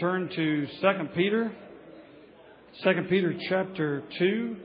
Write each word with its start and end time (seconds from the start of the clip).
turn 0.00 0.28
to 0.28 0.66
2 0.66 1.08
Peter, 1.16 1.50
2 2.84 2.90
Peter 3.08 3.34
chapter 3.48 4.04
2. 4.18 4.56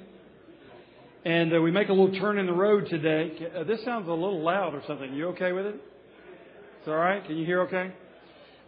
And 1.25 1.55
uh, 1.55 1.61
we 1.61 1.71
make 1.71 1.89
a 1.89 1.93
little 1.93 2.19
turn 2.19 2.37
in 2.37 2.45
the 2.45 2.53
road 2.53 2.87
today. 2.89 3.31
Uh, 3.57 3.63
this 3.63 3.83
sounds 3.83 4.07
a 4.07 4.11
little 4.11 4.43
loud 4.43 4.75
or 4.75 4.83
something. 4.85 5.13
You 5.13 5.29
okay 5.29 5.51
with 5.51 5.65
it? 5.65 5.75
It's 6.79 6.87
all 6.87 6.95
right? 6.95 7.25
Can 7.25 7.37
you 7.37 7.45
hear 7.45 7.61
okay? 7.61 7.93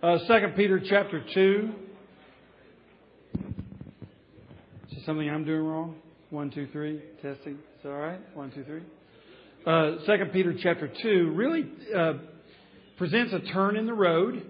Uh, 0.02 0.18
2 0.28 0.48
Peter 0.56 0.82
chapter 0.90 1.24
2. 1.34 1.72
Is 3.38 3.42
this 4.96 5.06
something 5.06 5.30
I'm 5.30 5.46
doing 5.46 5.62
wrong? 5.62 5.96
One, 6.32 6.50
two, 6.50 6.68
three. 6.72 7.02
Testing. 7.22 7.60
It's 7.76 7.86
all 7.86 7.92
right? 7.92 8.20
One, 8.36 8.52
two, 8.52 8.64
three. 8.64 8.82
Uh, 9.68 9.98
2 10.06 10.26
Peter 10.34 10.56
chapter 10.58 10.92
2 11.04 11.32
really 11.36 11.66
uh, 11.96 12.14
presents 12.98 13.34
a 13.34 13.40
turn 13.52 13.76
in 13.76 13.86
the 13.86 13.94
road 13.94 14.50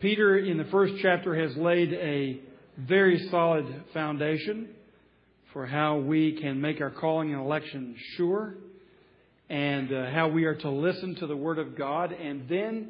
Peter, 0.00 0.38
in 0.38 0.56
the 0.56 0.64
first 0.64 0.94
chapter, 1.02 1.34
has 1.34 1.54
laid 1.58 1.92
a 1.92 2.40
very 2.78 3.28
solid 3.28 3.66
foundation 3.92 4.70
for 5.52 5.66
how 5.66 5.98
we 5.98 6.40
can 6.40 6.58
make 6.58 6.80
our 6.80 6.88
calling 6.88 7.34
and 7.34 7.42
election 7.42 7.94
sure 8.16 8.54
and 9.50 9.92
uh, 9.92 10.10
how 10.10 10.28
we 10.28 10.44
are 10.44 10.54
to 10.54 10.70
listen 10.70 11.16
to 11.16 11.26
the 11.26 11.36
Word 11.36 11.58
of 11.58 11.76
God. 11.76 12.12
And 12.12 12.48
then 12.48 12.88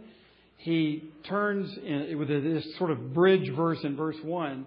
he 0.59 1.03
turns 1.25 1.77
in, 1.79 2.17
with 2.17 2.29
this 2.29 2.65
sort 2.79 2.93
of 2.93 3.13
bridge 3.13 3.51
verse 3.57 3.81
in 3.83 3.97
verse 3.97 4.19
1 4.23 4.65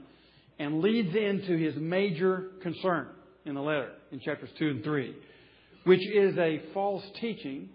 and 0.60 0.82
leads 0.82 1.16
into 1.16 1.56
his 1.56 1.76
major 1.78 2.50
concern 2.62 3.08
in 3.46 3.56
the 3.56 3.62
letter 3.62 3.92
in 4.12 4.20
chapters 4.20 4.50
2 4.60 4.70
and 4.70 4.84
3, 4.84 5.16
which 5.86 6.06
is 6.14 6.38
a 6.38 6.62
false 6.74 7.06
teaching 7.22 7.70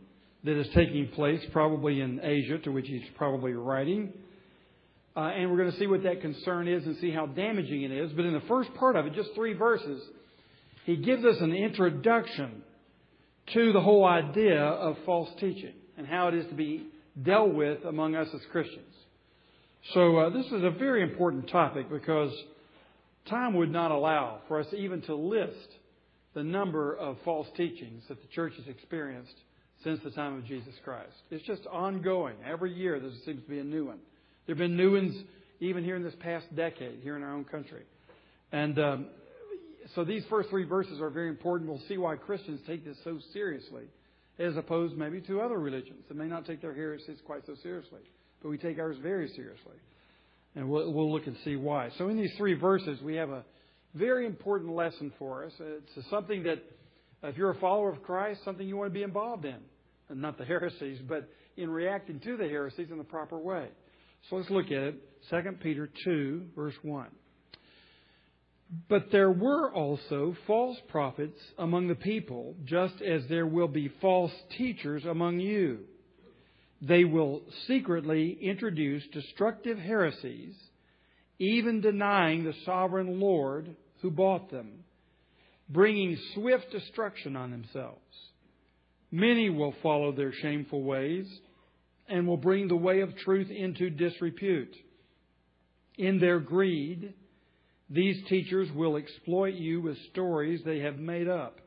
that 0.44 0.60
is 0.60 0.68
taking 0.74 1.08
place 1.08 1.40
probably 1.52 2.02
in 2.02 2.20
Asia, 2.22 2.58
to 2.58 2.70
which 2.70 2.86
he's 2.86 3.08
probably 3.16 3.54
writing 3.54 4.12
uh, 5.18 5.30
and 5.30 5.50
we're 5.50 5.56
going 5.56 5.72
to 5.72 5.78
see 5.80 5.88
what 5.88 6.04
that 6.04 6.20
concern 6.20 6.68
is 6.68 6.86
and 6.86 6.96
see 6.98 7.10
how 7.10 7.26
damaging 7.26 7.82
it 7.82 7.90
is. 7.90 8.12
But 8.12 8.24
in 8.24 8.34
the 8.34 8.42
first 8.46 8.72
part 8.74 8.94
of 8.94 9.04
it, 9.04 9.14
just 9.14 9.30
three 9.34 9.52
verses, 9.52 10.00
he 10.84 10.94
gives 10.94 11.24
us 11.24 11.34
an 11.40 11.52
introduction 11.52 12.62
to 13.52 13.72
the 13.72 13.80
whole 13.80 14.04
idea 14.04 14.62
of 14.62 14.96
false 15.04 15.28
teaching 15.40 15.74
and 15.96 16.06
how 16.06 16.28
it 16.28 16.34
is 16.34 16.46
to 16.50 16.54
be 16.54 16.86
dealt 17.20 17.52
with 17.52 17.84
among 17.84 18.14
us 18.14 18.28
as 18.32 18.40
Christians. 18.52 18.94
So 19.92 20.18
uh, 20.18 20.30
this 20.30 20.46
is 20.46 20.62
a 20.62 20.70
very 20.70 21.02
important 21.02 21.48
topic 21.48 21.90
because 21.90 22.30
time 23.28 23.54
would 23.54 23.72
not 23.72 23.90
allow 23.90 24.42
for 24.46 24.60
us 24.60 24.68
even 24.76 25.02
to 25.02 25.16
list 25.16 25.68
the 26.34 26.44
number 26.44 26.94
of 26.94 27.16
false 27.24 27.48
teachings 27.56 28.04
that 28.08 28.22
the 28.22 28.28
church 28.28 28.52
has 28.56 28.68
experienced 28.68 29.34
since 29.82 29.98
the 30.04 30.12
time 30.12 30.36
of 30.36 30.44
Jesus 30.44 30.74
Christ. 30.84 31.10
It's 31.32 31.44
just 31.44 31.66
ongoing. 31.66 32.36
Every 32.46 32.72
year 32.72 33.00
there 33.00 33.10
seems 33.24 33.42
to 33.42 33.50
be 33.50 33.58
a 33.58 33.64
new 33.64 33.86
one. 33.86 33.98
There 34.48 34.54
have 34.54 34.60
been 34.60 34.78
new 34.78 34.94
ones 34.94 35.14
even 35.60 35.84
here 35.84 35.94
in 35.94 36.02
this 36.02 36.14
past 36.20 36.46
decade, 36.56 37.00
here 37.02 37.16
in 37.16 37.22
our 37.22 37.34
own 37.34 37.44
country. 37.44 37.82
And 38.50 38.78
um, 38.78 39.06
so 39.94 40.04
these 40.04 40.24
first 40.30 40.48
three 40.48 40.64
verses 40.64 41.02
are 41.02 41.10
very 41.10 41.28
important. 41.28 41.68
We'll 41.68 41.82
see 41.86 41.98
why 41.98 42.16
Christians 42.16 42.62
take 42.66 42.82
this 42.82 42.96
so 43.04 43.18
seriously, 43.34 43.82
as 44.38 44.56
opposed 44.56 44.96
maybe 44.96 45.20
to 45.20 45.42
other 45.42 45.58
religions 45.58 46.02
that 46.08 46.16
may 46.16 46.28
not 46.28 46.46
take 46.46 46.62
their 46.62 46.72
heresies 46.72 47.18
quite 47.26 47.44
so 47.44 47.56
seriously. 47.62 48.00
But 48.42 48.48
we 48.48 48.56
take 48.56 48.78
ours 48.78 48.96
very 49.02 49.28
seriously. 49.36 49.76
And 50.54 50.70
we'll, 50.70 50.94
we'll 50.94 51.12
look 51.12 51.26
and 51.26 51.36
see 51.44 51.56
why. 51.56 51.90
So 51.98 52.08
in 52.08 52.16
these 52.16 52.32
three 52.38 52.54
verses, 52.54 53.02
we 53.02 53.16
have 53.16 53.28
a 53.28 53.44
very 53.94 54.24
important 54.24 54.72
lesson 54.72 55.12
for 55.18 55.44
us. 55.44 55.52
It's 55.60 56.08
something 56.08 56.44
that, 56.44 56.64
if 57.22 57.36
you're 57.36 57.50
a 57.50 57.60
follower 57.60 57.92
of 57.92 58.02
Christ, 58.02 58.40
something 58.46 58.66
you 58.66 58.78
want 58.78 58.88
to 58.88 58.94
be 58.94 59.02
involved 59.02 59.44
in. 59.44 59.58
And 60.08 60.22
not 60.22 60.38
the 60.38 60.46
heresies, 60.46 61.00
but 61.06 61.28
in 61.58 61.68
reacting 61.68 62.18
to 62.20 62.38
the 62.38 62.44
heresies 62.44 62.90
in 62.90 62.96
the 62.96 63.04
proper 63.04 63.36
way. 63.36 63.68
So 64.28 64.36
let's 64.36 64.50
look 64.50 64.66
at 64.66 64.72
it. 64.72 64.94
2 65.30 65.36
Peter 65.60 65.88
2, 66.04 66.46
verse 66.54 66.74
1. 66.82 67.08
But 68.88 69.10
there 69.10 69.30
were 69.30 69.72
also 69.72 70.36
false 70.46 70.76
prophets 70.88 71.38
among 71.58 71.88
the 71.88 71.94
people, 71.94 72.54
just 72.64 73.00
as 73.00 73.22
there 73.28 73.46
will 73.46 73.68
be 73.68 73.90
false 74.00 74.32
teachers 74.56 75.04
among 75.04 75.40
you. 75.40 75.80
They 76.82 77.04
will 77.04 77.42
secretly 77.66 78.38
introduce 78.40 79.02
destructive 79.12 79.78
heresies, 79.78 80.54
even 81.38 81.80
denying 81.80 82.44
the 82.44 82.54
sovereign 82.64 83.18
Lord 83.18 83.74
who 84.02 84.10
bought 84.10 84.50
them, 84.50 84.84
bringing 85.68 86.18
swift 86.34 86.70
destruction 86.70 87.36
on 87.36 87.50
themselves. 87.50 87.98
Many 89.10 89.48
will 89.48 89.74
follow 89.82 90.12
their 90.12 90.32
shameful 90.32 90.82
ways 90.82 91.26
and 92.08 92.26
will 92.26 92.36
bring 92.36 92.68
the 92.68 92.76
way 92.76 93.00
of 93.00 93.16
truth 93.18 93.50
into 93.50 93.90
disrepute. 93.90 94.74
In 95.96 96.18
their 96.18 96.40
greed, 96.40 97.14
these 97.90 98.22
teachers 98.28 98.68
will 98.72 98.96
exploit 98.96 99.54
you 99.54 99.80
with 99.80 99.96
stories 100.12 100.60
they 100.64 100.80
have 100.80 100.98
made 100.98 101.28
up. 101.28 101.60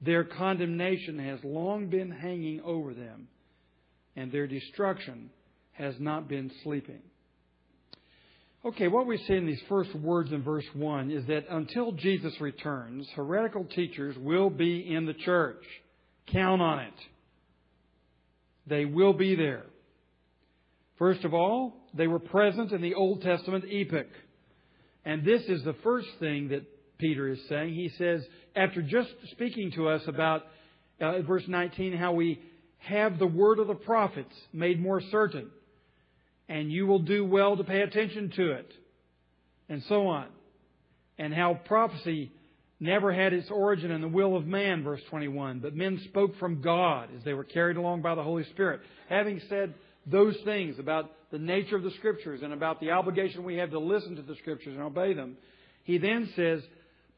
Their 0.00 0.24
condemnation 0.24 1.18
has 1.18 1.38
long 1.44 1.88
been 1.88 2.10
hanging 2.10 2.60
over 2.64 2.94
them, 2.94 3.28
and 4.16 4.32
their 4.32 4.46
destruction 4.46 5.30
has 5.72 5.94
not 5.98 6.28
been 6.28 6.50
sleeping. 6.64 7.02
Okay, 8.64 8.86
what 8.86 9.06
we 9.06 9.18
see 9.18 9.34
in 9.34 9.46
these 9.46 9.62
first 9.68 9.92
words 9.94 10.30
in 10.30 10.42
verse 10.42 10.64
1 10.74 11.10
is 11.10 11.26
that 11.26 11.46
until 11.50 11.92
Jesus 11.92 12.32
returns, 12.40 13.08
heretical 13.16 13.64
teachers 13.64 14.16
will 14.18 14.50
be 14.50 14.94
in 14.94 15.04
the 15.04 15.14
church. 15.14 15.64
Count 16.28 16.62
on 16.62 16.78
it. 16.80 16.94
They 18.66 18.84
will 18.84 19.12
be 19.12 19.34
there. 19.34 19.64
First 20.98 21.24
of 21.24 21.34
all, 21.34 21.74
they 21.94 22.06
were 22.06 22.18
present 22.18 22.72
in 22.72 22.80
the 22.80 22.94
Old 22.94 23.22
Testament 23.22 23.64
epoch. 23.68 24.06
And 25.04 25.24
this 25.24 25.42
is 25.48 25.64
the 25.64 25.74
first 25.82 26.08
thing 26.20 26.48
that 26.48 26.62
Peter 26.98 27.28
is 27.28 27.40
saying. 27.48 27.74
He 27.74 27.90
says, 27.98 28.22
after 28.54 28.82
just 28.82 29.10
speaking 29.32 29.72
to 29.72 29.88
us 29.88 30.02
about, 30.06 30.42
uh, 31.00 31.22
verse 31.22 31.42
19, 31.48 31.96
how 31.96 32.12
we 32.12 32.40
have 32.78 33.18
the 33.18 33.26
word 33.26 33.58
of 33.58 33.66
the 33.66 33.74
prophets 33.74 34.34
made 34.52 34.80
more 34.80 35.00
certain, 35.10 35.50
and 36.48 36.70
you 36.70 36.86
will 36.86 37.00
do 37.00 37.24
well 37.24 37.56
to 37.56 37.64
pay 37.64 37.80
attention 37.82 38.30
to 38.36 38.52
it, 38.52 38.72
and 39.68 39.82
so 39.88 40.06
on. 40.06 40.26
And 41.18 41.34
how 41.34 41.54
prophecy 41.54 42.32
never 42.82 43.12
had 43.12 43.32
its 43.32 43.48
origin 43.50 43.92
in 43.92 44.00
the 44.00 44.08
will 44.08 44.36
of 44.36 44.44
man, 44.44 44.82
verse 44.82 45.00
21, 45.08 45.60
but 45.60 45.74
men 45.74 46.00
spoke 46.08 46.36
from 46.38 46.60
God 46.60 47.08
as 47.16 47.24
they 47.24 47.32
were 47.32 47.44
carried 47.44 47.76
along 47.76 48.02
by 48.02 48.14
the 48.16 48.22
Holy 48.22 48.44
Spirit. 48.50 48.80
Having 49.08 49.40
said 49.48 49.74
those 50.04 50.36
things 50.44 50.78
about 50.80 51.10
the 51.30 51.38
nature 51.38 51.76
of 51.76 51.84
the 51.84 51.92
Scriptures 51.92 52.40
and 52.42 52.52
about 52.52 52.80
the 52.80 52.90
obligation 52.90 53.44
we 53.44 53.56
have 53.56 53.70
to 53.70 53.78
listen 53.78 54.16
to 54.16 54.22
the 54.22 54.34
Scriptures 54.34 54.74
and 54.74 54.82
obey 54.82 55.14
them, 55.14 55.36
he 55.84 55.98
then 55.98 56.28
says, 56.34 56.60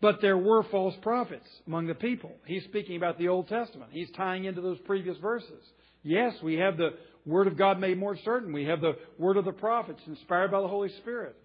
but 0.03 0.21
there 0.21 0.37
were 0.37 0.65
false 0.65 0.95
prophets 1.01 1.49
among 1.67 1.87
the 1.87 1.95
people. 1.95 2.33
He's 2.45 2.65
speaking 2.65 2.97
about 2.97 3.19
the 3.19 3.29
Old 3.29 3.49
Testament. 3.49 3.91
He's 3.91 4.11
tying 4.11 4.45
into 4.45 4.61
those 4.61 4.79
previous 4.85 5.17
verses. 5.17 5.65
Yes, 6.03 6.35
we 6.43 6.57
have 6.57 6.77
the 6.77 6.91
Word 7.25 7.47
of 7.47 7.57
God 7.57 7.81
made 7.81 7.97
more 7.97 8.19
certain. 8.23 8.53
We 8.53 8.65
have 8.67 8.83
the 8.83 8.99
Word 9.19 9.39
of 9.39 9.47
the 9.47 9.53
prophets 9.53 10.01
inspired 10.07 10.51
by 10.51 10.61
the 10.61 10.69
Holy 10.69 10.91
Spirit. 11.01 11.37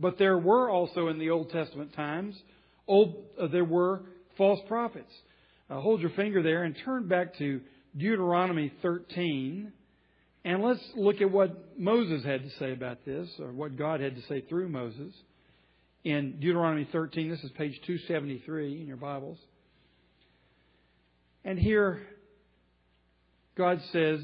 But 0.00 0.18
there 0.18 0.38
were 0.38 0.68
also 0.68 1.06
in 1.06 1.20
the 1.20 1.30
Old 1.30 1.50
Testament 1.50 1.94
times 1.94 2.34
old, 2.90 3.14
uh, 3.40 3.46
there 3.46 3.64
were 3.64 4.02
false 4.36 4.60
prophets. 4.68 5.12
Uh, 5.70 5.80
hold 5.80 6.00
your 6.00 6.10
finger 6.10 6.42
there 6.42 6.64
and 6.64 6.76
turn 6.84 7.08
back 7.08 7.38
to 7.38 7.60
Deuteronomy 7.96 8.72
13. 8.82 9.72
And 10.44 10.62
let's 10.62 10.82
look 10.96 11.20
at 11.20 11.30
what 11.30 11.78
Moses 11.78 12.24
had 12.24 12.42
to 12.42 12.50
say 12.58 12.72
about 12.72 13.04
this, 13.04 13.28
or 13.38 13.52
what 13.52 13.76
God 13.76 14.00
had 14.00 14.16
to 14.16 14.22
say 14.22 14.42
through 14.42 14.68
Moses. 14.68 15.14
In 16.02 16.40
Deuteronomy 16.40 16.88
13, 16.90 17.30
this 17.30 17.40
is 17.44 17.50
page 17.52 17.78
273 17.86 18.80
in 18.80 18.86
your 18.86 18.96
Bibles. 18.96 19.38
And 21.44 21.58
here, 21.58 22.02
God 23.56 23.80
says, 23.92 24.20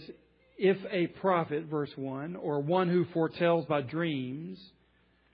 if 0.59 0.79
a 0.91 1.07
prophet, 1.21 1.67
verse 1.67 1.91
1, 1.97 2.37
or 2.37 2.61
one 2.61 2.89
who 2.89 3.05
foretells 3.13 3.67
by 3.67 3.83
dreams, 3.83 4.59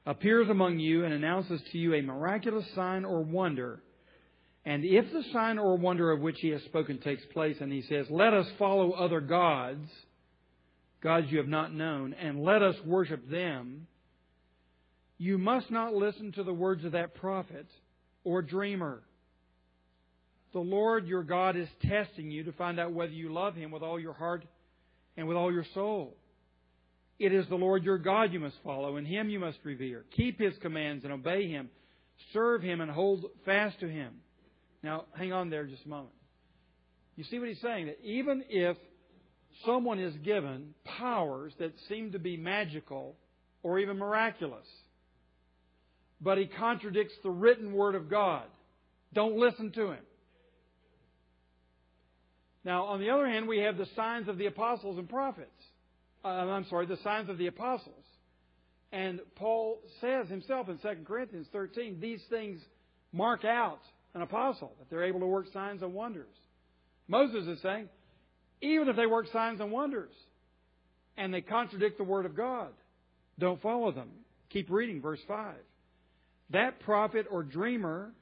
appears 0.07 0.49
among 0.49 0.79
you 0.79 1.05
and 1.05 1.15
announces 1.15 1.61
to 1.71 1.79
you 1.79 1.95
a 1.95 2.03
miraculous 2.03 2.67
sign 2.75 3.05
or 3.05 3.23
wonder, 3.23 3.83
and 4.65 4.85
if 4.85 5.13
the 5.13 5.25
sign 5.33 5.59
or 5.59 5.77
wonder 5.77 6.13
of 6.13 6.21
which 6.21 6.39
he 6.41 6.49
has 6.49 6.63
spoken 6.63 6.99
takes 6.99 7.25
place, 7.33 7.57
and 7.61 7.73
he 7.73 7.83
says, 7.83 8.07
Let 8.11 8.33
us 8.33 8.47
follow 8.59 8.93
other 8.93 9.21
gods, 9.21 9.89
gods 11.03 11.27
you 11.31 11.39
have 11.39 11.49
not 11.49 11.75
known, 11.75 12.15
and 12.15 12.43
let 12.43 12.63
us 12.63 12.77
worship 12.85 13.29
them, 13.29 13.89
you 15.19 15.37
must 15.39 15.71
not 15.71 15.95
listen 15.95 16.33
to 16.33 16.45
the 16.45 16.53
words 16.53 16.85
of 16.85 16.93
that 16.93 17.15
prophet 17.15 17.67
or 18.25 18.43
dreamer. 18.43 19.03
The 20.53 20.61
Lord 20.61 21.07
your 21.07 21.23
God 21.23 21.57
is 21.57 21.69
testing 21.83 22.31
you 22.31 22.45
to 22.45 22.53
find 22.53 22.79
out 22.79 22.93
whether 22.93 23.13
you 23.13 23.33
love 23.33 23.55
him 23.55 23.71
with 23.71 23.83
all 23.83 23.99
your 23.99 24.13
heart 24.13 24.45
and 25.17 25.27
with 25.27 25.37
all 25.37 25.53
your 25.53 25.67
soul. 25.75 26.17
It 27.19 27.33
is 27.33 27.47
the 27.49 27.57
Lord 27.57 27.85
your 27.85 27.99
God 27.99 28.33
you 28.33 28.41
must 28.41 28.57
follow, 28.65 28.97
and 28.97 29.07
him 29.07 29.29
you 29.29 29.39
must 29.39 29.59
revere. 29.65 30.05
Keep 30.17 30.41
his 30.41 30.55
commands 30.61 31.05
and 31.05 31.13
obey 31.13 31.49
him. 31.49 31.71
Serve 32.33 32.63
him 32.63 32.81
and 32.81 32.91
hold 32.91 33.27
fast 33.45 33.81
to 33.81 33.89
him. 33.89 34.15
Now, 34.83 35.05
hang 35.17 35.33
on 35.33 35.51
there 35.51 35.65
just 35.67 35.85
a 35.85 35.89
moment. 35.89 36.15
You 37.17 37.25
see 37.25 37.39
what 37.39 37.49
he's 37.49 37.61
saying? 37.61 37.87
That 37.87 38.01
even 38.03 38.45
if 38.49 38.77
someone 39.65 39.99
is 39.99 40.15
given 40.25 40.75
powers 40.85 41.53
that 41.59 41.73
seem 41.89 42.13
to 42.13 42.19
be 42.19 42.37
magical 42.37 43.17
or 43.63 43.79
even 43.79 43.99
miraculous. 43.99 44.67
But 46.21 46.39
he 46.39 46.47
contradicts 46.47 47.15
the 47.23 47.31
written 47.31 47.73
word 47.73 47.95
of 47.95 48.09
God. 48.09 48.45
Don't 49.13 49.37
listen 49.37 49.73
to 49.73 49.91
him. 49.93 50.05
Now, 52.65 52.85
on 52.85 53.01
the 53.01 53.11
other 53.11 53.27
hand, 53.27 53.49
we 53.49 53.59
have 53.59 53.77
the 53.77 53.87
signs 53.97 54.29
of 54.29 54.39
the 54.39 54.47
apostles 54.47 54.99
and 54.99 55.09
prophets. 55.09 55.51
Uh, 56.25 56.29
I'm 56.29 56.67
sorry, 56.69 56.87
the 56.87 56.99
signs 56.99 57.29
of 57.29 57.39
the 57.39 57.47
apostles. 57.47 58.05
And 58.93 59.21
Paul 59.37 59.79
says 60.01 60.29
himself 60.29 60.69
in 60.69 60.79
2 60.79 60.89
Corinthians 61.05 61.47
13, 61.53 61.99
these 62.01 62.21
things 62.29 62.61
mark 63.13 63.45
out 63.45 63.81
an 64.15 64.23
apostle, 64.23 64.73
that 64.79 64.91
they're 64.91 65.05
able 65.05 65.21
to 65.21 65.27
work 65.27 65.47
signs 65.53 65.83
and 65.83 65.95
wonders. 65.95 66.35
Moses 67.09 67.47
is 67.47 67.63
saying, 67.63 67.89
even 68.61 68.89
if 68.89 68.97
they 68.97 69.07
work 69.07 69.27
signs 69.33 69.61
and 69.61 69.73
wonders 69.73 70.13
and 71.17 71.33
they 71.33 71.41
contradict 71.41 71.99
the 71.99 72.05
Word 72.05 72.27
of 72.27 72.37
God, 72.37 72.69
don't 73.39 73.61
follow 73.63 73.91
them. 73.91 74.11
Keep 74.51 74.71
reading 74.71 75.01
verse 75.01 75.21
5. 75.27 75.55
That 76.51 76.81
prophet 76.81 77.27
or 77.31 77.43
dreamer 77.43 78.13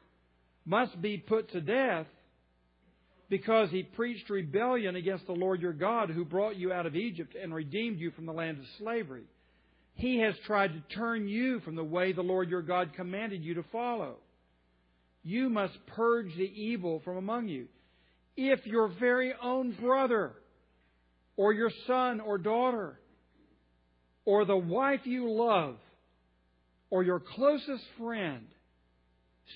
must 0.64 1.00
be 1.02 1.18
put 1.18 1.50
to 1.50 1.60
death 1.60 2.06
because 3.30 3.70
he 3.70 3.84
preached 3.84 4.28
rebellion 4.28 4.96
against 4.96 5.26
the 5.26 5.32
Lord 5.32 5.62
your 5.62 5.72
God 5.72 6.10
who 6.10 6.24
brought 6.24 6.56
you 6.56 6.72
out 6.72 6.84
of 6.84 6.96
Egypt 6.96 7.36
and 7.40 7.54
redeemed 7.54 8.00
you 8.00 8.10
from 8.10 8.26
the 8.26 8.32
land 8.32 8.58
of 8.58 8.64
slavery. 8.78 9.22
He 9.94 10.18
has 10.18 10.34
tried 10.46 10.72
to 10.72 10.96
turn 10.96 11.28
you 11.28 11.60
from 11.60 11.76
the 11.76 11.84
way 11.84 12.12
the 12.12 12.22
Lord 12.22 12.50
your 12.50 12.62
God 12.62 12.92
commanded 12.94 13.44
you 13.44 13.54
to 13.54 13.64
follow. 13.70 14.16
You 15.22 15.48
must 15.48 15.74
purge 15.86 16.34
the 16.36 16.42
evil 16.42 17.00
from 17.04 17.18
among 17.18 17.48
you. 17.48 17.68
If 18.36 18.66
your 18.66 18.88
very 18.88 19.32
own 19.40 19.76
brother, 19.80 20.32
or 21.36 21.52
your 21.52 21.70
son 21.86 22.20
or 22.20 22.36
daughter, 22.36 22.98
or 24.24 24.44
the 24.44 24.56
wife 24.56 25.00
you 25.04 25.30
love, 25.30 25.76
or 26.88 27.04
your 27.04 27.20
closest 27.20 27.84
friend, 27.96 28.46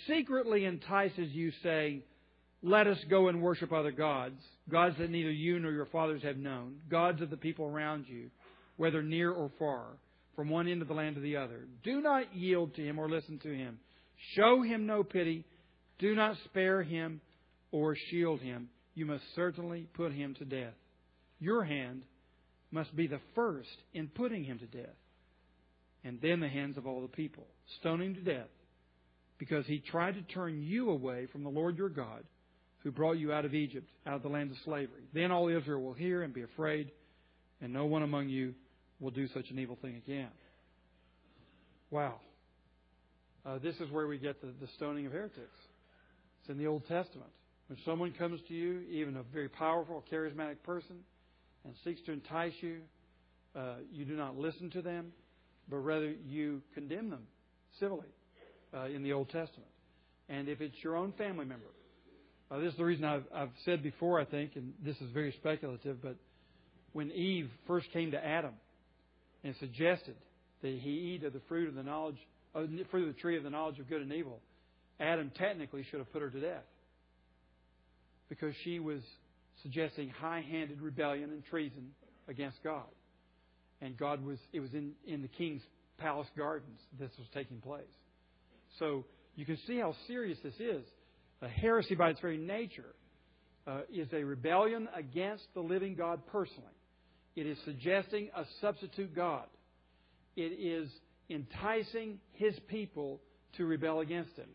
secretly 0.06 0.64
entices 0.64 1.30
you, 1.32 1.50
saying, 1.62 2.02
let 2.64 2.87
us 2.87 2.99
go 3.11 3.28
and 3.28 3.43
worship 3.43 3.72
other 3.72 3.93
gods, 3.93 4.40
gods 4.70 4.96
that 4.99 5.11
neither 5.11 5.31
you 5.31 5.58
nor 5.58 5.70
your 5.70 5.84
fathers 5.84 6.22
have 6.22 6.38
known, 6.38 6.76
gods 6.90 7.20
of 7.20 7.28
the 7.28 7.37
people 7.37 7.66
around 7.66 8.06
you, 8.08 8.31
whether 8.78 9.02
near 9.02 9.31
or 9.31 9.50
far, 9.58 9.84
from 10.34 10.49
one 10.49 10.66
end 10.66 10.81
of 10.81 10.88
the 10.88 10.94
land 10.94 11.14
to 11.16 11.20
the 11.20 11.37
other. 11.37 11.69
Do 11.84 12.00
not 12.00 12.34
yield 12.34 12.75
to 12.75 12.82
him 12.82 12.99
or 12.99 13.08
listen 13.08 13.38
to 13.40 13.55
him. 13.55 13.78
Show 14.34 14.62
him 14.62 14.87
no 14.87 15.05
pity. 15.05 15.44
Do 15.99 16.14
not 16.14 16.38
spare 16.46 16.82
him 16.82 17.20
or 17.70 17.94
shield 18.11 18.40
him. 18.40 18.70
You 18.94 19.05
must 19.05 19.25
certainly 19.37 19.87
put 19.93 20.12
him 20.12 20.34
to 20.38 20.46
death. 20.46 20.72
Your 21.40 21.64
hand 21.64 22.02
must 22.70 22.96
be 22.96 23.06
the 23.06 23.20
first 23.34 23.76
in 23.93 24.08
putting 24.08 24.43
him 24.43 24.58
to 24.60 24.67
death, 24.67 24.96
and 26.02 26.19
then 26.22 26.40
the 26.40 26.49
hands 26.49 26.78
of 26.78 26.87
all 26.87 27.02
the 27.02 27.08
people, 27.08 27.44
stoning 27.78 28.14
to 28.14 28.20
death, 28.20 28.49
because 29.37 29.67
he 29.67 29.81
tried 29.81 30.14
to 30.14 30.22
turn 30.22 30.62
you 30.62 30.90
away 30.90 31.26
from 31.31 31.43
the 31.44 31.50
Lord 31.50 31.76
your 31.76 31.90
God 31.90 32.25
who 32.84 32.92
brought 32.92 33.16
you 33.16 33.32
out 33.32 33.44
of 33.44 33.54
Egypt, 33.54 33.88
out 34.06 34.14
of 34.14 34.22
the 34.22 34.28
land 34.28 34.50
of 34.50 34.58
slavery. 34.64 35.02
Then 35.12 35.32
all 35.32 35.48
Israel 35.48 35.82
will 35.82 35.94
hear 35.94 36.22
and 36.22 36.32
be 36.32 36.42
afraid, 36.42 36.92
and 37.60 37.72
no 37.72 37.86
one 37.86 38.02
among 38.02 38.28
you 38.28 38.54
will 39.00 39.10
do 39.10 39.26
such 39.28 39.50
an 39.50 39.58
evil 39.58 39.78
thing 39.81 39.96
again. 39.96 40.28
Wow. 41.90 42.20
Uh, 43.44 43.58
this 43.58 43.76
is 43.76 43.90
where 43.90 44.06
we 44.06 44.19
get 44.19 44.40
the, 44.40 44.48
the 44.60 44.69
stoning 44.76 45.06
of 45.06 45.12
heretics. 45.12 45.58
It's 46.40 46.50
in 46.50 46.58
the 46.58 46.66
Old 46.66 46.86
Testament. 46.86 47.31
When 47.69 47.78
someone 47.86 48.12
comes 48.12 48.40
to 48.48 48.54
you, 48.54 48.81
even 48.90 49.16
a 49.16 49.22
very 49.22 49.48
powerful, 49.48 50.04
charismatic 50.12 50.62
person, 50.62 50.96
and 51.64 51.75
seeks 51.84 52.02
to 52.02 52.12
entice 52.12 52.52
you, 52.60 52.81
uh, 53.56 53.76
you 53.90 54.04
do 54.04 54.14
not 54.14 54.36
listen 54.36 54.70
to 54.70 54.82
them, 54.82 55.12
but 55.70 55.78
rather 55.78 56.12
you 56.26 56.60
condemn 56.75 57.08
them 57.08 57.22
civilly 57.81 58.08
uh, 58.75 58.84
in 58.86 59.02
the 59.02 59.14
Old 59.14 59.31
Testament. 59.31 59.70
And 60.28 60.48
if 60.48 60.60
it's 60.60 60.76
your 60.82 60.96
own 60.96 61.12
family 61.12 61.46
member, 61.46 61.64
uh, 62.50 62.58
this 62.58 62.73
is 62.73 62.79
the 62.79 62.85
reason 62.85 63.05
I've, 63.05 63.25
I've 63.35 63.50
said 63.64 63.82
before, 63.82 64.20
I 64.20 64.25
think, 64.25 64.52
and 64.56 64.73
this 64.85 64.96
is 64.96 65.11
very 65.12 65.32
speculative, 65.32 66.02
but 66.02 66.17
when 66.93 67.11
Eve 67.11 67.50
first 67.67 67.91
came 67.93 68.12
to 68.12 68.25
Adam 68.25 68.55
and 69.43 69.55
suggested 69.58 70.17
that 70.62 70.73
he 70.73 70.91
eat 71.14 71.25
of 71.25 71.32
the 71.32 71.41
fruit 71.49 71.69
of 71.69 71.75
the 71.75 71.82
knowledge, 71.82 72.19
of 72.55 72.70
the 72.70 72.85
fruit 72.91 73.08
of 73.08 73.14
the 73.14 73.20
tree 73.20 73.37
of 73.37 73.43
the 73.43 73.50
knowledge 73.50 73.79
of 73.79 73.88
good 73.88 74.02
and 74.02 74.12
evil, 74.12 74.41
Adam 75.00 75.31
technically 75.37 75.85
should 75.91 75.99
have 75.99 76.12
put 76.12 76.23
her 76.23 76.31
to 76.31 76.41
death 76.41 76.64
because 78.29 78.55
she 78.62 78.79
was 78.79 79.00
suggesting 79.62 80.08
high-handed 80.11 80.81
rebellion 80.81 81.31
and 81.31 81.44
treason 81.46 81.91
against 82.29 82.62
God. 82.62 82.85
And 83.81 83.96
God 83.96 84.25
was, 84.25 84.38
it 84.52 84.61
was 84.61 84.73
in, 84.73 84.93
in 85.06 85.23
the 85.23 85.29
king's 85.29 85.62
palace 85.99 86.29
gardens 86.37 86.81
this 86.99 87.11
was 87.19 87.26
taking 87.35 87.61
place. 87.61 87.82
So 88.79 89.05
you 89.37 89.44
can 89.44 89.58
see 89.67 89.79
how 89.79 89.94
serious 90.06 90.38
this 90.43 90.55
is. 90.58 90.85
A 91.42 91.48
heresy, 91.48 91.94
by 91.94 92.10
its 92.10 92.20
very 92.20 92.38
nature, 92.38 92.94
uh, 93.66 93.81
is 93.92 94.08
a 94.12 94.25
rebellion 94.25 94.88
against 94.94 95.44
the 95.54 95.60
living 95.60 95.94
God 95.94 96.20
personally. 96.26 96.69
It 97.36 97.46
is 97.46 97.58
suggesting 97.64 98.31
a 98.36 98.44
substitute 98.60 99.14
God. 99.14 99.44
It 100.36 100.52
is 100.52 100.88
enticing 101.31 102.19
his 102.32 102.54
people 102.69 103.20
to 103.56 103.64
rebel 103.64 104.00
against 104.00 104.36
him. 104.36 104.48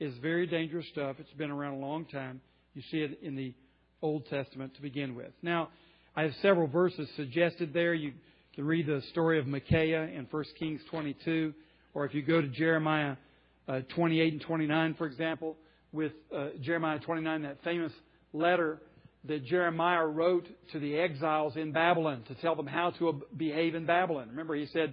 It's 0.00 0.16
very 0.18 0.46
dangerous 0.46 0.86
stuff. 0.92 1.16
It's 1.18 1.32
been 1.32 1.50
around 1.50 1.74
a 1.74 1.78
long 1.78 2.04
time. 2.06 2.40
You 2.74 2.82
see 2.90 2.98
it 2.98 3.20
in 3.22 3.36
the 3.36 3.54
Old 4.02 4.26
Testament 4.26 4.74
to 4.74 4.82
begin 4.82 5.14
with. 5.14 5.32
Now, 5.42 5.68
I 6.16 6.22
have 6.22 6.32
several 6.42 6.66
verses 6.66 7.08
suggested 7.16 7.72
there. 7.72 7.94
You 7.94 8.12
can 8.54 8.64
read 8.64 8.86
the 8.86 9.02
story 9.10 9.38
of 9.38 9.46
Micaiah 9.46 10.04
in 10.04 10.26
1 10.30 10.44
Kings 10.58 10.80
22, 10.90 11.54
or 11.94 12.04
if 12.04 12.14
you 12.14 12.22
go 12.22 12.40
to 12.40 12.48
Jeremiah 12.48 13.16
uh, 13.66 13.80
28 13.94 14.32
and 14.32 14.42
29, 14.42 14.94
for 14.94 15.06
example, 15.06 15.56
with 15.94 16.12
uh, 16.36 16.48
Jeremiah 16.60 16.98
29, 16.98 17.42
that 17.42 17.62
famous 17.62 17.92
letter 18.32 18.80
that 19.26 19.44
Jeremiah 19.44 20.04
wrote 20.04 20.46
to 20.72 20.78
the 20.78 20.98
exiles 20.98 21.56
in 21.56 21.72
Babylon 21.72 22.24
to 22.28 22.34
tell 22.34 22.56
them 22.56 22.66
how 22.66 22.90
to 22.98 23.22
behave 23.34 23.74
in 23.74 23.86
Babylon. 23.86 24.28
Remember, 24.28 24.54
he 24.54 24.66
said, 24.66 24.92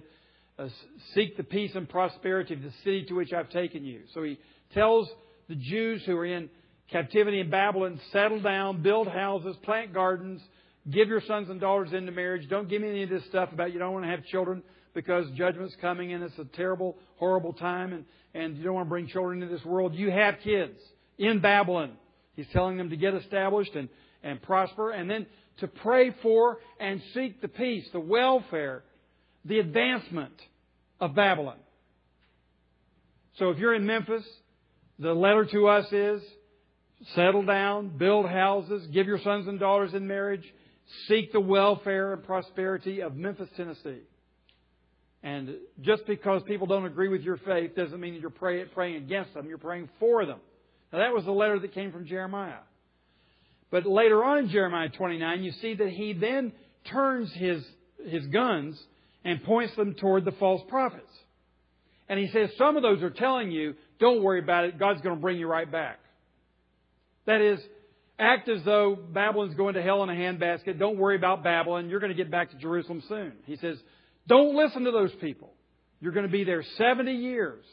uh, 0.58 0.68
Seek 1.14 1.36
the 1.36 1.42
peace 1.42 1.72
and 1.74 1.88
prosperity 1.88 2.54
of 2.54 2.62
the 2.62 2.72
city 2.84 3.04
to 3.08 3.14
which 3.14 3.32
I've 3.32 3.50
taken 3.50 3.84
you. 3.84 4.02
So 4.14 4.22
he 4.22 4.38
tells 4.72 5.10
the 5.48 5.56
Jews 5.56 6.02
who 6.06 6.16
are 6.16 6.24
in 6.24 6.48
captivity 6.90 7.40
in 7.40 7.50
Babylon, 7.50 8.00
settle 8.12 8.40
down, 8.40 8.82
build 8.82 9.08
houses, 9.08 9.56
plant 9.64 9.92
gardens, 9.92 10.40
give 10.90 11.08
your 11.08 11.22
sons 11.26 11.50
and 11.50 11.60
daughters 11.60 11.92
into 11.92 12.12
marriage. 12.12 12.48
Don't 12.48 12.68
give 12.68 12.80
me 12.80 12.88
any 12.88 13.02
of 13.02 13.10
this 13.10 13.24
stuff 13.28 13.52
about 13.52 13.72
you 13.72 13.78
don't 13.78 13.92
want 13.92 14.04
to 14.04 14.10
have 14.10 14.24
children 14.26 14.62
because 14.94 15.26
judgment's 15.36 15.74
coming 15.80 16.12
and 16.12 16.22
it's 16.22 16.38
a 16.38 16.44
terrible, 16.56 16.96
horrible 17.16 17.52
time 17.52 17.92
and, 17.92 18.04
and 18.34 18.56
you 18.56 18.64
don't 18.64 18.74
want 18.74 18.86
to 18.86 18.90
bring 18.90 19.08
children 19.08 19.42
into 19.42 19.54
this 19.54 19.64
world. 19.64 19.94
You 19.94 20.10
have 20.10 20.36
kids 20.42 20.78
in 21.18 21.40
Babylon. 21.40 21.92
He's 22.34 22.46
telling 22.52 22.76
them 22.76 22.90
to 22.90 22.96
get 22.96 23.14
established 23.14 23.74
and, 23.74 23.88
and 24.22 24.40
prosper 24.42 24.90
and 24.90 25.10
then 25.10 25.26
to 25.58 25.68
pray 25.68 26.14
for 26.22 26.58
and 26.80 27.02
seek 27.14 27.40
the 27.40 27.48
peace, 27.48 27.86
the 27.92 28.00
welfare, 28.00 28.82
the 29.44 29.58
advancement 29.58 30.34
of 31.00 31.14
Babylon. 31.14 31.58
So 33.38 33.50
if 33.50 33.58
you're 33.58 33.74
in 33.74 33.86
Memphis, 33.86 34.24
the 34.98 35.12
letter 35.12 35.44
to 35.46 35.68
us 35.68 35.92
is 35.92 36.22
settle 37.14 37.44
down, 37.44 37.96
build 37.98 38.26
houses, 38.26 38.86
give 38.92 39.06
your 39.06 39.20
sons 39.20 39.48
and 39.48 39.58
daughters 39.58 39.94
in 39.94 40.06
marriage, 40.06 40.44
seek 41.08 41.32
the 41.32 41.40
welfare 41.40 42.12
and 42.12 42.22
prosperity 42.22 43.00
of 43.00 43.16
Memphis, 43.16 43.48
Tennessee. 43.56 44.02
And 45.22 45.56
just 45.82 46.04
because 46.06 46.42
people 46.46 46.66
don't 46.66 46.84
agree 46.84 47.08
with 47.08 47.22
your 47.22 47.36
faith 47.38 47.76
doesn't 47.76 48.00
mean 48.00 48.14
you're 48.14 48.30
praying 48.30 48.96
against 48.96 49.34
them. 49.34 49.48
You're 49.48 49.58
praying 49.58 49.88
for 50.00 50.26
them. 50.26 50.40
Now, 50.92 50.98
that 50.98 51.14
was 51.14 51.24
the 51.24 51.32
letter 51.32 51.58
that 51.60 51.74
came 51.74 51.92
from 51.92 52.06
Jeremiah. 52.06 52.58
But 53.70 53.86
later 53.86 54.22
on 54.22 54.38
in 54.38 54.50
Jeremiah 54.50 54.90
29, 54.90 55.42
you 55.42 55.52
see 55.62 55.74
that 55.74 55.88
he 55.88 56.12
then 56.12 56.52
turns 56.90 57.32
his, 57.32 57.64
his 58.04 58.26
guns 58.26 58.80
and 59.24 59.42
points 59.44 59.74
them 59.76 59.94
toward 59.94 60.24
the 60.24 60.32
false 60.32 60.62
prophets. 60.68 61.10
And 62.08 62.18
he 62.18 62.28
says, 62.28 62.50
Some 62.58 62.76
of 62.76 62.82
those 62.82 63.02
are 63.02 63.10
telling 63.10 63.50
you, 63.50 63.74
don't 63.98 64.22
worry 64.22 64.40
about 64.40 64.64
it, 64.64 64.78
God's 64.78 65.00
going 65.00 65.16
to 65.16 65.20
bring 65.20 65.38
you 65.38 65.46
right 65.46 65.70
back. 65.70 66.00
That 67.26 67.40
is, 67.40 67.60
act 68.18 68.48
as 68.48 68.62
though 68.64 68.96
Babylon's 68.96 69.54
going 69.54 69.74
to 69.74 69.82
hell 69.82 70.02
in 70.02 70.10
a 70.10 70.14
handbasket. 70.14 70.78
Don't 70.78 70.98
worry 70.98 71.16
about 71.16 71.42
Babylon. 71.42 71.88
You're 71.88 72.00
going 72.00 72.10
to 72.10 72.16
get 72.16 72.30
back 72.30 72.50
to 72.50 72.56
Jerusalem 72.58 73.02
soon. 73.08 73.32
He 73.46 73.56
says, 73.56 73.78
Don't 74.26 74.56
listen 74.56 74.84
to 74.84 74.90
those 74.90 75.12
people. 75.20 75.52
You're 76.00 76.12
going 76.12 76.26
to 76.26 76.32
be 76.32 76.44
there 76.44 76.64
70 76.78 77.12
years. 77.12 77.64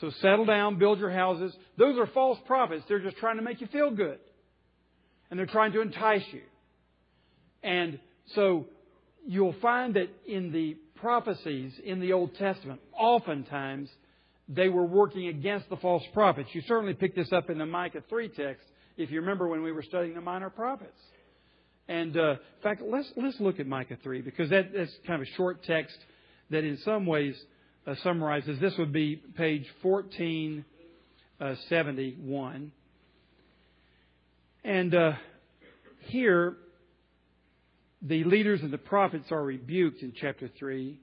So 0.00 0.10
settle 0.20 0.44
down, 0.44 0.78
build 0.78 0.98
your 0.98 1.10
houses. 1.10 1.54
Those 1.78 1.98
are 1.98 2.06
false 2.06 2.38
prophets. 2.46 2.84
They're 2.88 3.00
just 3.00 3.16
trying 3.16 3.36
to 3.36 3.42
make 3.42 3.60
you 3.60 3.66
feel 3.68 3.90
good. 3.90 4.18
And 5.30 5.38
they're 5.38 5.46
trying 5.46 5.72
to 5.72 5.80
entice 5.80 6.24
you. 6.32 6.42
And 7.62 7.98
so 8.34 8.66
you'll 9.26 9.56
find 9.62 9.94
that 9.94 10.08
in 10.26 10.52
the 10.52 10.76
prophecies 10.96 11.72
in 11.84 12.00
the 12.00 12.12
Old 12.12 12.34
Testament, 12.36 12.80
oftentimes 12.98 13.88
they 14.48 14.68
were 14.68 14.84
working 14.84 15.28
against 15.28 15.68
the 15.68 15.76
false 15.76 16.04
prophets. 16.12 16.50
You 16.52 16.62
certainly 16.68 16.94
pick 16.94 17.16
this 17.16 17.32
up 17.32 17.50
in 17.50 17.58
the 17.58 17.66
Micah 17.66 18.02
3 18.08 18.28
text, 18.28 18.62
if 18.96 19.10
you 19.10 19.20
remember 19.20 19.48
when 19.48 19.62
we 19.62 19.72
were 19.72 19.82
studying 19.82 20.14
the 20.14 20.20
minor 20.20 20.50
prophets. 20.50 20.98
And 21.88 22.16
uh, 22.16 22.30
in 22.30 22.38
fact, 22.62 22.82
let's 22.84 23.12
let's 23.16 23.38
look 23.40 23.58
at 23.60 23.66
Micah 23.66 23.98
3 24.02 24.22
because 24.22 24.50
that, 24.50 24.72
that's 24.74 24.90
kind 25.06 25.22
of 25.22 25.28
a 25.28 25.30
short 25.36 25.62
text 25.64 25.96
that 26.50 26.64
in 26.64 26.78
some 26.84 27.06
ways 27.06 27.36
uh, 27.86 27.94
summarizes. 28.02 28.58
This 28.60 28.74
would 28.78 28.92
be 28.92 29.14
page 29.16 29.66
1471. 29.82 32.72
And 34.64 34.94
uh, 34.94 35.12
here, 36.06 36.56
the 38.02 38.24
leaders 38.24 38.62
and 38.62 38.72
the 38.72 38.78
prophets 38.78 39.30
are 39.30 39.44
rebuked 39.44 40.02
in 40.02 40.12
chapter 40.20 40.50
3. 40.58 40.98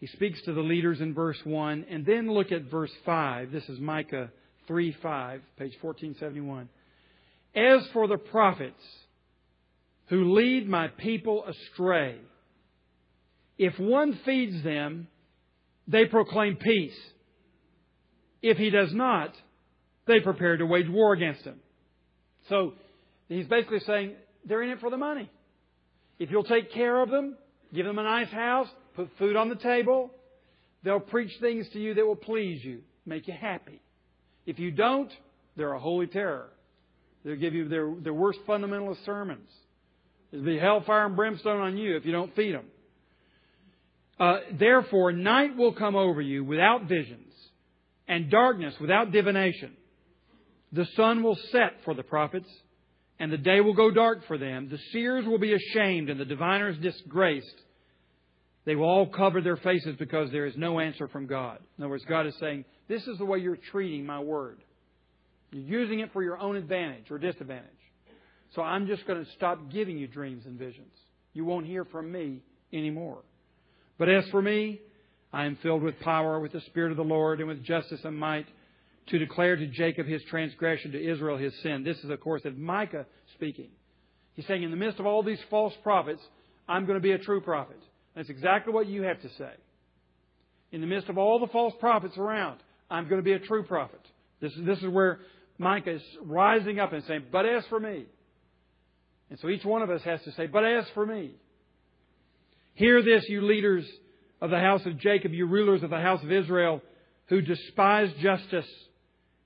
He 0.00 0.06
speaks 0.06 0.40
to 0.42 0.54
the 0.54 0.62
leaders 0.62 1.02
in 1.02 1.12
verse 1.12 1.36
1, 1.44 1.84
and 1.90 2.06
then 2.06 2.32
look 2.32 2.52
at 2.52 2.70
verse 2.70 2.92
5. 3.04 3.50
This 3.50 3.68
is 3.68 3.78
Micah 3.78 4.30
3 4.66 4.96
5, 5.02 5.42
page 5.58 5.76
1471. 5.80 6.70
As 7.54 7.86
for 7.92 8.06
the 8.06 8.16
prophets 8.16 8.80
who 10.08 10.34
lead 10.34 10.68
my 10.68 10.88
people 10.88 11.44
astray, 11.44 12.16
if 13.58 13.78
one 13.78 14.18
feeds 14.24 14.62
them, 14.62 15.08
they 15.86 16.06
proclaim 16.06 16.56
peace. 16.56 16.98
If 18.40 18.56
he 18.56 18.70
does 18.70 18.92
not, 18.92 19.34
they 20.06 20.20
prepare 20.20 20.56
to 20.56 20.66
wage 20.66 20.88
war 20.88 21.12
against 21.12 21.42
him. 21.42 21.60
So 22.48 22.74
he's 23.28 23.46
basically 23.46 23.80
saying 23.80 24.14
they're 24.44 24.62
in 24.62 24.70
it 24.70 24.80
for 24.80 24.90
the 24.90 24.96
money. 24.96 25.30
If 26.18 26.30
you'll 26.30 26.44
take 26.44 26.72
care 26.72 27.02
of 27.02 27.10
them, 27.10 27.36
give 27.74 27.84
them 27.84 27.98
a 27.98 28.02
nice 28.02 28.30
house, 28.30 28.68
put 28.96 29.10
food 29.18 29.36
on 29.36 29.48
the 29.48 29.56
table, 29.56 30.10
they'll 30.82 31.00
preach 31.00 31.32
things 31.40 31.68
to 31.72 31.78
you 31.78 31.94
that 31.94 32.06
will 32.06 32.16
please 32.16 32.64
you, 32.64 32.80
make 33.04 33.28
you 33.28 33.34
happy. 33.38 33.82
If 34.46 34.58
you 34.58 34.70
don't, 34.70 35.10
they're 35.56 35.74
a 35.74 35.80
holy 35.80 36.06
terror. 36.06 36.48
They'll 37.24 37.36
give 37.36 37.54
you 37.54 37.68
their, 37.68 37.92
their 38.00 38.14
worst 38.14 38.38
fundamentalist 38.48 39.04
sermons. 39.04 39.50
There'll 40.30 40.46
be 40.46 40.58
hellfire 40.58 41.06
and 41.06 41.16
brimstone 41.16 41.60
on 41.60 41.76
you 41.76 41.96
if 41.96 42.04
you 42.04 42.12
don't 42.12 42.34
feed 42.34 42.54
them. 42.54 42.66
Uh, 44.20 44.38
Therefore, 44.58 45.12
night 45.12 45.56
will 45.56 45.72
come 45.72 45.96
over 45.96 46.20
you 46.20 46.44
without 46.44 46.88
visions, 46.88 47.32
and 48.06 48.30
darkness 48.30 48.74
without 48.80 49.12
divination. 49.12 49.72
The 50.72 50.86
sun 50.96 51.22
will 51.22 51.38
set 51.50 51.84
for 51.84 51.94
the 51.94 52.02
prophets, 52.02 52.48
and 53.18 53.32
the 53.32 53.38
day 53.38 53.60
will 53.60 53.74
go 53.74 53.90
dark 53.90 54.26
for 54.26 54.38
them. 54.38 54.68
The 54.70 54.78
seers 54.92 55.24
will 55.24 55.38
be 55.38 55.54
ashamed, 55.54 56.10
and 56.10 56.20
the 56.20 56.24
diviners 56.24 56.76
disgraced. 56.78 57.46
They 58.64 58.74
will 58.74 58.88
all 58.88 59.06
cover 59.06 59.40
their 59.40 59.56
faces 59.56 59.96
because 59.98 60.30
there 60.30 60.44
is 60.44 60.54
no 60.56 60.78
answer 60.78 61.08
from 61.08 61.26
God. 61.26 61.58
In 61.78 61.84
other 61.84 61.90
words, 61.90 62.04
God 62.06 62.26
is 62.26 62.34
saying, 62.38 62.66
This 62.86 63.06
is 63.06 63.16
the 63.16 63.24
way 63.24 63.38
you're 63.38 63.56
treating 63.56 64.04
my 64.04 64.20
word. 64.20 64.58
You're 65.50 65.80
using 65.80 66.00
it 66.00 66.12
for 66.12 66.22
your 66.22 66.38
own 66.38 66.56
advantage 66.56 67.10
or 67.10 67.18
disadvantage. 67.18 67.64
So 68.54 68.62
I'm 68.62 68.86
just 68.86 69.06
going 69.06 69.24
to 69.24 69.30
stop 69.32 69.70
giving 69.70 69.98
you 69.98 70.06
dreams 70.06 70.44
and 70.46 70.58
visions. 70.58 70.92
You 71.32 71.44
won't 71.44 71.66
hear 71.66 71.84
from 71.84 72.10
me 72.10 72.42
anymore. 72.72 73.18
But 73.98 74.08
as 74.08 74.26
for 74.30 74.40
me, 74.40 74.80
I 75.32 75.44
am 75.44 75.58
filled 75.62 75.82
with 75.82 75.98
power, 76.00 76.40
with 76.40 76.52
the 76.52 76.60
Spirit 76.62 76.90
of 76.90 76.96
the 76.96 77.04
Lord, 77.04 77.40
and 77.40 77.48
with 77.48 77.62
justice 77.62 78.00
and 78.04 78.16
might, 78.16 78.46
to 79.08 79.18
declare 79.18 79.56
to 79.56 79.66
Jacob 79.66 80.06
his 80.06 80.22
transgression, 80.24 80.92
to 80.92 81.12
Israel 81.12 81.36
his 81.36 81.52
sin. 81.62 81.84
This 81.84 81.98
is, 81.98 82.10
of 82.10 82.20
course, 82.20 82.44
of 82.44 82.56
Micah 82.56 83.06
speaking. 83.34 83.68
He's 84.34 84.46
saying, 84.46 84.62
in 84.62 84.70
the 84.70 84.76
midst 84.76 85.00
of 85.00 85.06
all 85.06 85.22
these 85.22 85.40
false 85.50 85.74
prophets, 85.82 86.22
I'm 86.68 86.86
going 86.86 86.96
to 86.98 87.02
be 87.02 87.12
a 87.12 87.18
true 87.18 87.40
prophet. 87.40 87.80
That's 88.14 88.30
exactly 88.30 88.72
what 88.72 88.86
you 88.86 89.02
have 89.02 89.20
to 89.22 89.28
say. 89.36 89.52
In 90.72 90.80
the 90.80 90.86
midst 90.86 91.08
of 91.08 91.18
all 91.18 91.38
the 91.38 91.46
false 91.48 91.74
prophets 91.80 92.16
around, 92.16 92.60
I'm 92.90 93.04
going 93.08 93.20
to 93.20 93.24
be 93.24 93.32
a 93.32 93.38
true 93.38 93.64
prophet. 93.64 94.00
This 94.40 94.52
is, 94.52 94.64
this 94.64 94.78
is 94.78 94.88
where 94.88 95.20
Micah 95.58 95.94
is 95.94 96.02
rising 96.22 96.78
up 96.78 96.92
and 96.92 97.02
saying, 97.04 97.24
But 97.32 97.46
as 97.46 97.64
for 97.66 97.80
me. 97.80 98.06
And 99.30 99.38
so 99.40 99.48
each 99.48 99.64
one 99.64 99.82
of 99.82 99.90
us 99.90 100.02
has 100.02 100.22
to 100.22 100.32
say, 100.32 100.46
But 100.46 100.64
as 100.64 100.84
for 100.94 101.04
me. 101.04 101.32
Hear 102.74 103.02
this, 103.02 103.28
you 103.28 103.42
leaders 103.42 103.84
of 104.40 104.50
the 104.50 104.60
house 104.60 104.86
of 104.86 104.98
Jacob, 104.98 105.32
you 105.32 105.46
rulers 105.46 105.82
of 105.82 105.90
the 105.90 106.00
house 106.00 106.22
of 106.22 106.30
Israel, 106.30 106.80
who 107.26 107.40
despise 107.40 108.10
justice 108.22 108.68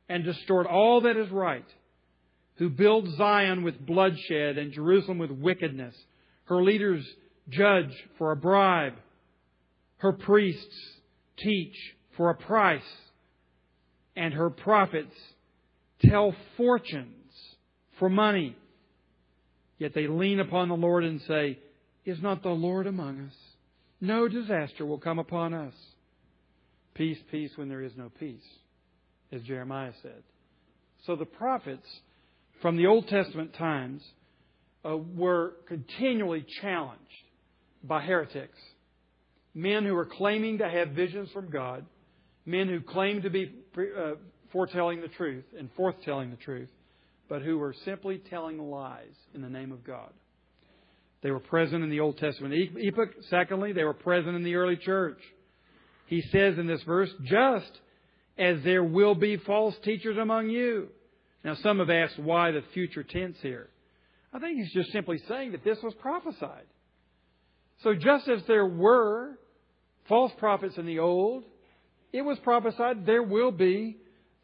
and 0.08 0.24
distort 0.24 0.66
all 0.66 1.00
that 1.02 1.16
is 1.16 1.30
right, 1.30 1.64
who 2.56 2.68
build 2.68 3.08
Zion 3.16 3.62
with 3.62 3.84
bloodshed 3.84 4.58
and 4.58 4.72
Jerusalem 4.72 5.18
with 5.18 5.30
wickedness. 5.30 5.94
Her 6.44 6.62
leaders 6.62 7.04
judge 7.48 7.92
for 8.18 8.32
a 8.32 8.36
bribe. 8.36 8.94
Her 9.96 10.12
priests 10.12 10.76
teach 11.38 11.74
for 12.16 12.30
a 12.30 12.36
price. 12.36 12.82
And 14.14 14.34
her 14.34 14.50
prophets 14.50 15.14
tell 16.04 16.34
fortunes 16.56 17.06
for 17.98 18.10
money. 18.10 18.56
Yet 19.82 19.94
they 19.94 20.06
lean 20.06 20.38
upon 20.38 20.68
the 20.68 20.76
Lord 20.76 21.02
and 21.02 21.20
say, 21.22 21.58
is 22.04 22.22
not 22.22 22.44
the 22.44 22.50
Lord 22.50 22.86
among 22.86 23.18
us? 23.26 23.34
No 24.00 24.28
disaster 24.28 24.86
will 24.86 25.00
come 25.00 25.18
upon 25.18 25.52
us. 25.52 25.74
Peace, 26.94 27.18
peace 27.32 27.50
when 27.56 27.68
there 27.68 27.82
is 27.82 27.90
no 27.96 28.08
peace, 28.08 28.44
as 29.32 29.42
Jeremiah 29.42 29.90
said. 30.00 30.22
So 31.04 31.16
the 31.16 31.24
prophets 31.24 31.88
from 32.60 32.76
the 32.76 32.86
Old 32.86 33.08
Testament 33.08 33.54
times 33.54 34.04
uh, 34.88 34.96
were 34.96 35.54
continually 35.66 36.46
challenged 36.60 37.02
by 37.82 38.02
heretics. 38.02 38.60
Men 39.52 39.84
who 39.84 39.94
were 39.94 40.06
claiming 40.06 40.58
to 40.58 40.70
have 40.70 40.90
visions 40.90 41.28
from 41.32 41.50
God, 41.50 41.84
men 42.46 42.68
who 42.68 42.80
claimed 42.82 43.24
to 43.24 43.30
be 43.30 43.52
uh, 43.76 44.12
foretelling 44.52 45.00
the 45.00 45.08
truth 45.08 45.44
and 45.58 45.74
forthtelling 45.74 46.30
the 46.30 46.36
truth, 46.36 46.70
but 47.28 47.42
who 47.42 47.58
were 47.58 47.74
simply 47.84 48.18
telling 48.18 48.58
lies 48.58 49.14
in 49.34 49.42
the 49.42 49.48
name 49.48 49.72
of 49.72 49.84
God. 49.84 50.10
They 51.22 51.30
were 51.30 51.40
present 51.40 51.84
in 51.84 51.90
the 51.90 52.00
Old 52.00 52.18
Testament 52.18 52.54
epoch. 52.78 53.10
Secondly, 53.30 53.72
they 53.72 53.84
were 53.84 53.94
present 53.94 54.34
in 54.34 54.42
the 54.42 54.56
early 54.56 54.76
church. 54.76 55.18
He 56.06 56.20
says 56.20 56.58
in 56.58 56.66
this 56.66 56.82
verse, 56.82 57.10
just 57.24 57.70
as 58.36 58.62
there 58.64 58.84
will 58.84 59.14
be 59.14 59.36
false 59.36 59.74
teachers 59.84 60.18
among 60.18 60.50
you. 60.50 60.88
Now, 61.44 61.54
some 61.56 61.78
have 61.78 61.90
asked 61.90 62.18
why 62.18 62.50
the 62.50 62.62
future 62.74 63.02
tense 63.02 63.36
here. 63.40 63.68
I 64.32 64.38
think 64.38 64.58
he's 64.58 64.72
just 64.72 64.92
simply 64.92 65.18
saying 65.28 65.52
that 65.52 65.64
this 65.64 65.78
was 65.82 65.94
prophesied. 65.94 66.66
So, 67.82 67.94
just 67.94 68.28
as 68.28 68.42
there 68.46 68.66
were 68.66 69.38
false 70.08 70.32
prophets 70.38 70.76
in 70.76 70.86
the 70.86 71.00
old, 71.00 71.44
it 72.12 72.22
was 72.22 72.38
prophesied 72.40 73.06
there 73.06 73.22
will 73.22 73.50
be 73.50 73.96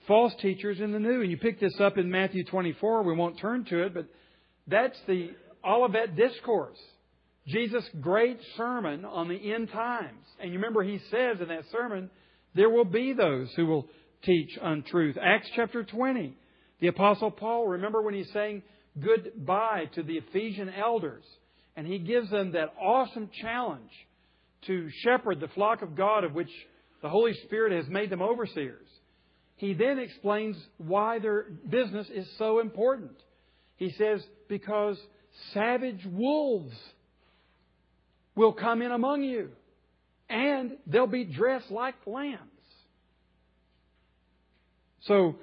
false 0.06 0.32
teachers 0.40 0.80
in 0.80 0.92
the 0.92 0.98
new. 0.98 1.22
And 1.22 1.30
you 1.30 1.36
pick 1.36 1.60
this 1.60 1.78
up 1.80 1.98
in 1.98 2.10
Matthew 2.10 2.44
24. 2.44 3.02
We 3.02 3.14
won't 3.14 3.38
turn 3.38 3.64
to 3.66 3.84
it, 3.84 3.94
but 3.94 4.06
that's 4.66 4.98
the 5.06 5.30
Olivet 5.64 6.16
Discourse, 6.16 6.78
Jesus' 7.46 7.88
great 8.00 8.38
sermon 8.56 9.04
on 9.04 9.28
the 9.28 9.52
end 9.52 9.70
times. 9.70 10.24
And 10.40 10.52
you 10.52 10.58
remember 10.58 10.82
he 10.82 11.00
says 11.10 11.40
in 11.40 11.48
that 11.48 11.64
sermon, 11.72 12.10
there 12.54 12.70
will 12.70 12.84
be 12.84 13.12
those 13.12 13.52
who 13.56 13.66
will 13.66 13.86
teach 14.22 14.58
untruth. 14.60 15.16
Acts 15.20 15.48
chapter 15.54 15.84
20. 15.84 16.36
The 16.80 16.88
Apostle 16.88 17.30
Paul, 17.30 17.66
remember 17.66 18.02
when 18.02 18.14
he's 18.14 18.30
saying 18.32 18.62
goodbye 19.02 19.84
to 19.94 20.02
the 20.02 20.18
Ephesian 20.18 20.70
elders, 20.70 21.24
and 21.76 21.86
he 21.86 21.98
gives 21.98 22.30
them 22.30 22.52
that 22.52 22.74
awesome 22.80 23.30
challenge 23.42 23.90
to 24.66 24.88
shepherd 25.02 25.40
the 25.40 25.48
flock 25.48 25.82
of 25.82 25.96
God 25.96 26.24
of 26.24 26.34
which 26.34 26.50
the 27.02 27.08
Holy 27.08 27.32
Spirit 27.44 27.72
has 27.72 27.88
made 27.88 28.10
them 28.10 28.22
overseers. 28.22 28.86
He 29.58 29.74
then 29.74 29.98
explains 29.98 30.56
why 30.78 31.18
their 31.18 31.46
business 31.68 32.08
is 32.14 32.26
so 32.38 32.60
important. 32.60 33.10
He 33.76 33.90
says, 33.90 34.22
because 34.48 34.96
savage 35.52 36.06
wolves 36.06 36.76
will 38.36 38.52
come 38.52 38.82
in 38.82 38.92
among 38.92 39.24
you, 39.24 39.50
and 40.30 40.76
they'll 40.86 41.08
be 41.08 41.24
dressed 41.24 41.72
like 41.72 41.96
lambs. 42.06 42.40
So, 45.02 45.36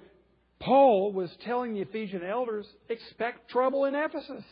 Paul 0.62 1.12
was 1.12 1.29
telling 1.43 1.74
the 1.74 1.81
Ephesian 1.81 2.24
elders, 2.24 2.65
expect 2.88 3.50
trouble 3.50 3.84
in 3.84 3.95
Ephesus. 3.95 4.43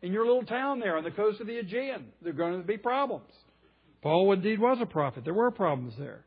In 0.00 0.12
your 0.12 0.24
little 0.24 0.44
town 0.44 0.80
there 0.80 0.96
on 0.96 1.04
the 1.04 1.10
coast 1.10 1.40
of 1.40 1.46
the 1.46 1.58
Aegean, 1.58 2.06
there 2.22 2.30
are 2.30 2.36
going 2.36 2.60
to 2.60 2.66
be 2.66 2.78
problems. 2.78 3.30
Paul 4.02 4.32
indeed 4.32 4.58
was 4.58 4.78
a 4.80 4.86
prophet. 4.86 5.24
There 5.24 5.34
were 5.34 5.50
problems 5.50 5.94
there. 5.98 6.24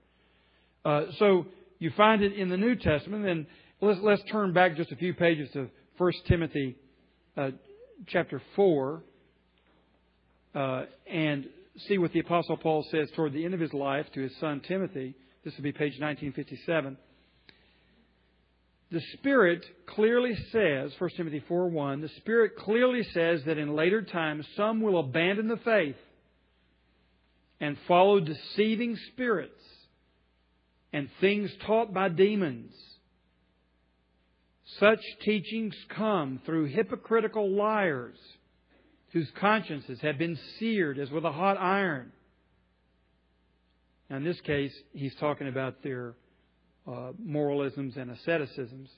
Uh, 0.86 1.06
so 1.18 1.46
you 1.80 1.92
find 1.96 2.22
it 2.22 2.34
in 2.34 2.50
the 2.50 2.58
New 2.58 2.76
Testament. 2.76 3.26
And 3.26 3.46
let's, 3.82 4.00
let's 4.04 4.22
turn 4.32 4.54
back 4.54 4.76
just 4.76 4.92
a 4.92 4.96
few 4.96 5.14
pages 5.14 5.50
to 5.54 5.70
1 5.98 6.12
Timothy 6.28 6.76
uh, 7.36 7.52
chapter 8.08 8.42
4 8.56 9.04
uh, 10.56 10.84
and 11.12 11.46
see 11.88 11.98
what 11.98 12.12
the 12.12 12.20
Apostle 12.20 12.58
Paul 12.58 12.86
says 12.92 13.10
toward 13.16 13.34
the 13.34 13.46
end 13.46 13.54
of 13.54 13.60
his 13.60 13.74
life 13.74 14.06
to 14.14 14.22
his 14.22 14.36
son 14.40 14.62
Timothy. 14.68 15.16
This 15.44 15.56
will 15.56 15.64
be 15.64 15.72
page 15.72 16.00
1957. 16.00 16.98
The 18.92 19.02
Spirit 19.14 19.64
clearly 19.86 20.36
says, 20.52 20.92
1 20.98 21.10
Timothy 21.16 21.44
4 21.48 21.70
1, 21.70 22.02
the 22.02 22.10
Spirit 22.18 22.58
clearly 22.58 23.04
says 23.14 23.42
that 23.46 23.58
in 23.58 23.76
later 23.76 24.02
times 24.02 24.46
some 24.58 24.82
will 24.82 25.00
abandon 25.00 25.48
the 25.48 25.58
faith 25.58 25.96
and 27.62 27.78
follow 27.88 28.20
deceiving 28.20 28.98
spirits 29.14 29.59
and 30.92 31.10
things 31.20 31.52
taught 31.66 31.94
by 31.94 32.10
demons 32.10 32.74
such 34.78 35.00
teachings 35.24 35.76
come 35.90 36.42
through 36.46 36.66
hypocritical 36.66 37.50
liars 37.50 38.18
whose 39.12 39.30
consciences 39.40 40.00
have 40.02 40.18
been 40.20 40.38
seared 40.60 41.00
as 41.00 41.10
with 41.10 41.26
a 41.26 41.32
hot 41.32 41.58
iron. 41.58 42.12
Now, 44.10 44.18
in 44.18 44.24
this 44.24 44.40
case, 44.42 44.74
he's 44.94 45.16
talking 45.16 45.48
about 45.48 45.82
their 45.82 46.14
uh, 46.88 47.12
moralisms 47.18 47.98
and 47.98 48.12
asceticisms. 48.12 48.90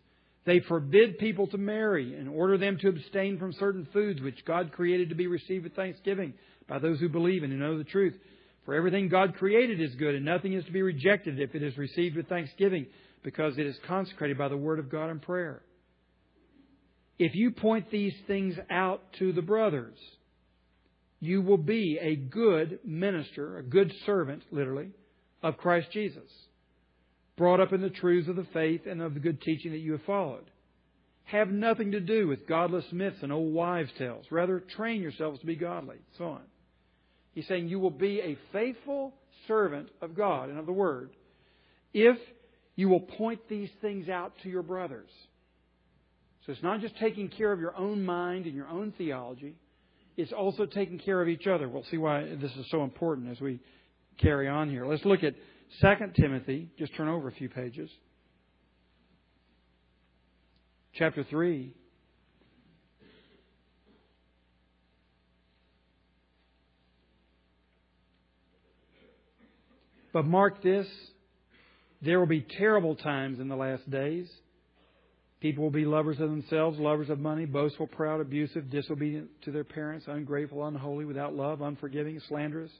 They 0.46 0.60
forbid 0.60 1.20
people 1.20 1.48
to 1.48 1.58
marry 1.58 2.16
and 2.16 2.28
order 2.28 2.58
them 2.58 2.78
to 2.82 2.90
abstain 2.90 3.38
from 3.38 3.54
certain 3.54 3.88
foods 3.94 4.22
which 4.22 4.44
God 4.44 4.72
created 4.74 5.10
to 5.10 5.16
be 5.16 5.28
received 5.28 5.64
with 5.64 5.76
thanksgiving 5.76 6.34
by 6.68 6.80
those 6.80 7.00
who 7.00 7.10
believe 7.10 7.44
and 7.44 7.52
who 7.52 7.60
know 7.60 7.78
the 7.78 7.84
truth. 7.84 8.16
For 8.66 8.76
everything 8.76 9.10
God 9.10 9.36
created 9.36 9.82
is 9.82 9.96
good, 9.96 10.16
and 10.16 10.26
nothing 10.26 10.54
is 10.54 10.66
to 10.66 10.72
be 10.72 10.82
rejected 10.82 11.40
if 11.40 11.56
it 11.56 11.64
is 11.64 11.78
received 11.78 12.16
with 12.16 12.28
thanksgiving, 12.28 12.86
because 13.24 13.58
it 13.58 13.66
is 13.66 13.76
consecrated 13.88 14.38
by 14.38 14.48
the 14.48 14.58
word 14.58 14.80
of 14.80 14.90
God 14.90 15.10
and 15.10 15.22
prayer. 15.22 15.62
If 17.18 17.36
you 17.36 17.52
point 17.52 17.92
these 17.92 18.16
things 18.28 18.56
out 18.70 19.02
to 19.20 19.32
the 19.32 19.42
brothers, 19.42 19.98
you 21.20 21.42
will 21.42 21.58
be 21.58 22.00
a 22.02 22.16
good 22.16 22.80
minister, 22.84 23.58
a 23.58 23.64
good 23.64 23.94
servant, 24.06 24.44
literally, 24.52 24.90
of 25.44 25.58
Christ 25.58 25.92
Jesus, 25.92 26.30
brought 27.38 27.60
up 27.60 27.74
in 27.74 27.82
the 27.82 27.90
truths 27.90 28.28
of 28.28 28.36
the 28.36 28.48
faith 28.54 28.82
and 28.88 29.02
of 29.02 29.14
the 29.14 29.20
good 29.20 29.42
teaching 29.42 29.72
that 29.72 29.80
you 29.80 29.94
have 29.94 30.04
followed. 30.04 30.46
Have 31.26 31.50
nothing 31.50 31.92
to 31.92 32.00
do 32.00 32.28
with 32.28 32.48
godless 32.48 32.86
myths 32.92 33.20
and 33.22 33.32
old 33.32 33.54
wives' 33.54 33.92
tales. 33.98 34.26
Rather, 34.32 34.60
train 34.60 35.02
yourselves 35.02 35.40
to 35.40 35.46
be 35.46 35.56
godly. 35.56 35.98
So 36.18 36.26
on. 36.26 36.42
He's 37.34 37.48
saying 37.48 37.70
you 37.70 37.80
will 37.80 37.90
be 37.90 38.20
a 38.20 38.38
faithful 38.52 39.14
servant 39.48 39.90
of 40.02 40.16
God 40.16 40.50
and 40.50 40.60
of 40.60 40.66
the 40.66 40.74
Word 40.74 41.12
if 41.94 42.18
you 42.76 42.90
will 42.90 43.02
point 43.02 43.42
these 43.50 43.70
things 43.82 44.10
out 44.10 44.34
to 44.44 44.50
your 44.50 44.64
brothers. 44.64 45.10
So 46.46 46.52
it's 46.52 46.64
not 46.64 46.82
just 46.82 46.98
taking 46.98 47.30
care 47.30 47.52
of 47.52 47.60
your 47.60 47.76
own 47.76 48.04
mind 48.04 48.46
and 48.46 48.56
your 48.56 48.68
own 48.68 48.94
theology, 48.98 49.56
it's 50.18 50.32
also 50.32 50.66
taking 50.66 51.00
care 51.00 51.22
of 51.22 51.28
each 51.28 51.48
other. 51.48 51.70
We'll 51.70 51.86
see 51.86 51.98
why 51.98 52.24
this 52.42 52.52
is 52.52 52.66
so 52.70 52.84
important 52.84 53.30
as 53.32 53.40
we 53.40 53.60
carry 54.18 54.48
on 54.48 54.70
here. 54.70 54.86
Let's 54.86 55.06
look 55.06 55.24
at 55.24 55.36
2 55.82 55.88
Timothy. 56.16 56.70
Just 56.78 56.96
turn 56.96 57.08
over 57.08 57.28
a 57.28 57.32
few 57.32 57.50
pages. 57.50 57.90
Chapter 60.94 61.24
3. 61.24 61.74
But 70.14 70.26
mark 70.26 70.62
this 70.62 70.88
there 72.02 72.20
will 72.20 72.28
be 72.28 72.42
terrible 72.42 72.96
times 72.96 73.40
in 73.40 73.48
the 73.48 73.56
last 73.56 73.90
days. 73.90 74.28
People 75.40 75.64
will 75.64 75.72
be 75.72 75.86
lovers 75.86 76.20
of 76.20 76.30
themselves, 76.30 76.80
lovers 76.80 77.10
of 77.10 77.20
money, 77.20 77.46
boastful, 77.46 77.88
proud, 77.88 78.22
abusive, 78.22 78.70
disobedient 78.70 79.30
to 79.44 79.52
their 79.52 79.64
parents, 79.64 80.06
ungrateful, 80.08 80.66
unholy, 80.66 81.06
without 81.06 81.36
love, 81.36 81.62
unforgiving, 81.62 82.20
slanderous, 82.28 82.72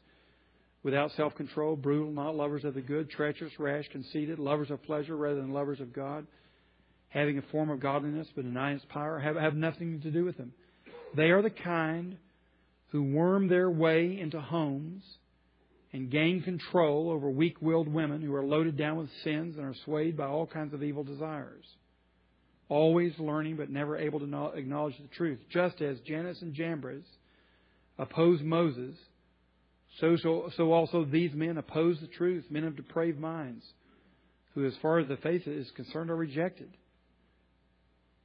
without 0.84 1.12
self 1.12 1.36
control, 1.36 1.76
brutal, 1.76 2.12
not 2.12 2.36
lovers 2.36 2.64
of 2.64 2.74
the 2.74 2.82
good, 2.82 3.10
treacherous, 3.10 3.54
rash, 3.60 3.88
conceited, 3.92 4.38
lovers 4.40 4.70
of 4.70 4.82
pleasure 4.84 5.16
rather 5.16 5.42
than 5.42 5.54
lovers 5.54 5.80
of 5.80 5.94
God, 5.94 6.26
having 7.10 7.38
a 7.38 7.44
form 7.52 7.70
of 7.70 7.80
godliness 7.80 8.28
but 8.36 8.44
denying 8.44 8.78
its 8.78 8.86
power, 8.90 9.20
have, 9.20 9.36
have 9.36 9.56
nothing 9.56 10.02
to 10.02 10.12
do 10.12 10.24
with 10.24 10.38
them. 10.38 10.54
They 11.16 11.32
are 11.32 11.42
the 11.42 11.50
kind 11.50 12.18
who 12.90 13.04
worm 13.04 13.48
their 13.48 13.70
way 13.70 14.20
into 14.20 14.40
homes 14.40 15.04
and 15.94 16.10
gain 16.10 16.42
control 16.42 17.10
over 17.10 17.30
weak 17.30 17.62
willed 17.62 17.88
women 17.88 18.22
who 18.22 18.34
are 18.34 18.46
loaded 18.46 18.78
down 18.78 18.98
with 18.98 19.10
sins 19.24 19.58
and 19.58 19.66
are 19.66 19.76
swayed 19.86 20.16
by 20.16 20.26
all 20.26 20.48
kinds 20.48 20.74
of 20.74 20.84
evil 20.84 21.04
desires 21.04 21.66
always 22.72 23.12
learning 23.20 23.58
but 23.58 23.70
never 23.70 23.98
able 23.98 24.20
to 24.20 24.52
acknowledge 24.56 24.98
the 24.98 25.16
truth. 25.16 25.40
Just 25.52 25.82
as 25.82 26.00
Jannes 26.08 26.42
and 26.42 26.54
Jambres 26.54 27.04
opposed 28.00 28.44
Moses, 28.44 28.96
so, 30.00 30.16
so, 30.16 30.50
so 30.56 30.72
also 30.72 31.04
these 31.04 31.34
men 31.34 31.58
oppose 31.58 32.00
the 32.00 32.08
truth, 32.08 32.46
men 32.50 32.64
of 32.64 32.78
depraved 32.78 33.20
minds, 33.20 33.66
who, 34.56 34.66
as 34.66 34.74
far 34.82 35.00
as 35.00 35.08
the 35.10 35.18
faith 35.18 35.46
is 35.48 35.70
concerned, 35.76 36.10
are 36.10 36.16
rejected. 36.16 36.70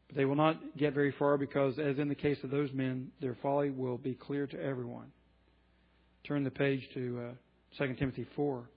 But 0.07 0.17
they 0.17 0.25
will 0.25 0.37
not 0.37 0.61
get 0.79 0.95
very 0.95 1.13
far 1.19 1.37
because, 1.37 1.77
as 1.81 1.99
in 1.99 2.09
the 2.09 2.15
case 2.15 2.39
of 2.45 2.51
those 2.51 2.73
men, 2.73 3.11
their 3.21 3.37
folly 3.43 3.71
will 3.71 3.99
be 3.99 4.15
clear 4.15 4.47
to 4.47 4.63
everyone. 4.63 5.11
Turn 6.25 6.45
the 6.45 6.51
page 6.53 6.89
to 6.95 7.31
uh, 7.31 7.33
2 7.79 7.95
Timothy 7.95 8.27
4. 8.37 8.69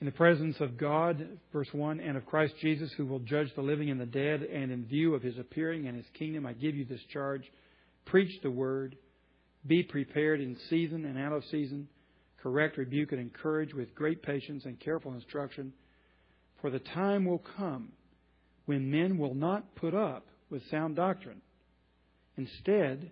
in 0.00 0.06
the 0.06 0.12
presence 0.12 0.56
of 0.60 0.78
God, 0.78 1.26
verse 1.52 1.68
1, 1.72 2.00
and 2.00 2.16
of 2.16 2.24
Christ 2.24 2.54
Jesus, 2.60 2.90
who 2.96 3.04
will 3.04 3.18
judge 3.18 3.54
the 3.54 3.60
living 3.60 3.90
and 3.90 4.00
the 4.00 4.06
dead, 4.06 4.42
and 4.42 4.72
in 4.72 4.86
view 4.86 5.14
of 5.14 5.22
his 5.22 5.38
appearing 5.38 5.86
and 5.86 5.96
his 5.96 6.06
kingdom, 6.18 6.46
I 6.46 6.54
give 6.54 6.74
you 6.74 6.86
this 6.86 7.02
charge. 7.12 7.42
Preach 8.06 8.40
the 8.42 8.50
word. 8.50 8.96
Be 9.66 9.82
prepared 9.82 10.40
in 10.40 10.56
season 10.70 11.04
and 11.04 11.18
out 11.18 11.34
of 11.34 11.44
season. 11.50 11.86
Correct, 12.42 12.78
rebuke, 12.78 13.12
and 13.12 13.20
encourage 13.20 13.74
with 13.74 13.94
great 13.94 14.22
patience 14.22 14.64
and 14.64 14.80
careful 14.80 15.12
instruction. 15.12 15.74
For 16.62 16.70
the 16.70 16.78
time 16.78 17.26
will 17.26 17.42
come 17.56 17.90
when 18.64 18.90
men 18.90 19.18
will 19.18 19.34
not 19.34 19.74
put 19.74 19.94
up 19.94 20.26
with 20.48 20.62
sound 20.70 20.96
doctrine. 20.96 21.42
Instead, 22.38 23.10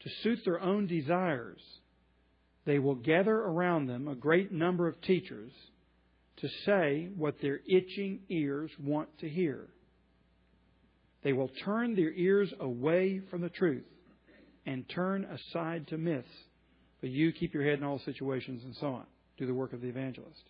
to 0.00 0.10
suit 0.24 0.40
their 0.44 0.60
own 0.60 0.88
desires, 0.88 1.60
they 2.66 2.78
will 2.78 2.94
gather 2.94 3.36
around 3.36 3.86
them 3.86 4.08
a 4.08 4.14
great 4.14 4.52
number 4.52 4.88
of 4.88 5.00
teachers 5.02 5.52
to 6.38 6.48
say 6.64 7.08
what 7.16 7.40
their 7.40 7.60
itching 7.68 8.20
ears 8.28 8.70
want 8.82 9.08
to 9.18 9.28
hear. 9.28 9.68
They 11.22 11.32
will 11.32 11.50
turn 11.64 11.94
their 11.94 12.12
ears 12.12 12.52
away 12.60 13.20
from 13.30 13.40
the 13.40 13.48
truth 13.48 13.84
and 14.66 14.88
turn 14.88 15.24
aside 15.24 15.88
to 15.88 15.98
myths. 15.98 16.28
But 17.00 17.10
you 17.10 17.32
keep 17.32 17.54
your 17.54 17.64
head 17.64 17.78
in 17.78 17.84
all 17.84 18.00
situations 18.04 18.62
and 18.64 18.74
so 18.76 18.88
on. 18.88 19.04
Do 19.36 19.46
the 19.46 19.54
work 19.54 19.72
of 19.72 19.80
the 19.80 19.88
evangelist. 19.88 20.42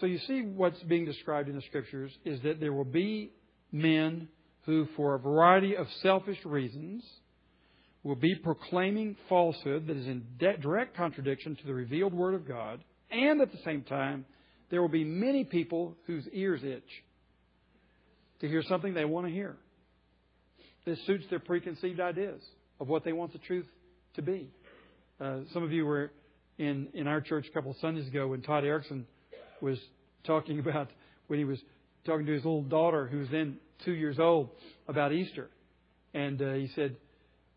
So 0.00 0.06
you 0.06 0.18
see 0.26 0.42
what's 0.42 0.82
being 0.82 1.06
described 1.06 1.48
in 1.48 1.56
the 1.56 1.62
scriptures 1.62 2.12
is 2.24 2.40
that 2.42 2.60
there 2.60 2.72
will 2.72 2.84
be 2.84 3.32
men 3.72 4.28
who, 4.66 4.86
for 4.96 5.14
a 5.14 5.18
variety 5.18 5.76
of 5.76 5.86
selfish 6.02 6.38
reasons, 6.44 7.02
will 8.06 8.14
be 8.14 8.36
proclaiming 8.36 9.16
falsehood 9.28 9.88
that 9.88 9.96
is 9.96 10.06
in 10.06 10.24
direct 10.38 10.96
contradiction 10.96 11.56
to 11.56 11.66
the 11.66 11.74
revealed 11.74 12.14
Word 12.14 12.34
of 12.34 12.46
God, 12.46 12.80
and 13.10 13.40
at 13.40 13.50
the 13.50 13.58
same 13.64 13.82
time 13.82 14.24
there 14.70 14.80
will 14.80 14.88
be 14.88 15.02
many 15.02 15.44
people 15.44 15.96
whose 16.06 16.24
ears 16.32 16.60
itch 16.62 16.88
to 18.40 18.48
hear 18.48 18.62
something 18.62 18.94
they 18.94 19.04
want 19.04 19.26
to 19.26 19.32
hear. 19.32 19.56
This 20.84 21.04
suits 21.04 21.24
their 21.30 21.40
preconceived 21.40 21.98
ideas 21.98 22.40
of 22.78 22.86
what 22.86 23.04
they 23.04 23.12
want 23.12 23.32
the 23.32 23.40
truth 23.40 23.66
to 24.14 24.22
be. 24.22 24.50
Uh, 25.20 25.40
some 25.52 25.64
of 25.64 25.72
you 25.72 25.84
were 25.84 26.12
in, 26.58 26.88
in 26.94 27.08
our 27.08 27.20
church 27.20 27.46
a 27.50 27.52
couple 27.52 27.72
of 27.72 27.76
Sundays 27.78 28.06
ago 28.06 28.28
when 28.28 28.40
Todd 28.40 28.64
Erickson 28.64 29.04
was 29.60 29.78
talking 30.24 30.60
about 30.60 30.90
when 31.26 31.40
he 31.40 31.44
was 31.44 31.58
talking 32.04 32.24
to 32.26 32.32
his 32.32 32.44
little 32.44 32.62
daughter, 32.62 33.08
who 33.08 33.18
was 33.18 33.28
then 33.32 33.56
two 33.84 33.94
years 33.94 34.20
old, 34.20 34.50
about 34.86 35.12
Easter. 35.12 35.50
And 36.14 36.40
uh, 36.40 36.52
he 36.52 36.70
said, 36.76 36.94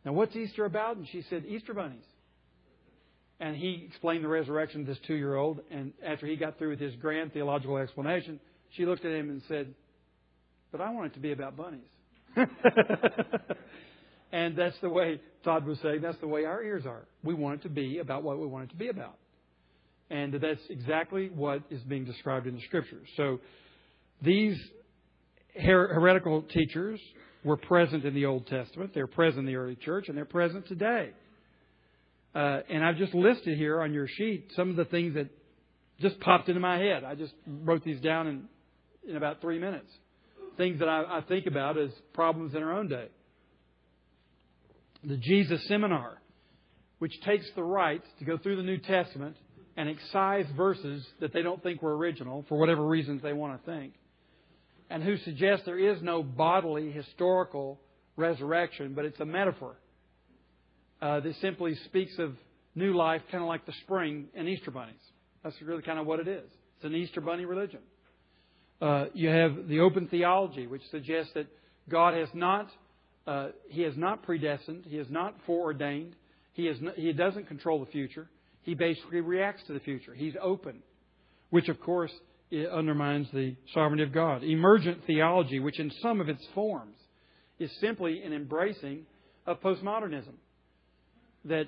Now, 0.05 0.13
what's 0.13 0.35
Easter 0.35 0.65
about? 0.65 0.97
And 0.97 1.07
she 1.11 1.23
said, 1.29 1.45
Easter 1.45 1.73
bunnies. 1.73 2.05
And 3.39 3.55
he 3.55 3.85
explained 3.87 4.23
the 4.23 4.27
resurrection 4.27 4.85
to 4.85 4.91
this 4.91 4.99
two 5.07 5.15
year 5.15 5.35
old. 5.35 5.61
And 5.71 5.93
after 6.05 6.27
he 6.27 6.35
got 6.35 6.57
through 6.57 6.71
with 6.71 6.79
his 6.79 6.95
grand 6.95 7.33
theological 7.33 7.77
explanation, 7.77 8.39
she 8.71 8.85
looked 8.85 9.05
at 9.05 9.11
him 9.11 9.29
and 9.29 9.41
said, 9.47 9.73
But 10.71 10.81
I 10.81 10.91
want 10.91 11.07
it 11.07 11.13
to 11.15 11.19
be 11.19 11.31
about 11.31 11.55
bunnies. 11.55 11.81
and 14.31 14.55
that's 14.57 14.79
the 14.81 14.89
way 14.89 15.19
Todd 15.43 15.65
was 15.65 15.79
saying, 15.81 16.01
that's 16.01 16.19
the 16.19 16.27
way 16.27 16.45
our 16.45 16.61
ears 16.61 16.85
are. 16.85 17.07
We 17.23 17.33
want 17.33 17.61
it 17.61 17.63
to 17.63 17.69
be 17.69 17.99
about 17.99 18.23
what 18.23 18.39
we 18.39 18.45
want 18.45 18.65
it 18.65 18.69
to 18.71 18.75
be 18.75 18.89
about. 18.89 19.15
And 20.09 20.33
that's 20.33 20.61
exactly 20.69 21.29
what 21.29 21.63
is 21.69 21.81
being 21.83 22.05
described 22.05 22.47
in 22.47 22.55
the 22.55 22.61
Scriptures. 22.61 23.07
So 23.15 23.39
these 24.21 24.57
her- 25.55 25.93
heretical 25.93 26.41
teachers 26.43 26.99
were 27.43 27.57
present 27.57 28.05
in 28.05 28.13
the 28.13 28.25
Old 28.25 28.47
Testament, 28.47 28.91
they're 28.93 29.07
present 29.07 29.39
in 29.39 29.45
the 29.45 29.55
early 29.55 29.75
church, 29.75 30.09
and 30.09 30.17
they're 30.17 30.25
present 30.25 30.67
today. 30.67 31.11
Uh, 32.35 32.59
and 32.69 32.83
I've 32.83 32.97
just 32.97 33.13
listed 33.13 33.57
here 33.57 33.81
on 33.81 33.93
your 33.93 34.07
sheet 34.07 34.51
some 34.55 34.69
of 34.69 34.75
the 34.75 34.85
things 34.85 35.15
that 35.15 35.29
just 35.99 36.19
popped 36.19 36.47
into 36.47 36.61
my 36.61 36.77
head. 36.77 37.03
I 37.03 37.15
just 37.15 37.33
wrote 37.47 37.83
these 37.83 37.99
down 38.01 38.27
in, 38.27 38.43
in 39.07 39.15
about 39.15 39.41
three 39.41 39.59
minutes. 39.59 39.89
Things 40.57 40.79
that 40.79 40.87
I, 40.87 41.19
I 41.19 41.21
think 41.21 41.47
about 41.47 41.77
as 41.77 41.89
problems 42.13 42.53
in 42.53 42.61
our 42.61 42.77
own 42.77 42.87
day. 42.87 43.07
The 45.03 45.17
Jesus 45.17 45.65
Seminar, 45.67 46.21
which 46.99 47.19
takes 47.21 47.45
the 47.55 47.63
right 47.63 48.03
to 48.19 48.25
go 48.25 48.37
through 48.37 48.57
the 48.57 48.63
New 48.63 48.77
Testament 48.77 49.37
and 49.77 49.89
excise 49.89 50.45
verses 50.57 51.05
that 51.21 51.33
they 51.33 51.41
don't 51.41 51.63
think 51.63 51.81
were 51.81 51.95
original 51.95 52.45
for 52.49 52.57
whatever 52.59 52.85
reasons 52.85 53.21
they 53.21 53.33
want 53.33 53.59
to 53.59 53.71
think, 53.71 53.93
and 54.89 55.03
who 55.03 55.17
suggests 55.17 55.65
there 55.65 55.79
is 55.79 56.01
no 56.01 56.23
bodily 56.23 56.91
historical 56.91 57.79
resurrection, 58.15 58.93
but 58.93 59.05
it's 59.05 59.19
a 59.19 59.25
metaphor 59.25 59.75
uh, 61.01 61.19
that 61.19 61.35
simply 61.41 61.75
speaks 61.85 62.17
of 62.19 62.33
new 62.75 62.95
life, 62.95 63.21
kind 63.31 63.43
of 63.43 63.47
like 63.47 63.65
the 63.65 63.73
spring 63.83 64.27
and 64.35 64.47
Easter 64.47 64.71
bunnies. 64.71 64.95
That's 65.43 65.55
really 65.61 65.83
kind 65.83 65.99
of 65.99 66.05
what 66.05 66.19
it 66.19 66.27
is. 66.27 66.49
It's 66.77 66.85
an 66.85 66.95
Easter 66.95 67.21
bunny 67.21 67.45
religion. 67.45 67.79
Uh, 68.81 69.05
you 69.13 69.29
have 69.29 69.67
the 69.67 69.79
open 69.81 70.07
theology, 70.07 70.67
which 70.67 70.81
suggests 70.89 71.31
that 71.33 71.47
God 71.89 72.13
has 72.13 72.29
not 72.33 72.69
uh, 73.27 73.49
He 73.67 73.81
has 73.83 73.93
not 73.95 74.23
predestined, 74.23 74.85
He 74.87 74.97
has 74.97 75.07
not 75.09 75.35
foreordained, 75.45 76.15
He 76.53 76.71
no, 76.81 76.91
He 76.95 77.11
doesn't 77.13 77.47
control 77.47 77.79
the 77.83 77.91
future. 77.91 78.27
He 78.63 78.73
basically 78.75 79.21
reacts 79.21 79.63
to 79.67 79.73
the 79.73 79.79
future. 79.79 80.13
He's 80.13 80.35
open, 80.41 80.79
which 81.49 81.69
of 81.69 81.79
course 81.79 82.11
undermines 82.51 83.27
the 83.31 83.55
sovereignty 83.73 84.03
of 84.03 84.11
God. 84.11 84.43
Emergent 84.43 85.05
theology, 85.05 85.59
which 85.59 85.79
in 85.79 85.91
some 86.01 86.19
of 86.19 86.29
its 86.29 86.45
forms 86.55 86.95
is 87.59 87.71
simply 87.79 88.21
an 88.23 88.33
embracing 88.33 89.05
of 89.45 89.61
postmodernism. 89.61 90.33
That 91.45 91.67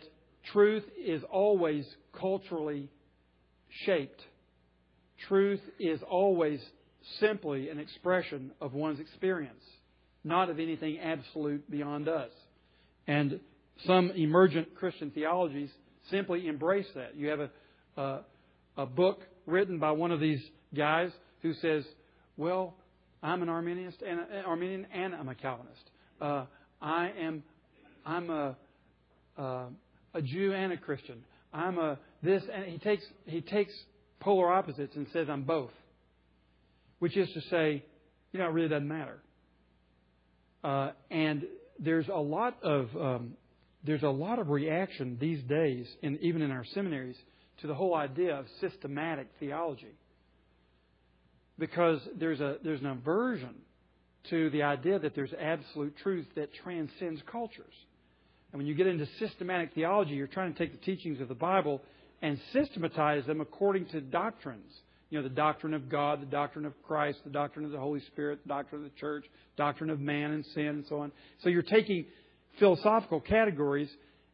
truth 0.52 0.84
is 0.98 1.22
always 1.32 1.86
culturally 2.20 2.90
shaped. 3.86 4.22
Truth 5.28 5.62
is 5.80 6.02
always 6.10 6.60
simply 7.20 7.70
an 7.70 7.80
expression 7.80 8.52
of 8.60 8.74
one's 8.74 9.00
experience, 9.00 9.64
not 10.24 10.50
of 10.50 10.60
anything 10.60 11.00
absolute 11.00 11.70
beyond 11.70 12.08
us. 12.08 12.32
And 13.08 13.40
some 13.86 14.12
emergent 14.12 14.76
Christian 14.76 15.12
theologies 15.12 15.70
simply 16.10 16.48
embrace 16.48 16.88
that. 16.96 17.16
You 17.16 17.30
have 17.30 17.40
a, 17.40 17.50
a, 17.98 18.22
a 18.78 18.86
book 18.86 19.22
written 19.46 19.80
by 19.80 19.92
one 19.92 20.12
of 20.12 20.20
these 20.20 20.42
guys 20.76 21.12
who 21.42 21.54
says, 21.54 21.84
"Well, 22.38 22.76
I'm 23.24 23.42
an 23.42 23.50
Arminianist 23.50 24.02
and 24.06 24.20
an 24.20 24.46
Arminian 24.46 24.88
and 24.94 25.14
I'm 25.14 25.30
a 25.30 25.36
Calvinist. 25.36 25.90
Uh, 26.20 26.46
I 26.82 27.12
am 27.20 27.44
I'm 28.06 28.30
a, 28.30 28.56
a 29.38 29.66
a 30.14 30.22
Jew 30.22 30.54
and 30.54 30.74
a 30.74 30.78
Christian. 30.78 31.24
I'm 31.54 31.78
a 31.78 32.00
this 32.24 32.44
and 32.52 32.66
he 32.66 32.78
takes 32.80 33.04
he 33.26 33.42
takes 33.42 33.74
polar 34.20 34.52
opposites 34.52 34.96
and 34.96 35.06
says 35.14 35.28
I'm 35.30 35.44
both, 35.44 35.72
which 37.00 37.16
is 37.16 37.30
to 37.34 37.42
say, 37.50 37.84
you 38.32 38.40
know, 38.40 38.46
it 38.46 38.54
really 38.54 38.70
doesn't 38.70 38.88
matter. 38.88 39.20
Uh, 40.64 40.92
and 41.10 41.44
there's 41.80 42.08
a 42.08 42.20
lot 42.20 42.58
of 42.64 42.90
um, 42.96 43.34
there's 43.84 44.04
a 44.04 44.10
lot 44.10 44.40
of 44.40 44.50
reaction 44.50 45.18
these 45.20 45.44
days, 45.44 45.88
and 46.02 46.20
even 46.22 46.42
in 46.42 46.52
our 46.52 46.66
seminaries, 46.74 47.18
to 47.62 47.68
the 47.68 47.76
whole 47.76 47.96
idea 47.96 48.36
of 48.36 48.46
systematic 48.60 49.28
theology, 49.40 49.96
because 51.58 52.00
there's 52.18 52.42
a 52.42 52.58
there's 52.64 52.82
an 52.82 52.88
aversion 52.88 53.56
to 54.30 54.50
the 54.52 54.64
idea 54.64 55.00
that 55.00 55.16
there's 55.16 55.34
absolute 55.40 55.96
truth 55.98 56.28
that 56.36 56.54
transcends 56.64 57.22
cultures. 57.32 57.74
And 58.52 58.60
when 58.60 58.68
you 58.68 58.76
get 58.76 58.88
into 58.88 59.08
systematic 59.20 59.74
theology, 59.74 60.12
you're 60.12 60.28
trying 60.28 60.54
to 60.54 60.60
take 60.60 60.72
the 60.72 60.86
teachings 60.86 61.22
of 61.22 61.28
the 61.28 61.36
Bible 61.36 61.82
and 62.22 62.40
systematize 62.54 63.26
them 63.26 63.42
according 63.42 63.88
to 63.88 64.02
doctrines. 64.02 64.72
You 65.10 65.18
know, 65.18 65.24
the 65.24 65.34
doctrine 65.34 65.74
of 65.74 65.90
God, 65.90 66.22
the 66.22 66.26
doctrine 66.26 66.66
of 66.66 66.74
Christ, 66.84 67.20
the 67.24 67.32
doctrine 67.32 67.66
of 67.66 67.72
the 67.72 67.80
Holy 67.80 68.00
Spirit, 68.08 68.40
the 68.44 68.50
doctrine 68.50 68.86
of 68.86 68.92
the 68.92 69.00
church, 69.00 69.26
doctrine 69.58 69.90
of 69.90 70.00
man 70.00 70.32
and 70.32 70.46
sin, 70.54 70.68
and 70.68 70.86
so 70.88 71.00
on. 71.00 71.12
So 71.44 71.50
you're 71.50 71.64
taking 71.64 72.06
philosophical 72.60 73.20
categories 73.20 73.90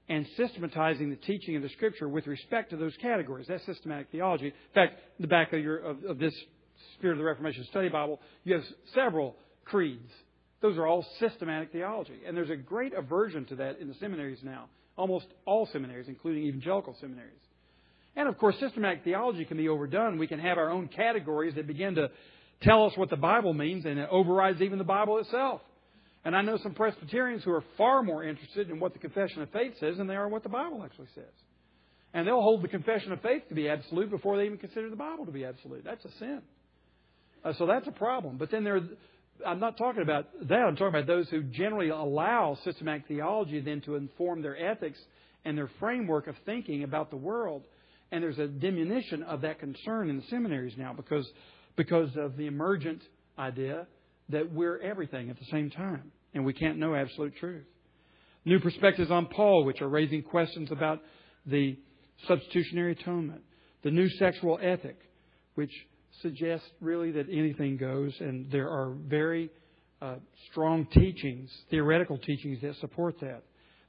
and 0.10 0.26
systematizing 0.38 1.10
the 1.10 1.16
teaching 1.18 1.56
of 1.56 1.62
the 1.62 1.70
Scripture 1.70 2.08
with 2.08 2.28
respect 2.28 2.70
to 2.70 2.78
those 2.78 2.96
categories. 3.02 3.48
That's 3.48 3.66
systematic 3.66 4.10
theology. 4.12 4.48
In 4.48 4.74
fact, 4.74 5.00
in 5.18 5.24
the 5.24 5.28
back 5.28 5.52
of, 5.54 5.60
your, 5.60 5.78
of, 5.78 6.04
of 6.06 6.20
this 6.20 6.34
Spirit 6.94 7.14
of 7.14 7.18
the 7.20 7.26
Reformation 7.26 7.66
Study 7.66 7.90
Bible, 7.90 8.22
you 8.44 8.54
have 8.54 8.64
several 8.94 9.36
creeds. 9.66 10.12
Those 10.62 10.78
are 10.78 10.88
all 10.88 11.06
systematic 11.20 11.72
theology. 11.72 12.22
And 12.26 12.36
there's 12.36 12.50
a 12.50 12.56
great 12.56 12.94
aversion 12.94 13.46
to 13.46 13.56
that 13.58 13.80
in 13.80 13.88
the 13.88 13.96
seminaries 13.96 14.40
now. 14.44 14.70
Almost 14.96 15.28
all 15.46 15.68
seminaries, 15.72 16.08
including 16.08 16.44
evangelical 16.46 16.96
seminaries. 17.00 17.34
And 18.16 18.28
of 18.28 18.38
course, 18.38 18.56
systematic 18.60 19.04
theology 19.04 19.46
can 19.46 19.58
be 19.58 19.70
overdone. 19.70 20.18
We 20.18 20.26
can 20.28 20.40
have 20.40 20.58
our 20.58 20.72
own 20.72 20.88
categories 20.88 21.54
that 21.56 21.68
begin 21.68 21.96
to 21.96 22.10
tell 22.62 22.86
us 22.86 22.94
what 22.96 23.12
the 23.12 23.18
Bible 23.18 23.54
means, 23.54 23.86
and 23.86 24.00
it 24.00 24.10
overrides 24.10 24.62
even 24.62 24.80
the 24.80 24.84
Bible 24.84 25.20
itself. 25.20 25.62
And 26.28 26.36
I 26.36 26.42
know 26.42 26.58
some 26.62 26.74
Presbyterians 26.74 27.46
who 27.46 27.54
are 27.54 27.64
far 27.78 28.04
more 28.04 28.22
interested 28.22 28.70
in 28.70 28.82
what 28.82 28.92
the 28.92 29.00
Confession 29.00 29.42
of 29.44 29.50
Faith 29.52 29.76
says 29.80 29.96
than 29.96 30.08
they 30.08 30.16
are 30.18 30.28
what 30.28 30.44
the 30.44 30.50
Bible 30.50 30.84
actually 30.84 31.08
says. 31.16 31.24
And 32.14 32.28
they'll 32.28 32.42
hold 32.42 32.66
the 32.66 32.68
Confession 32.68 33.14
of 33.14 33.22
Faith 33.22 33.44
to 33.48 33.56
be 33.56 33.70
absolute 33.70 34.10
before 34.10 34.36
they 34.36 34.44
even 34.44 34.58
consider 34.58 34.90
the 34.90 34.98
Bible 34.98 35.26
to 35.26 35.32
be 35.32 35.46
absolute. 35.46 35.86
That's 35.86 36.04
a 36.04 36.12
sin. 36.20 36.42
Uh, 37.46 37.54
so 37.58 37.66
that's 37.66 37.88
a 37.88 37.94
problem. 37.94 38.36
But 38.38 38.52
then 38.52 38.66
there, 38.66 38.82
I'm 39.46 39.62
not 39.62 39.78
talking 39.78 40.02
about 40.02 40.26
that. 40.50 40.60
I'm 40.60 40.76
talking 40.76 41.00
about 41.00 41.08
those 41.08 41.30
who 41.30 41.44
generally 41.44 41.92
allow 41.92 42.58
systematic 42.66 43.08
theology 43.08 43.62
then 43.62 43.80
to 43.86 43.96
inform 43.96 44.42
their 44.42 44.58
ethics 44.62 45.00
and 45.46 45.58
their 45.58 45.72
framework 45.80 46.28
of 46.28 46.36
thinking 46.46 46.84
about 46.84 47.10
the 47.10 47.16
world 47.16 47.64
and 48.12 48.22
there's 48.22 48.40
a 48.40 48.48
diminution 48.48 49.24
of 49.24 49.42
that 49.42 49.60
concern 49.60 50.10
in 50.10 50.18
the 50.18 50.24
seminaries 50.30 50.74
now 50.78 50.94
because, 50.94 51.30
because 51.76 52.10
of 52.18 52.38
the 52.38 52.48
emergent 52.48 53.02
idea 53.38 53.88
that 54.30 54.52
we're 54.52 54.80
everything 54.80 55.30
at 55.30 55.38
the 55.38 55.46
same 55.52 55.70
time 55.70 56.12
and 56.34 56.46
we 56.46 56.54
can't 56.54 56.78
know 56.78 56.96
absolute 56.96 57.36
truth. 57.38 57.66
New 58.46 58.60
perspectives 58.60 59.12
on 59.12 59.28
Paul, 59.28 59.66
which 59.66 59.82
are 59.82 59.90
raising 59.90 60.24
questions 60.24 60.72
about 60.72 61.02
the 61.46 61.78
substitutionary 62.28 62.94
atonement. 62.94 63.42
The 63.84 63.92
new 63.92 64.10
sexual 64.10 64.60
ethic, 64.62 64.98
which 65.56 65.72
suggests 66.22 66.68
really 66.82 67.12
that 67.12 67.28
anything 67.30 67.78
goes, 67.78 68.14
and 68.20 68.50
there 68.52 68.70
are 68.70 68.94
very 69.08 69.50
uh, 70.02 70.16
strong 70.52 70.86
teachings, 70.88 71.50
theoretical 71.70 72.18
teachings 72.18 72.60
that 72.62 72.76
support 72.78 73.20
that 73.22 73.44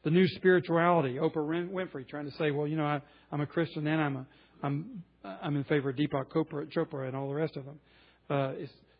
the 0.04 0.10
new 0.10 0.26
spirituality. 0.28 1.14
Oprah 1.14 1.68
Winfrey 1.70 2.08
trying 2.08 2.30
to 2.30 2.36
say, 2.36 2.50
well, 2.50 2.66
you 2.66 2.76
know, 2.76 2.84
I, 2.86 3.00
I'm 3.32 3.40
a 3.40 3.46
Christian 3.46 3.86
and 3.86 4.00
I'm 4.00 4.16
a, 4.16 4.26
I'm 4.62 5.02
I'm 5.24 5.56
in 5.56 5.64
favor 5.64 5.90
of 5.90 5.96
Deepak 5.96 6.28
Chopra 6.32 7.06
and 7.06 7.16
all 7.16 7.28
the 7.28 7.34
rest 7.34 7.56
of 7.56 7.64
them. 7.64 7.78
Uh, 8.30 8.52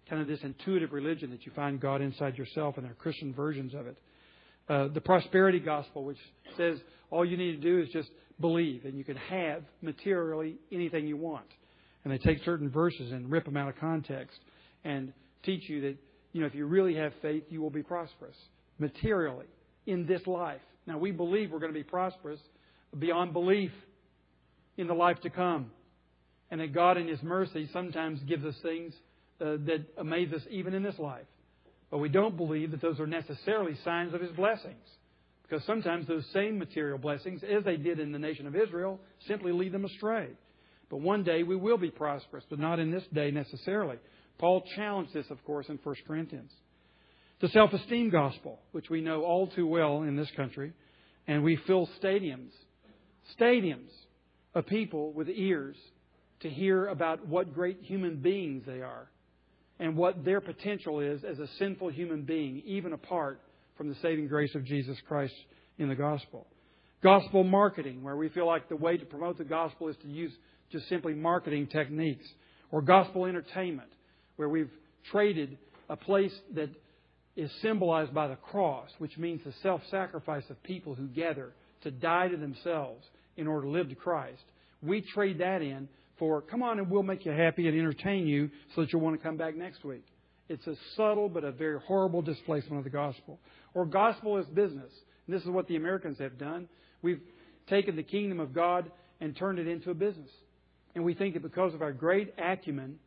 kind 0.08 0.22
of 0.22 0.28
this 0.28 0.40
intuitive 0.42 0.92
religion 0.92 1.30
that 1.30 1.44
you 1.44 1.52
find 1.54 1.80
God 1.80 2.00
inside 2.00 2.36
yourself, 2.36 2.76
and 2.76 2.84
there 2.84 2.92
are 2.92 2.96
Christian 2.96 3.32
versions 3.34 3.74
of 3.74 3.86
it. 3.86 3.98
Uh, 4.68 4.88
the 4.88 5.00
prosperity 5.00 5.60
gospel, 5.60 6.04
which 6.04 6.18
says 6.56 6.78
all 7.10 7.24
you 7.24 7.36
need 7.36 7.52
to 7.52 7.60
do 7.60 7.80
is 7.80 7.88
just 7.90 8.10
believe, 8.40 8.84
and 8.84 8.96
you 8.96 9.04
can 9.04 9.16
have 9.16 9.62
materially 9.82 10.56
anything 10.70 11.06
you 11.06 11.16
want. 11.16 11.46
And 12.04 12.12
they 12.12 12.18
take 12.18 12.44
certain 12.44 12.70
verses 12.70 13.12
and 13.12 13.30
rip 13.30 13.44
them 13.44 13.56
out 13.56 13.68
of 13.68 13.76
context 13.76 14.38
and 14.84 15.12
teach 15.42 15.68
you 15.68 15.80
that 15.82 15.96
you 16.32 16.40
know 16.40 16.46
if 16.46 16.54
you 16.54 16.66
really 16.66 16.94
have 16.94 17.12
faith, 17.22 17.44
you 17.48 17.60
will 17.60 17.70
be 17.70 17.82
prosperous 17.82 18.36
materially 18.78 19.46
in 19.86 20.06
this 20.06 20.26
life. 20.26 20.60
Now, 20.86 20.98
we 20.98 21.10
believe 21.10 21.50
we're 21.50 21.58
going 21.58 21.72
to 21.72 21.78
be 21.78 21.84
prosperous 21.84 22.40
beyond 22.98 23.32
belief 23.32 23.72
in 24.76 24.86
the 24.86 24.94
life 24.94 25.20
to 25.22 25.30
come. 25.30 25.70
And 26.50 26.60
that 26.60 26.72
God, 26.72 26.96
in 26.96 27.08
His 27.08 27.22
mercy, 27.22 27.68
sometimes 27.72 28.20
gives 28.20 28.44
us 28.44 28.54
things 28.62 28.94
uh, 29.40 29.56
that 29.66 29.84
amaze 29.96 30.32
us 30.32 30.42
even 30.50 30.74
in 30.74 30.82
this 30.82 30.98
life. 30.98 31.26
But 31.90 31.98
we 31.98 32.08
don't 32.08 32.36
believe 32.36 32.72
that 32.72 32.82
those 32.82 33.00
are 33.00 33.06
necessarily 33.06 33.76
signs 33.84 34.14
of 34.14 34.20
His 34.20 34.32
blessings. 34.32 34.76
Because 35.42 35.64
sometimes 35.64 36.06
those 36.06 36.26
same 36.34 36.58
material 36.58 36.98
blessings, 36.98 37.42
as 37.42 37.64
they 37.64 37.76
did 37.76 37.98
in 37.98 38.12
the 38.12 38.18
nation 38.18 38.46
of 38.46 38.54
Israel, 38.54 39.00
simply 39.26 39.52
lead 39.52 39.72
them 39.72 39.86
astray. 39.86 40.28
But 40.90 41.00
one 41.00 41.22
day 41.22 41.42
we 41.42 41.56
will 41.56 41.78
be 41.78 41.90
prosperous, 41.90 42.44
but 42.50 42.58
not 42.58 42.78
in 42.78 42.90
this 42.90 43.04
day 43.14 43.30
necessarily. 43.30 43.96
Paul 44.38 44.62
challenged 44.76 45.14
this, 45.14 45.26
of 45.30 45.42
course, 45.44 45.66
in 45.68 45.78
1 45.82 45.94
Corinthians. 46.06 46.50
The 47.40 47.48
self 47.48 47.72
esteem 47.72 48.10
gospel, 48.10 48.58
which 48.72 48.90
we 48.90 49.00
know 49.00 49.22
all 49.22 49.46
too 49.46 49.66
well 49.66 50.02
in 50.02 50.16
this 50.16 50.30
country, 50.36 50.72
and 51.26 51.42
we 51.42 51.58
fill 51.66 51.88
stadiums, 52.02 52.50
stadiums 53.38 53.90
of 54.54 54.66
people 54.66 55.12
with 55.12 55.28
ears 55.28 55.76
to 56.40 56.50
hear 56.50 56.86
about 56.86 57.26
what 57.26 57.54
great 57.54 57.78
human 57.82 58.16
beings 58.16 58.64
they 58.66 58.80
are 58.80 59.08
and 59.78 59.96
what 59.96 60.24
their 60.24 60.40
potential 60.40 61.00
is 61.00 61.22
as 61.24 61.38
a 61.38 61.48
sinful 61.58 61.88
human 61.90 62.22
being, 62.22 62.62
even 62.64 62.92
apart 62.92 63.40
from 63.76 63.88
the 63.88 63.94
saving 64.02 64.26
grace 64.26 64.54
of 64.54 64.64
Jesus 64.64 64.96
Christ 65.06 65.34
in 65.78 65.88
the 65.88 65.94
gospel. 65.94 66.46
Gospel 67.02 67.44
marketing, 67.44 68.02
where 68.02 68.16
we 68.16 68.28
feel 68.28 68.46
like 68.46 68.68
the 68.68 68.76
way 68.76 68.96
to 68.96 69.04
promote 69.04 69.38
the 69.38 69.44
gospel 69.44 69.88
is 69.88 69.96
to 70.02 70.08
use 70.08 70.32
just 70.72 70.88
simply 70.88 71.14
marketing 71.14 71.68
techniques. 71.68 72.26
Or 72.70 72.82
gospel 72.82 73.24
entertainment, 73.24 73.88
where 74.36 74.48
we've 74.48 74.70
traded 75.10 75.56
a 75.88 75.96
place 75.96 76.34
that 76.54 76.68
is 77.36 77.50
symbolized 77.62 78.12
by 78.12 78.28
the 78.28 78.36
cross, 78.36 78.90
which 78.98 79.16
means 79.16 79.40
the 79.44 79.54
self 79.62 79.80
sacrifice 79.90 80.42
of 80.50 80.62
people 80.64 80.94
who 80.94 81.06
gather 81.06 81.52
to 81.82 81.90
die 81.90 82.28
to 82.28 82.36
themselves 82.36 83.06
in 83.36 83.46
order 83.46 83.66
to 83.66 83.72
live 83.72 83.88
to 83.88 83.94
Christ. 83.94 84.42
We 84.82 85.00
trade 85.00 85.38
that 85.38 85.62
in 85.62 85.88
for, 86.18 86.42
come 86.42 86.62
on 86.62 86.78
and 86.78 86.90
we'll 86.90 87.02
make 87.02 87.24
you 87.24 87.32
happy 87.32 87.68
and 87.68 87.78
entertain 87.78 88.26
you 88.26 88.50
so 88.74 88.82
that 88.82 88.92
you'll 88.92 89.02
want 89.02 89.16
to 89.16 89.22
come 89.22 89.36
back 89.36 89.56
next 89.56 89.84
week. 89.84 90.04
It's 90.48 90.66
a 90.66 90.74
subtle 90.96 91.28
but 91.28 91.44
a 91.44 91.52
very 91.52 91.78
horrible 91.86 92.22
displacement 92.22 92.78
of 92.78 92.84
the 92.84 92.90
gospel. 92.90 93.38
Or 93.74 93.84
gospel 93.84 94.38
is 94.38 94.46
business. 94.46 94.90
And 95.26 95.36
this 95.36 95.42
is 95.42 95.48
what 95.48 95.68
the 95.68 95.76
Americans 95.76 96.18
have 96.18 96.38
done. 96.38 96.68
We've 97.02 97.20
taken 97.68 97.96
the 97.96 98.02
kingdom 98.02 98.40
of 98.40 98.54
God 98.54 98.90
and 99.20 99.36
turned 99.36 99.58
it 99.58 99.66
into 99.66 99.90
a 99.90 99.94
business. 99.94 100.30
And 100.94 101.04
we 101.04 101.14
think 101.14 101.34
that 101.34 101.42
because 101.42 101.74
of 101.74 101.82
our 101.82 101.92
great 101.92 102.34
acumen 102.38 102.98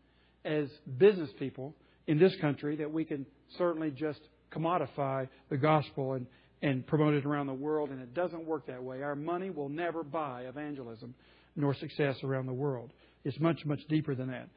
as 0.45 0.69
business 0.97 1.29
people 1.39 1.75
in 2.07 2.19
this 2.19 2.35
country, 2.39 2.77
that 2.77 2.91
we 2.91 3.05
can 3.05 3.25
certainly 3.57 3.91
just 3.91 4.19
commodify 4.51 5.27
the 5.49 5.57
gospel 5.57 6.13
and, 6.13 6.27
and 6.61 6.85
promote 6.85 7.13
it 7.13 7.25
around 7.25 7.47
the 7.47 7.53
world, 7.53 7.89
and 7.89 8.01
it 8.01 8.13
doesn't 8.13 8.45
work 8.45 8.67
that 8.67 8.83
way. 8.83 9.01
Our 9.01 9.15
money 9.15 9.49
will 9.49 9.69
never 9.69 10.03
buy 10.03 10.43
evangelism 10.43 11.15
nor 11.55 11.73
success 11.75 12.15
around 12.23 12.45
the 12.45 12.53
world. 12.53 12.91
It's 13.23 13.39
much, 13.39 13.65
much 13.65 13.81
deeper 13.87 14.15
than 14.15 14.29
that. 14.29 14.49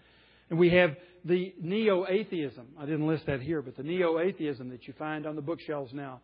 And 0.51 0.59
we 0.59 0.71
have 0.71 0.97
the 1.25 1.55
neo 1.61 2.07
atheism. 2.07 2.67
I 2.79 2.85
didn't 2.85 3.07
list 3.07 3.27
that 3.27 3.41
here, 3.41 3.63
but 3.63 3.77
the 3.77 3.83
neo 3.83 4.19
atheism 4.19 4.69
that 4.71 4.87
you 4.87 4.95
find 4.99 5.27
on 5.27 5.37
the 5.37 5.43
bookshelves 5.43 5.93
now 5.93 6.21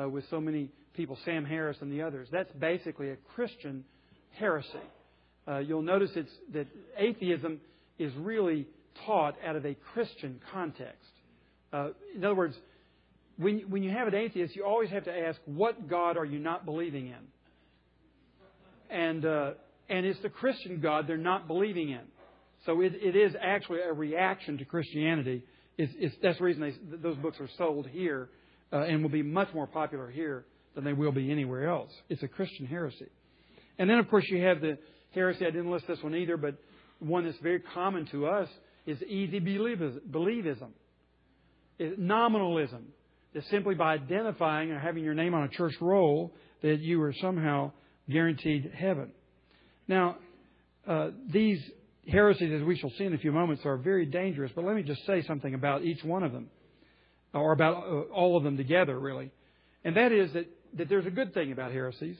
uh, 0.00 0.08
with 0.08 0.24
so 0.30 0.40
many 0.40 0.70
people, 0.94 1.18
Sam 1.24 1.44
Harris 1.44 1.78
and 1.80 1.90
the 1.90 2.02
others, 2.02 2.28
that's 2.30 2.52
basically 2.52 3.10
a 3.10 3.16
Christian 3.34 3.84
heresy. 4.32 4.68
uh, 5.46 5.58
you'll 5.58 5.82
notice 5.82 6.10
it's, 6.14 6.32
that 6.52 6.66
atheism 6.96 7.60
is 7.98 8.12
really 8.16 8.66
taught 9.06 9.36
out 9.44 9.56
of 9.56 9.66
a 9.66 9.74
Christian 9.92 10.40
context. 10.52 11.10
Uh, 11.72 11.88
in 12.14 12.24
other 12.24 12.34
words, 12.34 12.56
when, 13.36 13.60
when 13.68 13.82
you 13.82 13.90
have 13.90 14.06
an 14.08 14.14
atheist, 14.14 14.54
you 14.54 14.64
always 14.64 14.90
have 14.90 15.04
to 15.04 15.12
ask, 15.12 15.40
what 15.44 15.88
God 15.88 16.16
are 16.16 16.24
you 16.24 16.38
not 16.38 16.64
believing 16.64 17.08
in? 17.08 17.14
And, 18.90 19.24
uh, 19.24 19.50
and 19.88 20.06
it's 20.06 20.20
the 20.22 20.28
Christian 20.28 20.80
God 20.80 21.06
they're 21.06 21.16
not 21.16 21.46
believing 21.46 21.90
in. 21.90 22.02
So 22.66 22.80
it, 22.80 22.94
it 22.94 23.16
is 23.16 23.34
actually 23.40 23.80
a 23.80 23.92
reaction 23.92 24.58
to 24.58 24.64
Christianity. 24.64 25.42
It's, 25.76 25.92
it's, 25.98 26.14
that's 26.22 26.38
the 26.38 26.44
reason 26.44 26.62
they, 26.62 26.96
those 26.96 27.16
books 27.16 27.38
are 27.40 27.48
sold 27.58 27.86
here 27.88 28.30
uh, 28.72 28.78
and 28.78 29.02
will 29.02 29.10
be 29.10 29.22
much 29.22 29.52
more 29.54 29.66
popular 29.66 30.10
here 30.10 30.46
than 30.74 30.84
they 30.84 30.92
will 30.92 31.12
be 31.12 31.30
anywhere 31.30 31.68
else. 31.68 31.90
It's 32.08 32.22
a 32.22 32.28
Christian 32.28 32.66
heresy. 32.66 33.08
And 33.78 33.90
then, 33.90 33.98
of 33.98 34.08
course, 34.08 34.24
you 34.28 34.42
have 34.42 34.60
the 34.60 34.78
heresy. 35.14 35.46
I 35.46 35.50
didn't 35.50 35.70
list 35.70 35.86
this 35.86 36.02
one 36.02 36.14
either, 36.14 36.36
but 36.36 36.54
one 37.00 37.24
that's 37.24 37.38
very 37.42 37.60
common 37.60 38.06
to 38.06 38.26
us 38.26 38.48
is 38.86 39.02
easy 39.02 39.40
believism. 39.40 40.70
It's 41.78 41.98
nominalism. 41.98 42.86
It's 43.34 43.48
simply 43.50 43.74
by 43.74 43.94
identifying 43.94 44.70
or 44.70 44.78
having 44.78 45.02
your 45.02 45.14
name 45.14 45.34
on 45.34 45.44
a 45.44 45.48
church 45.48 45.74
roll 45.80 46.32
that 46.62 46.80
you 46.80 47.02
are 47.02 47.12
somehow 47.20 47.72
guaranteed 48.08 48.70
heaven. 48.74 49.10
Now, 49.86 50.16
uh, 50.86 51.10
these 51.30 51.60
heresies, 52.06 52.52
as 52.52 52.62
we 52.62 52.76
shall 52.76 52.90
see 52.98 53.04
in 53.04 53.14
a 53.14 53.18
few 53.18 53.32
moments, 53.32 53.62
are 53.64 53.76
very 53.76 54.06
dangerous. 54.06 54.52
But 54.54 54.64
let 54.64 54.76
me 54.76 54.82
just 54.82 55.04
say 55.06 55.22
something 55.22 55.54
about 55.54 55.82
each 55.82 56.02
one 56.04 56.22
of 56.22 56.32
them, 56.32 56.48
or 57.32 57.52
about 57.52 57.84
uh, 57.84 58.00
all 58.12 58.36
of 58.36 58.44
them 58.44 58.56
together, 58.56 58.98
really. 58.98 59.30
And 59.84 59.96
that 59.96 60.12
is 60.12 60.32
that, 60.32 60.46
that 60.74 60.88
there's 60.88 61.06
a 61.06 61.10
good 61.10 61.34
thing 61.34 61.52
about 61.52 61.72
heresies. 61.72 62.16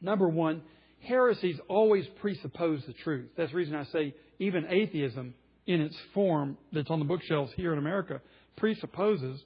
Number 0.00 0.28
one, 0.28 0.62
heresies 1.00 1.58
always 1.68 2.06
presuppose 2.20 2.82
the 2.86 2.92
truth. 2.92 3.30
That's 3.36 3.50
the 3.50 3.56
reason 3.56 3.74
I 3.74 3.84
say 3.84 4.14
even 4.38 4.66
atheism, 4.68 5.34
in 5.66 5.80
its 5.80 5.96
form 6.12 6.58
that's 6.72 6.90
on 6.90 6.98
the 6.98 7.04
bookshelves 7.04 7.52
here 7.56 7.72
in 7.72 7.78
America, 7.78 8.20
presupposes 8.56 9.42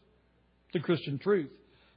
the 0.72 0.80
Christian 0.80 1.18
truth. 1.18 1.50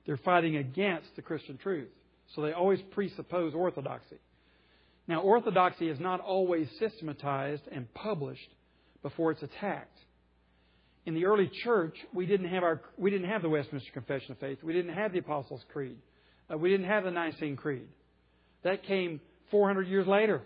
They're 0.06 0.18
fighting 0.18 0.58
against 0.58 1.16
the 1.16 1.22
Christian 1.22 1.58
truth. 1.58 1.90
So 2.36 2.42
they 2.42 2.54
always 2.54 2.80
presuppose 2.92 3.54
orthodoxy. 3.54 4.18
Now, 5.08 5.22
orthodoxy 5.22 5.90
is 5.90 6.00
not 6.00 6.20
always 6.20 6.68
systematized 6.80 7.64
and 7.72 7.92
published 7.94 8.50
before 9.02 9.32
it's 9.32 9.44
attacked. 9.44 9.98
In 11.06 11.16
the 11.16 11.26
early 11.26 11.50
church, 11.64 11.96
we 12.14 12.28
didn't 12.28 12.50
have 12.50 12.64
our 12.64 12.82
we 12.98 13.10
didn't 13.10 13.30
have 13.30 13.42
the 13.42 13.50
Westminster 13.50 13.92
Confession 13.92 14.34
of 14.34 14.38
Faith. 14.38 14.60
We 14.64 14.74
didn't 14.74 14.94
have 14.94 15.12
the 15.12 15.20
Apostles' 15.20 15.66
Creed. 15.74 15.98
Uh, 16.52 16.58
we 16.58 16.70
didn't 16.70 16.86
have 16.86 17.06
the 17.06 17.12
Nicene 17.12 17.56
Creed. 17.56 17.88
That 18.64 18.84
came 18.84 19.20
400 19.50 19.88
years 19.88 20.06
later. 20.06 20.42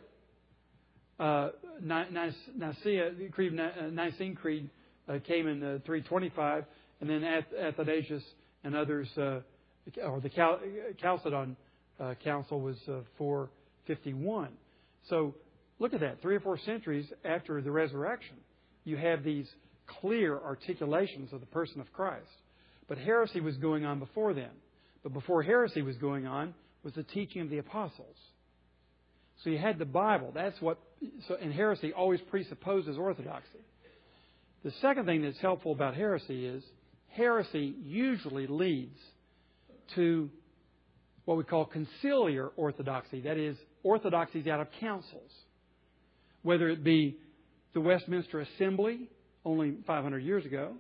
Uh, 1.20 1.50
Nicaea, 1.82 3.12
Creed, 3.32 3.60
uh, 3.60 3.88
Nicene 3.92 4.36
Creed 4.36 4.70
uh, 5.08 5.20
came 5.26 5.48
in 5.48 5.64
uh, 5.64 5.80
325, 5.86 6.66
and 7.02 7.10
then 7.10 7.24
Athanasius 7.24 8.24
and 8.64 8.76
others, 8.76 9.08
uh, 9.18 9.40
or 10.04 10.20
the 10.22 10.30
Chalcedon 11.02 11.56
Council 12.24 12.60
was 12.60 12.78
uh, 12.90 13.00
451. 13.88 14.50
So 15.10 15.36
look 15.80 15.94
at 15.94 16.00
that. 16.02 16.22
Three 16.22 16.36
or 16.36 16.40
four 16.40 16.58
centuries 16.58 17.06
after 17.24 17.62
the 17.62 17.72
resurrection, 17.72 18.36
you 18.84 18.98
have 18.98 19.24
these 19.24 19.48
clear 20.02 20.38
articulations 20.38 21.32
of 21.34 21.40
the 21.40 21.46
person 21.48 21.82
of 21.82 21.92
Christ. 21.94 22.28
But 22.88 22.98
heresy 22.98 23.40
was 23.40 23.58
going 23.58 23.86
on 23.86 24.00
before 24.00 24.34
then. 24.34 24.52
But 25.04 25.14
before 25.14 25.44
heresy 25.44 25.82
was 25.82 25.98
going 25.98 26.26
on 26.26 26.54
was 26.84 26.94
the 26.94 27.04
teaching 27.04 27.42
of 27.42 27.50
the 27.50 27.58
apostles. 27.58 28.16
So 29.44 29.50
you 29.50 29.58
had 29.58 29.78
the 29.78 29.86
Bible. 29.86 30.32
That's 30.34 30.60
what, 30.62 30.80
so, 31.28 31.36
and 31.42 31.54
heresy 31.54 31.94
always 31.94 32.22
presupposes 32.30 32.98
orthodoxy. 32.98 33.60
The 34.64 34.72
second 34.82 35.06
thing 35.06 35.22
that's 35.22 35.40
helpful 35.40 35.72
about 35.72 35.96
heresy 35.96 36.46
is 36.46 36.64
heresy 37.10 37.76
usually 37.84 38.48
leads 38.48 38.98
to 39.96 40.30
what 41.26 41.38
we 41.38 41.44
call 41.44 41.70
conciliar 41.70 42.50
orthodoxy. 42.56 43.22
That 43.22 43.38
is, 43.38 43.58
orthodoxies 43.86 44.48
out 44.48 44.60
of 44.60 44.68
councils. 44.82 45.32
Whether 46.42 46.70
it 46.70 46.84
be 46.84 47.18
the 47.74 47.82
Westminster 47.82 48.42
Assembly 48.42 49.10
only 49.46 49.78
500 49.86 50.20
years 50.20 50.46
ago, 50.46 50.74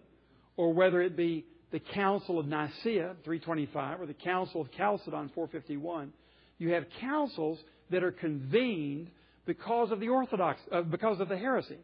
or 0.57 0.73
whether 0.73 1.01
it 1.01 1.15
be 1.15 1.45
the 1.71 1.79
Council 1.79 2.39
of 2.39 2.47
Nicaea 2.47 3.15
325 3.23 4.01
or 4.01 4.05
the 4.05 4.13
Council 4.13 4.61
of 4.61 4.71
Chalcedon 4.71 5.29
451, 5.35 6.11
you 6.57 6.71
have 6.73 6.85
councils 6.99 7.59
that 7.91 8.03
are 8.03 8.11
convened 8.11 9.09
because 9.45 9.91
of 9.91 9.99
the 9.99 10.09
orthodox, 10.09 10.59
uh, 10.71 10.81
because 10.81 11.19
of 11.19 11.29
the 11.29 11.37
heresy. 11.37 11.77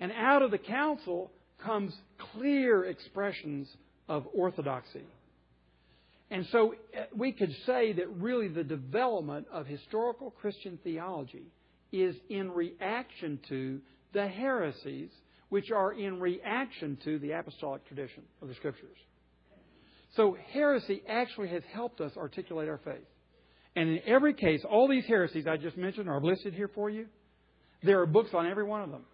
And 0.00 0.10
out 0.12 0.42
of 0.42 0.50
the 0.50 0.58
council 0.58 1.30
comes 1.64 1.94
clear 2.32 2.84
expressions 2.84 3.68
of 4.08 4.26
orthodoxy. 4.34 5.04
And 6.30 6.46
so 6.50 6.74
uh, 6.74 7.02
we 7.16 7.32
could 7.32 7.54
say 7.66 7.92
that 7.92 8.08
really 8.16 8.48
the 8.48 8.64
development 8.64 9.46
of 9.52 9.66
historical 9.66 10.30
Christian 10.30 10.78
theology 10.82 11.44
is 11.92 12.16
in 12.28 12.50
reaction 12.50 13.38
to 13.48 13.80
the 14.12 14.26
heresies, 14.26 15.10
which 15.50 15.70
are 15.70 15.92
in 15.92 16.20
reaction 16.20 16.98
to 17.04 17.18
the 17.20 17.32
apostolic 17.32 17.86
tradition 17.86 18.24
of 18.42 18.48
the 18.48 18.54
Scriptures. 18.54 18.96
So 20.16 20.36
heresy 20.52 21.02
actually 21.08 21.48
has 21.48 21.62
helped 21.72 22.00
us 22.00 22.12
articulate 22.16 22.68
our 22.68 22.80
faith. 22.84 23.06
And 23.76 23.90
in 23.90 24.00
every 24.06 24.32
case, 24.32 24.62
all 24.68 24.88
these 24.88 25.04
heresies 25.06 25.46
I 25.46 25.58
just 25.58 25.76
mentioned 25.76 26.08
are 26.08 26.20
listed 26.20 26.54
here 26.54 26.70
for 26.74 26.88
you. 26.88 27.06
There 27.82 28.00
are 28.00 28.06
books 28.06 28.30
on 28.32 28.46
every 28.46 28.64
one 28.64 28.82
of 28.82 28.90
them. 28.90 29.04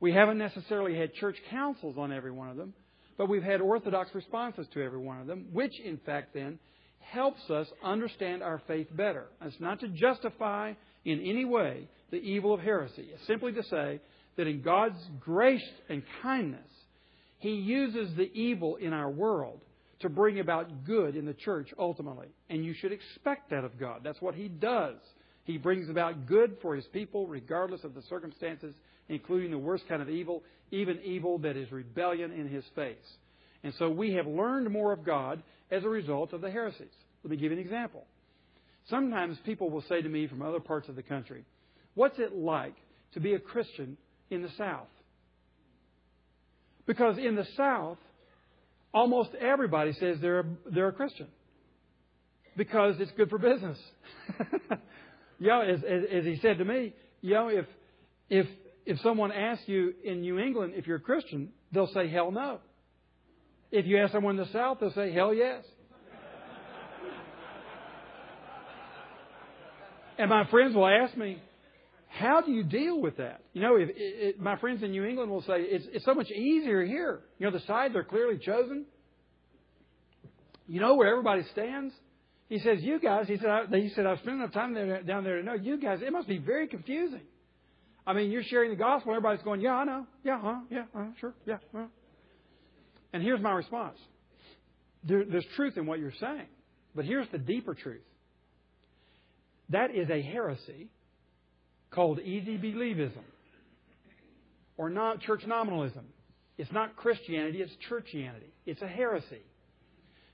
We 0.00 0.12
haven't 0.12 0.38
necessarily 0.38 0.98
had 0.98 1.12
church 1.14 1.36
councils 1.50 1.96
on 1.98 2.10
every 2.10 2.30
one 2.30 2.48
of 2.48 2.56
them, 2.56 2.72
but 3.16 3.28
we've 3.28 3.42
had 3.42 3.60
orthodox 3.60 4.14
responses 4.14 4.66
to 4.72 4.82
every 4.82 4.98
one 4.98 5.20
of 5.20 5.26
them, 5.26 5.46
which 5.52 5.78
in 5.80 5.98
fact 5.98 6.34
then 6.34 6.58
helps 7.00 7.50
us 7.50 7.66
understand 7.82 8.42
our 8.42 8.62
faith 8.66 8.86
better. 8.96 9.26
It's 9.42 9.60
not 9.60 9.80
to 9.80 9.88
justify 9.88 10.74
in 11.04 11.20
any 11.20 11.44
way 11.44 11.88
the 12.10 12.18
evil 12.18 12.54
of 12.54 12.60
heresy. 12.60 13.08
It's 13.12 13.26
simply 13.26 13.52
to 13.52 13.62
say 13.64 14.00
that 14.36 14.46
in 14.46 14.62
God's 14.62 14.98
grace 15.18 15.68
and 15.88 16.02
kindness, 16.22 16.68
He 17.38 17.50
uses 17.50 18.14
the 18.16 18.30
evil 18.32 18.76
in 18.76 18.92
our 18.92 19.10
world 19.10 19.60
to 20.00 20.08
bring 20.08 20.40
about 20.40 20.84
good 20.84 21.16
in 21.16 21.26
the 21.26 21.34
church 21.34 21.68
ultimately. 21.78 22.28
And 22.48 22.64
you 22.64 22.74
should 22.74 22.92
expect 22.92 23.50
that 23.50 23.64
of 23.64 23.78
God. 23.78 24.00
That's 24.02 24.20
what 24.20 24.34
He 24.34 24.48
does. 24.48 24.96
He 25.44 25.58
brings 25.58 25.88
about 25.88 26.26
good 26.26 26.56
for 26.62 26.76
His 26.76 26.86
people 26.86 27.26
regardless 27.26 27.84
of 27.84 27.94
the 27.94 28.02
circumstances, 28.02 28.74
including 29.08 29.50
the 29.50 29.58
worst 29.58 29.88
kind 29.88 30.00
of 30.00 30.08
evil, 30.08 30.42
even 30.70 31.00
evil 31.04 31.38
that 31.38 31.56
is 31.56 31.70
rebellion 31.72 32.32
in 32.32 32.48
His 32.48 32.64
face. 32.74 32.96
And 33.62 33.72
so 33.78 33.90
we 33.90 34.14
have 34.14 34.26
learned 34.26 34.70
more 34.70 34.92
of 34.92 35.04
God 35.04 35.42
as 35.70 35.84
a 35.84 35.88
result 35.88 36.32
of 36.32 36.40
the 36.40 36.50
heresies. 36.50 36.88
Let 37.22 37.30
me 37.30 37.36
give 37.36 37.52
you 37.52 37.58
an 37.58 37.64
example. 37.64 38.04
Sometimes 38.88 39.36
people 39.44 39.70
will 39.70 39.84
say 39.88 40.00
to 40.00 40.08
me 40.08 40.26
from 40.26 40.42
other 40.42 40.60
parts 40.60 40.88
of 40.88 40.96
the 40.96 41.02
country, 41.02 41.44
What's 41.94 42.18
it 42.18 42.34
like 42.34 42.76
to 43.12 43.20
be 43.20 43.34
a 43.34 43.38
Christian 43.38 43.96
in 44.30 44.42
the 44.42 44.48
South? 44.56 44.86
Because 46.86 47.18
in 47.18 47.34
the 47.34 47.46
South, 47.56 47.98
almost 48.92 49.30
everybody 49.40 49.92
says 49.92 50.16
they're 50.20 50.40
a, 50.40 50.44
they're 50.72 50.88
a 50.88 50.92
Christian 50.92 51.28
because 52.56 52.96
it's 52.98 53.12
good 53.16 53.30
for 53.30 53.38
business. 53.38 53.78
you 55.38 55.48
know, 55.48 55.60
as, 55.62 55.80
as, 55.84 56.02
as, 56.12 56.24
he 56.24 56.38
said 56.42 56.58
to 56.58 56.64
me, 56.64 56.94
you 57.20 57.34
know, 57.34 57.48
if 57.48 57.66
if 58.28 58.46
if 58.90 58.98
someone 59.02 59.30
asks 59.30 59.62
you 59.68 59.94
in 60.02 60.20
New 60.20 60.40
England 60.40 60.72
if 60.74 60.84
you're 60.88 60.96
a 60.96 61.00
Christian, 61.00 61.50
they'll 61.70 61.92
say 61.94 62.10
hell 62.10 62.32
no. 62.32 62.58
If 63.70 63.86
you 63.86 63.98
ask 63.98 64.12
someone 64.12 64.36
in 64.36 64.44
the 64.44 64.52
South, 64.52 64.78
they'll 64.80 64.92
say 64.92 65.12
hell 65.12 65.32
yes. 65.32 65.62
and 70.18 70.28
my 70.28 70.44
friends 70.50 70.74
will 70.74 70.88
ask 70.88 71.16
me, 71.16 71.40
how 72.08 72.40
do 72.40 72.50
you 72.50 72.64
deal 72.64 73.00
with 73.00 73.18
that? 73.18 73.42
You 73.52 73.62
know, 73.62 73.76
if, 73.78 74.36
my 74.40 74.58
friends 74.58 74.82
in 74.82 74.90
New 74.90 75.04
England 75.04 75.30
will 75.30 75.42
say 75.42 75.60
it's, 75.60 75.86
it's 75.92 76.04
so 76.04 76.14
much 76.14 76.28
easier 76.32 76.84
here. 76.84 77.20
You 77.38 77.46
know, 77.46 77.56
the 77.56 77.64
sides 77.66 77.94
are 77.94 78.02
clearly 78.02 78.38
chosen. 78.38 78.86
You 80.66 80.80
know 80.80 80.96
where 80.96 81.08
everybody 81.08 81.44
stands. 81.52 81.94
He 82.48 82.58
says, 82.58 82.82
"You 82.82 82.98
guys," 82.98 83.28
he 83.28 83.36
said, 83.36 83.48
I, 83.48 83.66
"He 83.70 83.90
said 83.90 84.06
I've 84.06 84.18
spent 84.18 84.38
enough 84.38 84.52
time 84.52 84.74
there, 84.74 85.00
down 85.02 85.22
there 85.22 85.36
to 85.36 85.44
know 85.44 85.54
you 85.54 85.80
guys. 85.80 86.00
It 86.02 86.12
must 86.12 86.26
be 86.26 86.38
very 86.38 86.66
confusing. 86.66 87.22
I 88.06 88.12
mean, 88.12 88.30
you're 88.30 88.42
sharing 88.42 88.70
the 88.70 88.76
gospel, 88.76 89.12
and 89.12 89.18
everybody's 89.18 89.44
going, 89.44 89.60
"Yeah, 89.60 89.74
I 89.74 89.84
know. 89.84 90.06
Yeah, 90.24 90.40
huh? 90.40 90.60
Yeah, 90.70 90.84
uh, 90.94 91.06
sure. 91.20 91.34
Yeah." 91.46 91.58
Uh. 91.74 91.86
And 93.12 93.22
here's 93.22 93.40
my 93.40 93.52
response: 93.52 93.98
there, 95.04 95.24
There's 95.24 95.46
truth 95.56 95.76
in 95.76 95.86
what 95.86 95.98
you're 95.98 96.12
saying, 96.20 96.46
but 96.94 97.04
here's 97.04 97.28
the 97.30 97.38
deeper 97.38 97.74
truth. 97.74 98.02
That 99.70 99.94
is 99.94 100.10
a 100.10 100.20
heresy 100.20 100.88
called 101.90 102.20
easy 102.20 102.58
believism 102.58 103.24
or 104.76 104.90
not 104.90 105.20
church 105.20 105.42
nominalism. 105.46 106.06
It's 106.56 106.72
not 106.72 106.96
Christianity, 106.96 107.62
it's 107.62 107.72
churchianity. 107.90 108.50
It's 108.66 108.82
a 108.82 108.86
heresy. 108.86 109.42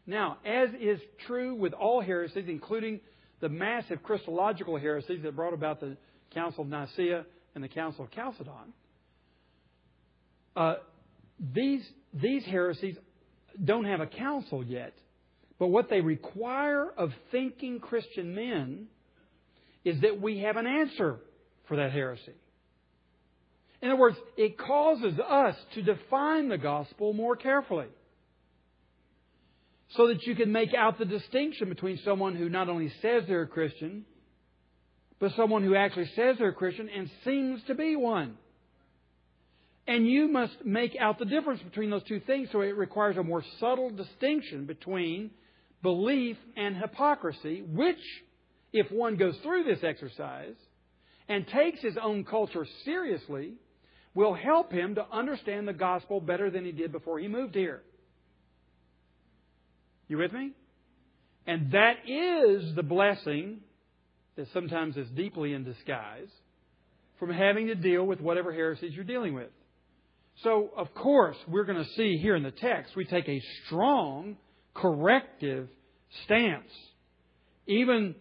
Now, 0.07 0.38
as 0.44 0.68
is 0.81 1.00
true 1.26 1.55
with 1.55 1.72
all 1.72 2.00
heresies, 2.00 2.46
including 2.48 3.00
the 3.40 3.48
massive 3.48 4.02
Christological 4.02 4.79
heresies 4.79 5.22
that 5.22 5.35
brought 5.35 5.52
about 5.52 5.81
the 5.81 5.96
Council 6.33 6.62
of 6.62 6.68
Nicaea 6.68 7.24
and 7.57 7.64
the 7.64 7.69
Council 7.69 8.05
of 8.05 8.11
Chalcedon, 8.12 8.75
uh, 10.55 10.75
these, 11.55 11.83
these 12.12 12.45
heresies 12.45 12.97
don't 13.62 13.87
have 13.87 14.01
a 14.01 14.07
council 14.07 14.62
yet. 14.62 14.92
But 15.59 15.69
what 15.69 15.88
they 15.88 16.03
require 16.03 16.87
of 16.97 17.12
thinking 17.33 17.81
Christian 17.81 18.35
men 18.35 18.88
is 19.87 20.03
that 20.03 20.21
we 20.21 20.40
have 20.40 20.57
an 20.59 20.66
answer 20.66 21.16
for 21.66 21.79
that 21.79 21.92
heresy. 21.92 22.35
In 23.81 23.90
other 23.90 24.01
words, 24.01 24.19
it 24.37 24.59
causes 24.59 25.19
us 25.19 25.57
to 25.75 25.83
define 25.83 26.51
the 26.51 26.59
gospel 26.59 27.14
more 27.14 27.37
carefully. 27.37 27.88
So 29.90 30.09
that 30.09 30.23
you 30.25 30.37
can 30.37 30.53
make 30.53 30.75
out 30.75 30.99
the 30.99 31.07
distinction 31.07 31.71
between 31.71 31.99
someone 32.05 32.37
who 32.37 32.51
not 32.51 32.69
only 32.69 32.92
says 33.01 33.23
they're 33.27 33.42
a 33.42 33.47
Christian, 33.47 34.05
but 35.18 35.35
someone 35.35 35.62
who 35.62 35.74
actually 35.74 36.11
says 36.14 36.37
they're 36.38 36.48
a 36.48 36.55
Christian 36.55 36.88
and 36.88 37.11
seems 37.24 37.62
to 37.64 37.74
be 37.74 37.96
one. 37.96 38.37
And 39.88 40.07
you 40.07 40.29
must 40.29 40.64
make 40.64 40.96
out 40.98 41.18
the 41.18 41.24
difference 41.24 41.62
between 41.62 41.90
those 41.90 42.02
two 42.05 42.20
things, 42.20 42.48
so 42.50 42.61
it 42.61 42.76
requires 42.76 43.16
a 43.16 43.22
more 43.22 43.44
subtle 43.61 43.90
distinction 43.90 44.66
between 44.66 45.31
belief 45.83 46.37
and 46.57 46.76
hypocrisy, 46.76 47.62
which, 47.62 48.00
if 48.72 48.90
one 48.90 49.16
goes 49.16 49.37
through 49.42 49.64
this 49.64 49.85
exercise 49.85 50.57
and 51.29 51.46
takes 51.46 51.81
his 51.81 51.96
own 52.02 52.24
culture 52.24 52.66
seriously, 52.85 53.55
will 54.14 54.35
help 54.35 54.72
him 54.72 54.96
to 54.96 55.07
understand 55.12 55.68
the 55.68 55.72
gospel 55.72 56.20
better 56.20 56.50
than 56.50 56.64
he 56.64 56.72
did 56.72 56.90
before 56.90 57.18
he 57.18 57.29
moved 57.29 57.55
here. 57.55 57.83
You 60.09 60.18
with 60.18 60.33
me? 60.33 60.52
And 61.46 61.72
that 61.72 62.09
is 62.09 62.74
the 62.74 62.83
blessing 62.83 63.61
that 64.37 64.46
sometimes 64.53 64.96
is 64.96 65.09
deeply 65.11 65.53
in 65.53 65.64
disguise 65.64 66.29
from 67.18 67.31
having 67.31 67.68
to 67.68 67.75
deal 67.75 68.05
with 68.05 68.20
whatever 68.20 68.53
heresies 68.53 68.92
you're 68.94 69.05
dealing 69.05 69.35
with. 69.35 69.51
So, 70.42 70.70
of 70.77 70.94
course, 70.94 71.37
we're 71.49 71.64
going 71.64 71.83
to 71.83 71.90
see 71.92 72.18
here 72.18 72.37
in 72.37 72.42
the 72.42 72.51
text, 72.51 72.94
we 72.94 73.07
take 73.07 73.29
a 73.29 73.40
strong 73.64 74.37
corrective 74.75 75.68
stance, 76.25 76.70
even 77.66 78.14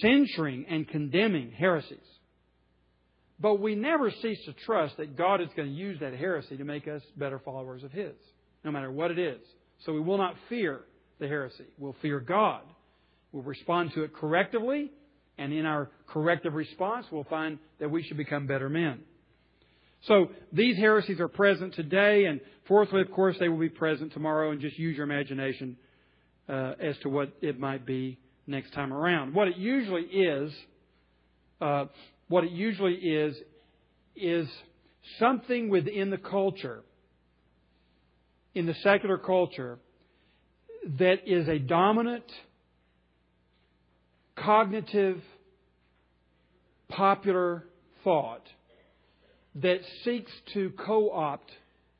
censuring 0.00 0.66
and 0.68 0.86
condemning 0.86 1.50
heresies. 1.50 1.98
But 3.40 3.60
we 3.60 3.74
never 3.74 4.10
cease 4.10 4.38
to 4.46 4.52
trust 4.52 4.96
that 4.96 5.16
God 5.16 5.40
is 5.40 5.48
going 5.56 5.68
to 5.68 5.74
use 5.74 5.98
that 6.00 6.12
heresy 6.12 6.56
to 6.56 6.64
make 6.64 6.88
us 6.88 7.02
better 7.16 7.40
followers 7.40 7.82
of 7.82 7.92
His, 7.92 8.14
no 8.64 8.70
matter 8.70 8.90
what 8.90 9.10
it 9.10 9.18
is. 9.18 9.40
So 9.84 9.92
we 9.92 10.00
will 10.00 10.18
not 10.18 10.34
fear 10.48 10.80
the 11.20 11.28
heresy. 11.28 11.66
We'll 11.78 11.96
fear 12.02 12.20
God. 12.20 12.62
We'll 13.32 13.44
respond 13.44 13.92
to 13.94 14.02
it 14.02 14.14
correctively, 14.14 14.90
and 15.38 15.52
in 15.52 15.64
our 15.64 15.90
corrective 16.08 16.54
response, 16.54 17.06
we'll 17.10 17.24
find 17.24 17.58
that 17.78 17.90
we 17.90 18.02
should 18.02 18.16
become 18.16 18.46
better 18.46 18.68
men. 18.68 19.00
So 20.02 20.28
these 20.52 20.76
heresies 20.76 21.20
are 21.20 21.28
present 21.28 21.74
today, 21.74 22.26
and 22.26 22.40
fourthly, 22.66 23.00
of 23.00 23.10
course, 23.10 23.36
they 23.40 23.48
will 23.48 23.58
be 23.58 23.68
present 23.68 24.12
tomorrow, 24.12 24.50
and 24.50 24.60
just 24.60 24.78
use 24.78 24.96
your 24.96 25.04
imagination 25.04 25.76
uh, 26.48 26.74
as 26.80 26.96
to 26.98 27.08
what 27.08 27.32
it 27.40 27.58
might 27.58 27.86
be 27.86 28.18
next 28.46 28.72
time 28.72 28.92
around. 28.92 29.34
What 29.34 29.48
it 29.48 29.56
usually 29.56 30.02
is, 30.02 30.52
uh, 31.60 31.86
what 32.28 32.44
it 32.44 32.52
usually 32.52 32.94
is, 32.94 33.36
is 34.16 34.48
something 35.18 35.68
within 35.68 36.10
the 36.10 36.18
culture, 36.18 36.82
in 38.54 38.66
the 38.66 38.74
secular 38.82 39.18
culture, 39.18 39.78
that 40.98 41.26
is 41.26 41.48
a 41.48 41.58
dominant, 41.58 42.24
cognitive, 44.44 45.20
popular 46.88 47.64
thought 48.04 48.46
that 49.56 49.80
seeks 50.04 50.30
to 50.54 50.70
co 50.70 51.10
opt 51.10 51.50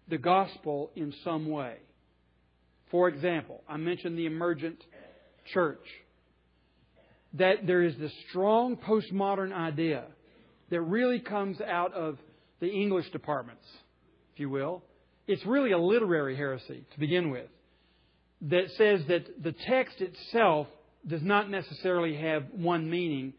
the 0.08 0.18
gospel 0.18 0.90
in 0.96 1.12
some 1.24 1.48
way. 1.48 1.76
For 2.90 3.08
example, 3.08 3.62
I 3.68 3.76
mentioned 3.76 4.18
the 4.18 4.26
emergent 4.26 4.82
church. 5.52 5.84
That 7.34 7.66
there 7.66 7.82
is 7.82 7.94
this 7.98 8.12
strong 8.30 8.76
postmodern 8.76 9.52
idea 9.52 10.04
that 10.70 10.80
really 10.80 11.20
comes 11.20 11.60
out 11.60 11.92
of 11.92 12.16
the 12.60 12.68
English 12.68 13.10
departments, 13.10 13.64
if 14.32 14.40
you 14.40 14.48
will. 14.48 14.82
It's 15.26 15.44
really 15.44 15.72
a 15.72 15.78
literary 15.78 16.36
heresy 16.36 16.84
to 16.90 16.98
begin 16.98 17.30
with 17.30 17.48
that 18.42 18.70
says 18.78 19.02
that 19.08 19.42
the 19.42 19.52
text 19.66 20.00
itself 20.00 20.68
does 21.08 21.22
not 21.22 21.50
necessarily 21.50 22.16
have 22.16 22.44
one 22.52 22.88
meaning. 22.88 23.32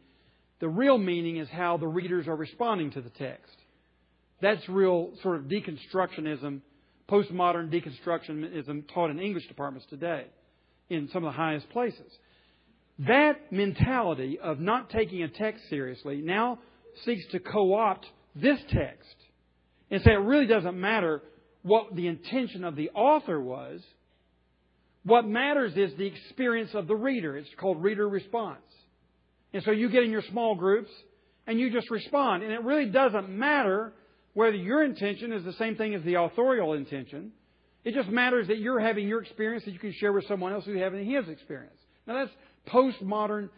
The 0.60 0.70
real 0.70 0.98
meaning 0.98 1.38
is 1.38 1.48
how 1.50 1.78
the 1.78 1.88
readers 1.88 2.28
are 2.28 2.36
responding 2.36 2.92
to 2.92 3.02
the 3.02 3.10
text. 3.12 3.56
That's 4.42 4.68
real 4.70 5.12
sort 5.22 5.38
of 5.38 5.44
deconstructionism, 5.44 6.62
postmodern 7.10 7.72
deconstructionism 7.72 8.94
taught 8.94 9.10
in 9.10 9.20
English 9.20 9.48
departments 9.48 9.88
today 9.90 10.26
in 10.90 11.10
some 11.12 11.24
of 11.24 11.34
the 11.34 11.38
highest 11.38 11.70
places. 11.70 12.12
That 13.00 13.52
mentality 13.52 14.40
of 14.42 14.60
not 14.60 14.90
taking 14.90 15.24
a 15.24 15.30
text 15.30 15.70
seriously 15.70 16.22
now 16.22 16.60
seeks 17.06 17.26
to 17.32 17.40
co 17.40 17.74
opt 17.74 18.06
this 18.36 18.60
text 18.70 19.16
and 19.92 20.02
say 20.02 20.12
it 20.12 20.20
really 20.20 20.48
doesn't 20.48 20.80
matter 20.80 21.22
what 21.62 21.96
the 21.96 22.08
intention 22.08 22.64
of 22.64 22.76
the 22.76 22.90
author 22.92 23.40
was. 23.40 23.82
What 25.10 25.28
matters 25.28 25.76
is 25.76 25.92
the 25.98 26.06
experience 26.06 26.70
of 26.76 26.88
the 26.88 26.96
reader. 26.96 27.36
It's 27.36 27.50
called 27.60 27.82
reader 27.82 28.08
response. 28.08 28.62
And 29.54 29.64
so 29.64 29.72
you 29.72 29.90
get 29.90 30.04
in 30.04 30.12
your 30.12 30.22
small 30.30 30.54
groups 30.54 30.92
and 31.48 31.60
you 31.60 31.72
just 31.72 31.90
respond. 31.90 32.44
And 32.44 32.52
it 32.52 32.64
really 32.64 32.86
doesn't 32.86 33.28
matter 33.28 33.92
whether 34.36 34.56
your 34.56 34.84
intention 34.84 35.34
is 35.34 35.44
the 35.44 35.54
same 35.54 35.76
thing 35.78 35.96
as 35.96 36.04
the 36.04 36.20
authorial 36.20 36.74
intention. 36.74 37.32
It 37.84 37.96
just 37.96 38.08
matters 38.10 38.50
that 38.50 38.60
you're 38.60 38.80
having 38.80 39.08
your 39.08 39.24
experience 39.24 39.66
that 39.66 39.72
you 39.72 39.80
can 39.80 39.94
share 39.94 40.14
with 40.14 40.28
someone 40.28 40.54
else 40.54 40.66
who's 40.66 40.78
having 40.78 41.10
his 41.10 41.28
experience. 41.28 41.80
Now 42.06 42.14
that's 42.14 42.32
postmodern 42.72 43.50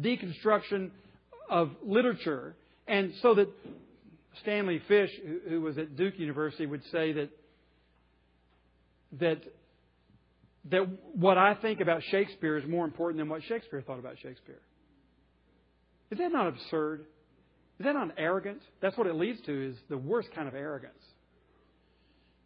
deconstruction 0.00 0.90
of 1.48 1.70
literature. 1.84 2.56
And 2.88 3.12
so 3.22 3.36
that 3.36 3.48
Stanley 4.42 4.82
Fish, 4.88 5.10
who 5.48 5.60
was 5.60 5.78
at 5.78 5.94
Duke 5.94 6.18
University, 6.18 6.66
would 6.66 6.82
say 6.90 7.12
that 7.12 7.28
that 9.20 9.40
that 10.70 10.86
what 11.14 11.38
I 11.38 11.54
think 11.54 11.80
about 11.80 12.02
Shakespeare 12.10 12.56
is 12.56 12.68
more 12.68 12.84
important 12.84 13.18
than 13.18 13.28
what 13.28 13.42
Shakespeare 13.44 13.82
thought 13.82 13.98
about 13.98 14.16
Shakespeare. 14.22 14.60
Is 16.10 16.18
that 16.18 16.32
not 16.32 16.48
absurd? 16.48 17.00
Is 17.78 17.84
that 17.84 17.94
not 17.94 18.12
arrogant? 18.16 18.60
That's 18.80 18.96
what 18.96 19.06
it 19.06 19.14
leads 19.14 19.40
to, 19.42 19.70
is 19.70 19.76
the 19.88 19.98
worst 19.98 20.28
kind 20.34 20.48
of 20.48 20.54
arrogance. 20.54 20.94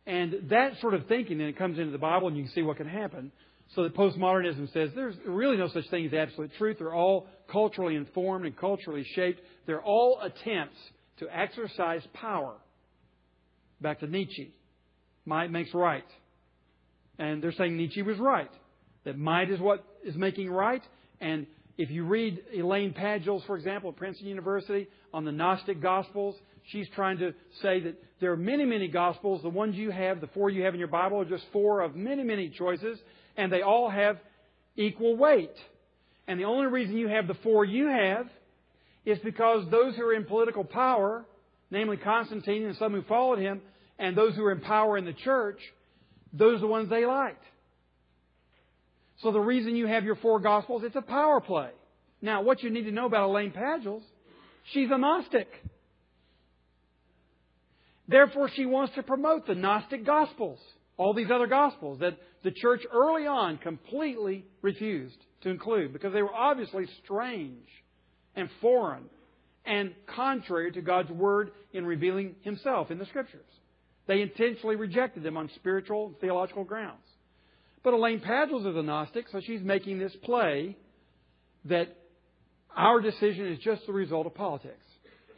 And 0.06 0.50
that 0.50 0.80
sort 0.80 0.94
of 0.94 1.06
thinking 1.06 1.38
then 1.38 1.48
it 1.48 1.59
comes 1.59 1.78
into 1.78 1.92
the 1.92 1.98
Bible 1.98 2.28
and 2.28 2.37
you 2.37 2.44
can 2.44 2.52
see 2.52 2.62
what 2.62 2.78
can 2.78 2.88
happen. 2.88 3.30
So 3.74 3.85
that 3.85 3.94
postmodernism 3.94 4.72
says 4.72 4.90
there's 4.94 5.14
really 5.24 5.56
no 5.56 5.68
such 5.68 5.88
thing 5.90 6.06
as 6.06 6.12
absolute 6.12 6.50
truth. 6.59 6.78
They're 6.78 6.94
all 6.94 7.28
culturally 7.52 7.94
informed 7.94 8.44
and 8.44 8.56
culturally 8.56 9.04
shaped. 9.14 9.40
They're 9.66 9.83
all 9.83 10.20
attempts 10.20 10.78
to 11.18 11.28
exercise 11.33 12.02
power. 12.14 12.54
Back 13.80 14.00
to 14.00 14.06
Nietzsche. 14.09 14.52
Might 15.24 15.52
makes 15.52 15.72
right. 15.72 16.04
And 17.20 17.42
they're 17.42 17.52
saying 17.52 17.76
Nietzsche 17.76 18.00
was 18.00 18.18
right. 18.18 18.50
That 19.04 19.18
might 19.18 19.50
is 19.50 19.61
what 19.61 19.85
is 20.02 20.16
making 20.16 20.50
right. 20.50 20.83
And 21.20 21.46
if 21.76 21.90
you 21.90 22.04
read 22.04 22.42
Elaine 22.56 22.94
Pagels, 22.94 23.46
for 23.46 23.56
example, 23.56 23.90
at 23.90 23.96
Princeton 23.96 24.26
University, 24.26 24.88
on 25.12 25.26
the 25.26 25.30
Gnostic 25.30 25.83
Gospels, 25.83 26.35
she's 26.72 26.88
trying 26.96 27.18
to 27.18 27.35
say 27.61 27.80
that 27.80 28.02
there 28.20 28.33
are 28.33 28.38
many, 28.38 28.64
many 28.64 28.88
Gospels. 28.88 29.42
The 29.42 29.50
ones 29.50 29.76
you 29.76 29.90
have, 29.90 30.22
the 30.22 30.28
four 30.28 30.48
you 30.48 30.62
have 30.64 30.72
in 30.72 30.78
your 30.78 30.88
Bible, 30.88 31.20
are 31.20 31.26
just 31.26 31.44
four 31.52 31.83
of 31.83 31.94
many, 31.94 32.24
many 32.24 32.48
choices, 32.48 32.98
and 33.37 33.52
they 33.52 33.61
all 33.61 33.90
have 33.90 34.16
equal 34.77 35.14
weight. 35.14 35.54
And 36.27 36.40
the 36.40 36.44
only 36.44 36.68
reason 36.68 36.96
you 36.96 37.08
have 37.08 37.27
the 37.27 37.37
four 37.42 37.66
you 37.66 37.88
have 37.88 38.29
is 39.04 39.18
because 39.18 39.71
those 39.71 39.94
who 39.94 40.04
are 40.04 40.14
in 40.14 40.25
political 40.25 40.64
power, 40.64 41.27
namely 41.71 41.98
Constantine 41.98 42.64
and 42.64 42.77
some 42.77 42.92
who 42.92 43.02
followed 43.02 43.40
him, 43.40 43.60
and 43.98 44.16
those 44.16 44.35
who 44.35 44.44
are 44.44 44.52
in 44.52 44.60
power 44.60 44.96
in 44.96 45.04
the 45.04 45.12
church, 45.12 45.58
those 46.33 46.56
are 46.56 46.60
the 46.60 46.66
ones 46.66 46.88
they 46.90 47.06
liked. 47.06 47.44
So 49.22 49.33
the 49.33 49.40
reason 49.40 49.76
you 49.76 49.87
have 49.87 50.04
your 50.04 50.16
four 50.16 50.40
Gospels, 50.40 50.83
it's 50.85 50.96
a 50.96 51.02
power 51.02 51.40
play. 51.40 51.70
Now, 52.22 52.42
what 52.42 52.62
you 52.62 52.70
need 52.70 52.85
to 52.85 52.90
know 52.90 53.06
about 53.06 53.28
Elaine 53.28 53.52
Pagels, 53.52 54.02
she's 54.72 54.90
a 54.90 54.98
Gnostic. 54.98 55.48
Therefore, 58.08 58.50
she 58.54 58.66
wants 58.66 58.94
to 58.94 59.02
promote 59.02 59.46
the 59.46 59.54
Gnostic 59.54 60.04
Gospels, 60.04 60.58
all 60.96 61.14
these 61.14 61.31
other 61.33 61.46
Gospels 61.46 62.00
that 62.00 62.18
the 62.42 62.50
church 62.50 62.83
early 62.92 63.26
on 63.26 63.58
completely 63.58 64.44
refused 64.62 65.18
to 65.42 65.50
include 65.50 65.92
because 65.92 66.12
they 66.12 66.22
were 66.22 66.35
obviously 66.35 66.87
strange 67.04 67.68
and 68.35 68.48
foreign 68.60 69.04
and 69.64 69.94
contrary 70.06 70.72
to 70.72 70.81
God's 70.81 71.10
Word 71.10 71.52
in 71.72 71.85
revealing 71.85 72.35
Himself 72.42 72.90
in 72.90 72.98
the 72.98 73.06
Scriptures. 73.06 73.46
They 74.11 74.23
intentionally 74.23 74.75
rejected 74.75 75.23
them 75.23 75.37
on 75.37 75.48
spiritual 75.54 76.08
and 76.08 76.19
theological 76.19 76.65
grounds. 76.65 77.06
But 77.85 77.94
Elaine 77.94 78.19
Pagels 78.19 78.69
is 78.69 78.75
a 78.75 78.83
Gnostic, 78.83 79.27
so 79.31 79.40
she's 79.40 79.63
making 79.63 80.00
this 80.00 80.11
play 80.25 80.77
that 81.67 81.96
Our 82.77 83.00
decision 83.00 83.46
is 83.46 83.58
just 83.61 83.87
the 83.87 83.92
result 83.92 84.27
of 84.27 84.35
politics. 84.35 84.85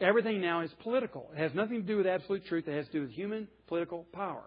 Everything 0.00 0.40
now 0.40 0.62
is 0.62 0.70
political. 0.82 1.30
It 1.34 1.38
has 1.38 1.54
nothing 1.54 1.82
to 1.82 1.86
do 1.86 1.96
with 1.96 2.06
absolute 2.06 2.46
truth. 2.46 2.66
It 2.66 2.76
has 2.76 2.86
to 2.86 2.92
do 2.92 3.00
with 3.02 3.10
human 3.10 3.48
political 3.68 4.06
power. 4.12 4.44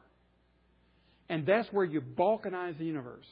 And 1.30 1.46
that's 1.46 1.68
where 1.72 1.86
you 1.86 2.02
balkanize 2.02 2.78
the 2.78 2.86
universe. 2.86 3.26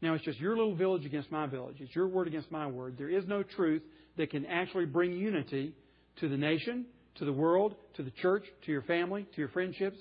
Now 0.00 0.14
it's 0.14 0.24
just 0.24 0.38
your 0.38 0.56
little 0.56 0.74
village 0.74 1.04
against 1.04 1.30
my 1.30 1.46
village. 1.46 1.76
It's 1.80 1.94
your 1.94 2.08
word 2.08 2.26
against 2.26 2.50
my 2.50 2.66
word. 2.66 2.96
There 2.98 3.08
is 3.08 3.24
no 3.26 3.42
truth 3.42 3.82
that 4.16 4.30
can 4.30 4.46
actually 4.46 4.86
bring 4.86 5.12
unity 5.12 5.74
to 6.20 6.28
the 6.28 6.36
nation, 6.36 6.86
to 7.16 7.24
the 7.24 7.32
world, 7.32 7.74
to 7.94 8.02
the 8.02 8.10
church, 8.10 8.44
to 8.64 8.72
your 8.72 8.82
family, 8.82 9.26
to 9.34 9.38
your 9.38 9.48
friendships, 9.48 9.98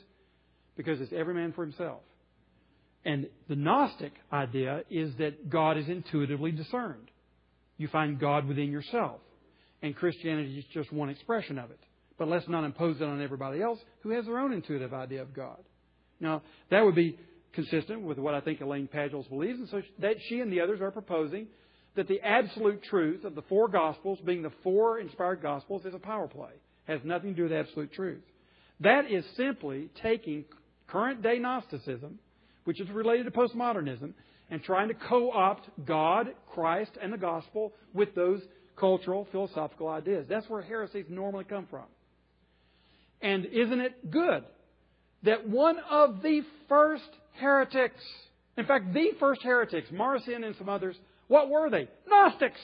because 0.77 1.01
it's 1.01 1.13
every 1.13 1.33
man 1.33 1.53
for 1.53 1.63
himself. 1.63 2.01
And 3.03 3.27
the 3.49 3.55
Gnostic 3.55 4.13
idea 4.31 4.83
is 4.89 5.15
that 5.17 5.49
God 5.49 5.77
is 5.77 5.87
intuitively 5.87 6.51
discerned. 6.51 7.09
You 7.77 7.87
find 7.87 8.19
God 8.19 8.47
within 8.47 8.71
yourself. 8.71 9.19
And 9.81 9.95
Christianity 9.95 10.59
is 10.59 10.65
just 10.73 10.93
one 10.93 11.09
expression 11.09 11.57
of 11.57 11.71
it. 11.71 11.79
But 12.19 12.27
let's 12.27 12.47
not 12.47 12.63
impose 12.63 13.01
it 13.01 13.05
on 13.05 13.21
everybody 13.21 13.61
else 13.61 13.79
who 14.01 14.11
has 14.11 14.25
their 14.25 14.37
own 14.37 14.53
intuitive 14.53 14.93
idea 14.93 15.23
of 15.23 15.33
God. 15.33 15.57
Now, 16.19 16.43
that 16.69 16.85
would 16.85 16.93
be 16.93 17.17
consistent 17.53 18.03
with 18.03 18.19
what 18.19 18.35
I 18.35 18.41
think 18.41 18.61
Elaine 18.61 18.87
Pagels 18.87 19.27
believes, 19.27 19.59
and 19.59 19.67
so 19.69 19.81
that 19.99 20.17
she 20.29 20.39
and 20.39 20.51
the 20.51 20.61
others 20.61 20.81
are 20.81 20.91
proposing 20.91 21.47
that 21.95 22.07
the 22.07 22.21
absolute 22.21 22.83
truth 22.83 23.25
of 23.25 23.35
the 23.35 23.41
four 23.43 23.67
Gospels, 23.67 24.19
being 24.23 24.43
the 24.43 24.53
four 24.63 24.99
inspired 24.99 25.41
Gospels, 25.41 25.83
is 25.85 25.93
a 25.93 25.99
power 25.99 26.27
play. 26.27 26.51
Has 26.87 26.99
nothing 27.03 27.31
to 27.31 27.35
do 27.35 27.43
with 27.43 27.53
absolute 27.53 27.93
truth. 27.93 28.21
That 28.79 29.09
is 29.11 29.23
simply 29.37 29.89
taking 30.01 30.45
current 30.87 31.21
day 31.21 31.37
Gnosticism, 31.37 32.19
which 32.63 32.81
is 32.81 32.89
related 32.89 33.25
to 33.25 33.31
postmodernism, 33.31 34.13
and 34.49 34.63
trying 34.63 34.89
to 34.89 34.93
co 34.93 35.31
opt 35.31 35.69
God, 35.85 36.33
Christ, 36.53 36.91
and 37.01 37.13
the 37.13 37.17
Gospel 37.17 37.73
with 37.93 38.13
those 38.15 38.41
cultural, 38.75 39.27
philosophical 39.31 39.87
ideas. 39.87 40.25
That's 40.27 40.49
where 40.49 40.61
heresies 40.61 41.05
normally 41.07 41.45
come 41.45 41.67
from. 41.69 41.85
And 43.21 43.45
isn't 43.45 43.79
it 43.79 44.11
good 44.11 44.43
that 45.23 45.47
one 45.47 45.77
of 45.89 46.21
the 46.23 46.41
first 46.67 47.09
heretics, 47.39 48.01
in 48.57 48.65
fact, 48.65 48.93
the 48.93 49.11
first 49.19 49.41
heretics, 49.43 49.89
Marcion 49.91 50.43
and 50.43 50.55
some 50.57 50.67
others, 50.67 50.95
what 51.27 51.49
were 51.49 51.69
they? 51.69 51.87
Gnostics. 52.07 52.59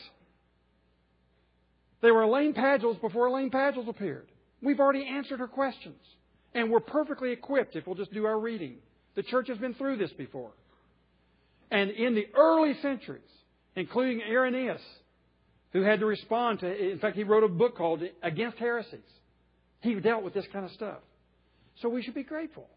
They 2.01 2.11
were 2.11 2.23
Elaine 2.23 2.53
Pagels 2.53 2.99
before 3.01 3.27
Elaine 3.27 3.49
Pagels 3.49 3.87
appeared. 3.87 4.27
We've 4.61 4.79
already 4.79 5.05
answered 5.05 5.39
her 5.39 5.47
questions. 5.47 5.99
And 6.53 6.71
we're 6.71 6.79
perfectly 6.79 7.31
equipped 7.31 7.75
if 7.75 7.85
we'll 7.85 7.95
just 7.95 8.13
do 8.13 8.25
our 8.25 8.39
reading. 8.39 8.77
The 9.15 9.23
church 9.23 9.47
has 9.49 9.57
been 9.57 9.73
through 9.73 9.97
this 9.97 10.11
before. 10.13 10.51
And 11.69 11.91
in 11.91 12.15
the 12.15 12.27
early 12.35 12.75
centuries, 12.81 13.21
including 13.75 14.21
Irenaeus, 14.21 14.81
who 15.73 15.81
had 15.81 15.99
to 15.99 16.05
respond 16.05 16.59
to, 16.61 16.91
in 16.91 16.99
fact, 16.99 17.15
he 17.15 17.23
wrote 17.23 17.43
a 17.43 17.49
book 17.49 17.75
called 17.77 18.01
Against 18.23 18.57
Heresies. 18.57 18.99
He 19.81 19.93
dealt 19.95 20.23
with 20.23 20.33
this 20.33 20.45
kind 20.53 20.65
of 20.65 20.71
stuff. 20.71 20.99
So 21.81 21.89
we 21.89 22.01
should 22.01 22.15
be 22.15 22.23
grateful 22.23 22.67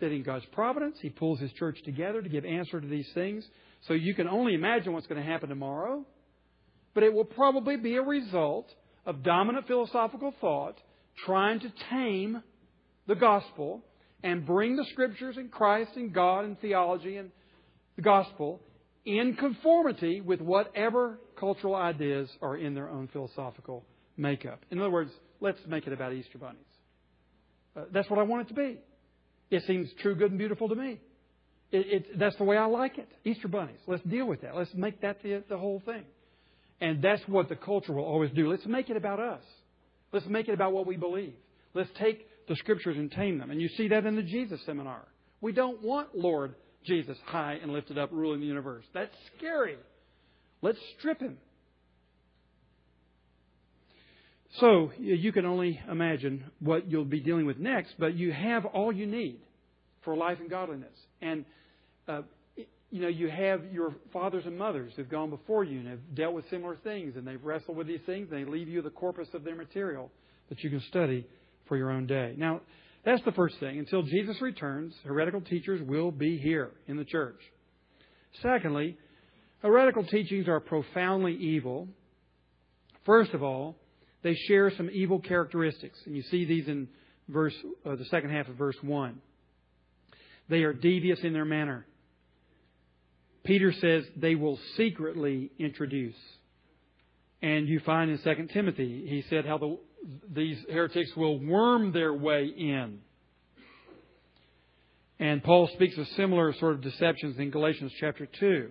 that 0.00 0.10
in 0.10 0.22
God's 0.22 0.46
providence, 0.52 0.96
He 1.00 1.10
pulls 1.10 1.38
His 1.38 1.52
church 1.52 1.78
together 1.84 2.22
to 2.22 2.28
give 2.28 2.44
answer 2.44 2.80
to 2.80 2.86
these 2.86 3.08
things. 3.14 3.44
So 3.86 3.94
you 3.94 4.14
can 4.14 4.26
only 4.26 4.54
imagine 4.54 4.92
what's 4.92 5.06
going 5.06 5.22
to 5.22 5.26
happen 5.26 5.48
tomorrow. 5.48 6.04
But 6.94 7.02
it 7.02 7.12
will 7.12 7.24
probably 7.24 7.76
be 7.76 7.96
a 7.96 8.02
result 8.02 8.68
of 9.06 9.22
dominant 9.22 9.66
philosophical 9.66 10.34
thought 10.40 10.78
trying 11.24 11.60
to 11.60 11.72
tame 11.90 12.42
the 13.06 13.14
gospel 13.14 13.82
and 14.22 14.46
bring 14.46 14.76
the 14.76 14.84
scriptures 14.92 15.36
and 15.36 15.50
Christ 15.50 15.92
and 15.96 16.12
God 16.12 16.44
and 16.44 16.60
theology 16.60 17.16
and 17.16 17.30
the 17.96 18.02
gospel 18.02 18.60
in 19.04 19.34
conformity 19.34 20.20
with 20.20 20.40
whatever 20.40 21.18
cultural 21.38 21.74
ideas 21.74 22.28
are 22.42 22.56
in 22.56 22.74
their 22.74 22.88
own 22.88 23.08
philosophical 23.08 23.84
makeup. 24.16 24.60
In 24.70 24.78
other 24.78 24.90
words, 24.90 25.10
let's 25.40 25.58
make 25.66 25.86
it 25.86 25.92
about 25.92 26.12
Easter 26.12 26.38
bunnies. 26.38 26.58
Uh, 27.76 27.82
that's 27.92 28.10
what 28.10 28.18
I 28.18 28.22
want 28.22 28.42
it 28.42 28.48
to 28.48 28.54
be. 28.54 28.78
It 29.50 29.64
seems 29.66 29.88
true, 30.00 30.14
good, 30.14 30.30
and 30.30 30.38
beautiful 30.38 30.68
to 30.68 30.74
me. 30.74 31.00
It, 31.72 31.86
it, 31.86 32.18
that's 32.18 32.36
the 32.36 32.44
way 32.44 32.56
I 32.56 32.66
like 32.66 32.98
it. 32.98 33.08
Easter 33.24 33.48
bunnies. 33.48 33.78
Let's 33.86 34.02
deal 34.04 34.26
with 34.26 34.42
that. 34.42 34.56
Let's 34.56 34.74
make 34.74 35.00
that 35.00 35.22
the, 35.22 35.42
the 35.48 35.56
whole 35.56 35.82
thing. 35.84 36.04
And 36.80 37.02
that's 37.02 37.22
what 37.26 37.48
the 37.48 37.56
culture 37.56 37.92
will 37.92 38.04
always 38.04 38.30
do. 38.32 38.50
Let's 38.50 38.66
make 38.66 38.88
it 38.90 38.96
about 38.96 39.20
us. 39.20 39.42
Let's 40.12 40.26
make 40.26 40.48
it 40.48 40.54
about 40.54 40.72
what 40.72 40.86
we 40.86 40.96
believe. 40.96 41.34
Let's 41.74 41.90
take 41.98 42.26
the 42.48 42.56
scriptures 42.56 42.96
and 42.96 43.10
tame 43.12 43.38
them. 43.38 43.50
And 43.50 43.60
you 43.60 43.68
see 43.68 43.88
that 43.88 44.06
in 44.06 44.16
the 44.16 44.22
Jesus 44.22 44.60
seminar. 44.66 45.06
We 45.40 45.52
don't 45.52 45.82
want 45.82 46.16
Lord 46.16 46.54
Jesus 46.84 47.16
high 47.26 47.58
and 47.62 47.72
lifted 47.72 47.98
up 47.98 48.10
ruling 48.12 48.40
the 48.40 48.46
universe. 48.46 48.84
That's 48.94 49.14
scary. 49.36 49.76
Let's 50.62 50.78
strip 50.98 51.20
him. 51.20 51.38
So 54.58 54.90
you 54.98 55.32
can 55.32 55.46
only 55.46 55.80
imagine 55.88 56.44
what 56.58 56.90
you'll 56.90 57.04
be 57.04 57.20
dealing 57.20 57.46
with 57.46 57.58
next, 57.58 57.94
but 57.98 58.14
you 58.16 58.32
have 58.32 58.64
all 58.64 58.92
you 58.92 59.06
need 59.06 59.38
for 60.02 60.16
life 60.16 60.38
and 60.40 60.50
godliness. 60.50 60.96
And 61.22 61.44
uh, 62.08 62.22
you 62.90 63.00
know, 63.00 63.08
you 63.08 63.28
have 63.28 63.72
your 63.72 63.94
fathers 64.12 64.44
and 64.46 64.58
mothers 64.58 64.92
who've 64.96 65.08
gone 65.08 65.30
before 65.30 65.62
you 65.62 65.78
and 65.78 65.88
have 65.88 66.14
dealt 66.14 66.34
with 66.34 66.44
similar 66.50 66.76
things, 66.76 67.16
and 67.16 67.26
they've 67.26 67.42
wrestled 67.42 67.76
with 67.76 67.86
these 67.86 68.00
things, 68.04 68.28
and 68.30 68.40
they 68.40 68.50
leave 68.50 68.68
you 68.68 68.82
the 68.82 68.90
corpus 68.90 69.28
of 69.32 69.44
their 69.44 69.54
material 69.54 70.10
that 70.48 70.62
you 70.64 70.70
can 70.70 70.80
study 70.88 71.26
for 71.68 71.76
your 71.76 71.90
own 71.90 72.06
day. 72.06 72.34
Now, 72.36 72.60
that's 73.04 73.24
the 73.24 73.32
first 73.32 73.58
thing. 73.60 73.78
Until 73.78 74.02
Jesus 74.02 74.40
returns, 74.42 74.92
heretical 75.04 75.40
teachers 75.40 75.80
will 75.86 76.10
be 76.10 76.36
here 76.36 76.72
in 76.88 76.96
the 76.96 77.04
church. 77.04 77.38
Secondly, 78.42 78.98
heretical 79.62 80.04
teachings 80.04 80.48
are 80.48 80.60
profoundly 80.60 81.34
evil. 81.34 81.88
First 83.06 83.32
of 83.32 83.42
all, 83.42 83.76
they 84.22 84.34
share 84.34 84.70
some 84.76 84.90
evil 84.92 85.20
characteristics, 85.20 85.98
and 86.04 86.16
you 86.16 86.22
see 86.22 86.44
these 86.44 86.66
in 86.66 86.88
verse 87.28 87.54
uh, 87.86 87.94
the 87.94 88.04
second 88.06 88.30
half 88.30 88.48
of 88.48 88.56
verse 88.56 88.76
one. 88.82 89.20
They 90.48 90.64
are 90.64 90.72
devious 90.72 91.20
in 91.22 91.32
their 91.32 91.44
manner. 91.44 91.86
Peter 93.44 93.72
says 93.72 94.04
they 94.16 94.34
will 94.34 94.58
secretly 94.76 95.50
introduce. 95.58 96.16
And 97.42 97.66
you 97.68 97.80
find 97.80 98.10
in 98.10 98.18
2 98.18 98.48
Timothy, 98.52 99.06
he 99.08 99.24
said 99.30 99.46
how 99.46 99.58
the, 99.58 99.78
these 100.32 100.58
heretics 100.70 101.16
will 101.16 101.38
worm 101.38 101.92
their 101.92 102.12
way 102.12 102.44
in. 102.44 102.98
And 105.18 105.42
Paul 105.42 105.68
speaks 105.74 105.96
of 105.98 106.06
similar 106.16 106.54
sort 106.54 106.74
of 106.74 106.82
deceptions 106.82 107.38
in 107.38 107.50
Galatians 107.50 107.92
chapter 107.98 108.26
2. 108.26 108.70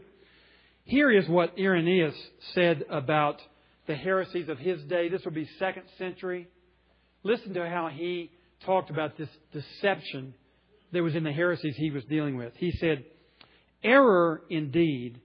Here 0.85 1.11
is 1.11 1.27
what 1.27 1.57
Irenaeus 1.59 2.15
said 2.55 2.83
about 2.89 3.39
the 3.85 3.95
heresies 3.95 4.49
of 4.49 4.57
his 4.57 4.81
day. 4.83 5.09
This 5.09 5.23
would 5.25 5.35
be 5.35 5.47
second 5.59 5.83
century. 5.97 6.47
Listen 7.23 7.53
to 7.53 7.69
how 7.69 7.89
he 7.93 8.31
talked 8.65 8.89
about 8.89 9.17
this 9.17 9.29
deception 9.51 10.33
that 10.91 11.03
was 11.03 11.15
in 11.15 11.23
the 11.23 11.31
heresies 11.31 11.75
he 11.75 11.91
was 11.91 12.03
dealing 12.05 12.37
with. 12.37 12.53
He 12.55 12.71
said, 12.71 13.03
Error, 13.83 14.41
indeed, 14.49 15.19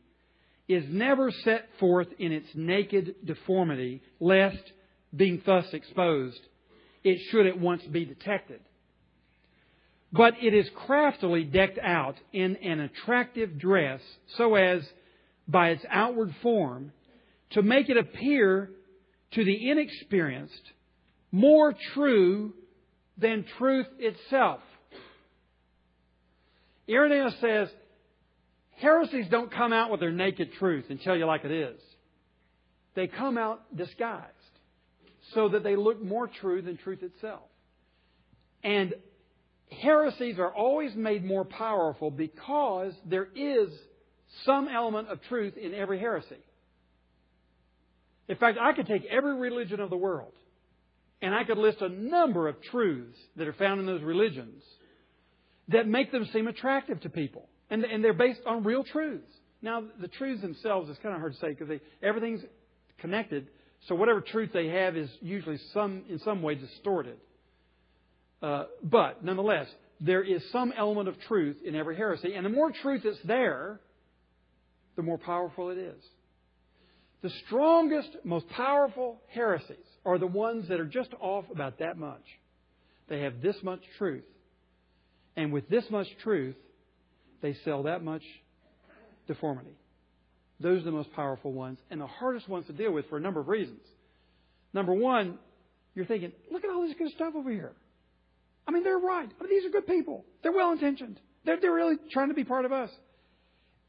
is 0.68 0.84
never 0.88 1.30
set 1.30 1.68
forth 1.78 2.08
in 2.18 2.32
its 2.32 2.48
naked 2.54 3.16
deformity, 3.24 4.02
lest, 4.20 4.72
being 5.14 5.42
thus 5.44 5.66
exposed, 5.72 6.40
it 7.02 7.18
should 7.30 7.46
at 7.46 7.58
once 7.58 7.82
be 7.82 8.04
detected. 8.04 8.60
But 10.12 10.34
it 10.40 10.54
is 10.54 10.68
craftily 10.86 11.44
decked 11.44 11.78
out 11.78 12.16
in 12.32 12.56
an 12.56 12.80
attractive 12.80 13.58
dress 13.58 14.00
so 14.36 14.54
as, 14.54 14.82
by 15.48 15.70
its 15.70 15.84
outward 15.90 16.34
form, 16.42 16.92
to 17.50 17.62
make 17.62 17.88
it 17.88 17.96
appear 17.96 18.70
to 19.32 19.44
the 19.44 19.70
inexperienced 19.70 20.70
more 21.32 21.74
true 21.94 22.52
than 23.18 23.44
truth 23.58 23.88
itself. 23.98 24.60
Irenaeus 26.88 27.34
says 27.40 27.68
heresies 28.84 29.26
don't 29.30 29.50
come 29.50 29.72
out 29.72 29.90
with 29.90 30.00
their 30.00 30.12
naked 30.12 30.52
truth 30.58 30.84
and 30.90 31.00
tell 31.00 31.16
you 31.16 31.24
like 31.24 31.44
it 31.44 31.50
is. 31.50 31.80
They 32.94 33.06
come 33.06 33.38
out 33.38 33.76
disguised 33.76 34.30
so 35.32 35.48
that 35.48 35.64
they 35.64 35.74
look 35.74 36.02
more 36.02 36.28
true 36.28 36.60
than 36.62 36.76
truth 36.76 37.02
itself. 37.02 37.48
And 38.62 38.94
heresies 39.82 40.38
are 40.38 40.54
always 40.54 40.94
made 40.94 41.24
more 41.24 41.44
powerful 41.44 42.10
because 42.10 42.92
there 43.06 43.28
is 43.34 43.70
some 44.44 44.68
element 44.68 45.08
of 45.08 45.22
truth 45.28 45.56
in 45.56 45.74
every 45.74 45.98
heresy. 45.98 46.36
In 48.28 48.36
fact, 48.36 48.58
I 48.60 48.72
could 48.74 48.86
take 48.86 49.04
every 49.06 49.34
religion 49.34 49.80
of 49.80 49.90
the 49.90 49.96
world 49.96 50.32
and 51.22 51.34
I 51.34 51.44
could 51.44 51.58
list 51.58 51.80
a 51.80 51.88
number 51.88 52.48
of 52.48 52.62
truths 52.70 53.16
that 53.36 53.48
are 53.48 53.54
found 53.54 53.80
in 53.80 53.86
those 53.86 54.02
religions 54.02 54.62
that 55.68 55.88
make 55.88 56.12
them 56.12 56.28
seem 56.32 56.46
attractive 56.48 57.00
to 57.00 57.08
people. 57.08 57.48
And, 57.74 57.82
and 57.82 58.04
they're 58.04 58.12
based 58.12 58.42
on 58.46 58.62
real 58.62 58.84
truths. 58.84 59.26
Now, 59.60 59.82
the 60.00 60.06
truths 60.06 60.42
themselves 60.42 60.88
is 60.88 60.96
kind 61.02 61.12
of 61.12 61.20
hard 61.20 61.34
to 61.34 61.40
say 61.40 61.48
because 61.48 61.80
everything's 62.04 62.42
connected. 62.98 63.48
So 63.88 63.96
whatever 63.96 64.20
truth 64.20 64.50
they 64.52 64.68
have 64.68 64.96
is 64.96 65.10
usually 65.20 65.58
some, 65.72 66.04
in 66.08 66.20
some 66.20 66.40
way 66.40 66.54
distorted. 66.54 67.16
Uh, 68.40 68.66
but 68.80 69.24
nonetheless, 69.24 69.66
there 70.00 70.22
is 70.22 70.40
some 70.52 70.72
element 70.76 71.08
of 71.08 71.18
truth 71.22 71.56
in 71.64 71.74
every 71.74 71.96
heresy. 71.96 72.34
And 72.34 72.46
the 72.46 72.50
more 72.50 72.70
truth 72.70 73.00
that's 73.02 73.18
there, 73.24 73.80
the 74.94 75.02
more 75.02 75.18
powerful 75.18 75.70
it 75.70 75.78
is. 75.78 76.00
The 77.22 77.30
strongest, 77.46 78.10
most 78.22 78.48
powerful 78.50 79.20
heresies 79.32 79.78
are 80.06 80.18
the 80.18 80.28
ones 80.28 80.68
that 80.68 80.78
are 80.78 80.86
just 80.86 81.10
off 81.20 81.46
about 81.50 81.80
that 81.80 81.98
much. 81.98 82.22
They 83.08 83.22
have 83.22 83.42
this 83.42 83.56
much 83.64 83.80
truth. 83.98 84.22
And 85.34 85.52
with 85.52 85.68
this 85.68 85.90
much 85.90 86.06
truth, 86.22 86.54
they 87.42 87.54
sell 87.64 87.84
that 87.84 88.02
much 88.04 88.22
deformity. 89.26 89.76
Those 90.60 90.82
are 90.82 90.84
the 90.84 90.92
most 90.92 91.12
powerful 91.12 91.52
ones 91.52 91.78
and 91.90 92.00
the 92.00 92.06
hardest 92.06 92.48
ones 92.48 92.66
to 92.66 92.72
deal 92.72 92.92
with 92.92 93.08
for 93.08 93.16
a 93.16 93.20
number 93.20 93.40
of 93.40 93.48
reasons. 93.48 93.80
Number 94.72 94.92
one, 94.92 95.38
you're 95.94 96.06
thinking, 96.06 96.32
look 96.50 96.64
at 96.64 96.70
all 96.70 96.86
this 96.86 96.94
good 96.98 97.10
stuff 97.14 97.34
over 97.36 97.50
here. 97.50 97.72
I 98.66 98.70
mean, 98.70 98.82
they're 98.82 98.98
right. 98.98 99.28
I 99.28 99.42
mean, 99.42 99.50
these 99.50 99.64
are 99.64 99.70
good 99.70 99.86
people. 99.86 100.24
They're 100.42 100.52
well 100.52 100.72
intentioned. 100.72 101.20
They're, 101.44 101.60
they're 101.60 101.74
really 101.74 101.96
trying 102.12 102.28
to 102.28 102.34
be 102.34 102.44
part 102.44 102.64
of 102.64 102.72
us. 102.72 102.90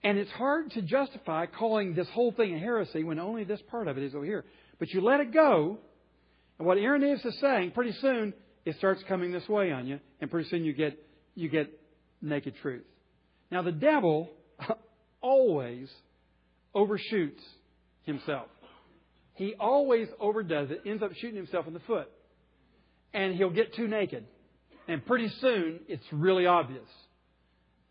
And 0.04 0.18
it's 0.18 0.32
hard 0.32 0.72
to 0.72 0.82
justify 0.82 1.46
calling 1.48 1.96
this 1.96 2.08
whole 2.10 2.32
thing 2.32 2.54
a 2.54 2.60
heresy 2.60 3.04
when 3.04 3.20
only 3.20 3.44
this 3.44 3.62
part 3.72 3.88
of 3.88 3.98
it 3.98 4.04
is 4.04 4.14
over 4.14 4.26
here. 4.26 4.46
But 4.78 4.90
you 4.90 5.02
let 5.02 5.20
it 5.20 5.34
go, 5.34 5.80
and 6.60 6.68
what 6.68 6.78
Irenaeus 6.78 7.24
is 7.26 7.40
saying, 7.40 7.72
pretty 7.72 7.94
soon 8.02 8.34
it 8.66 8.76
starts 8.78 9.02
coming 9.08 9.32
this 9.32 9.48
way 9.48 9.72
on 9.72 9.88
you, 9.88 10.00
and 10.22 10.30
pretty 10.30 10.50
soon 10.50 10.64
you 10.64 10.74
get 10.74 11.00
you 11.34 11.50
get 11.50 11.70
naked 12.22 12.56
truth. 12.62 12.84
Now 13.52 13.62
the 13.62 13.72
devil 13.72 14.30
always 15.22 15.90
overshoots 16.74 17.42
himself. 18.04 18.48
He 19.34 19.54
always 19.60 20.08
overdoes 20.20 20.72
it, 20.72 20.82
ends 20.86 21.04
up 21.04 21.12
shooting 21.16 21.36
himself 21.36 21.68
in 21.68 21.74
the 21.74 21.82
foot. 21.82 22.10
And 23.14 23.36
he'll 23.36 23.50
get 23.50 23.76
too 23.76 23.88
naked. 23.88 24.26
And 24.88 25.06
pretty 25.06 25.30
soon, 25.42 25.80
it's 25.88 26.06
really 26.12 26.46
obvious 26.46 26.88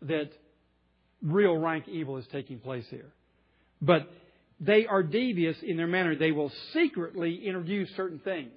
that 0.03 0.29
real 1.21 1.57
rank 1.57 1.87
evil 1.87 2.17
is 2.17 2.25
taking 2.31 2.59
place 2.59 2.85
here. 2.89 3.11
But 3.81 4.09
they 4.59 4.85
are 4.85 5.03
devious 5.03 5.57
in 5.61 5.77
their 5.77 5.87
manner. 5.87 6.15
They 6.15 6.31
will 6.31 6.51
secretly 6.73 7.45
introduce 7.45 7.89
certain 7.95 8.19
things. 8.19 8.53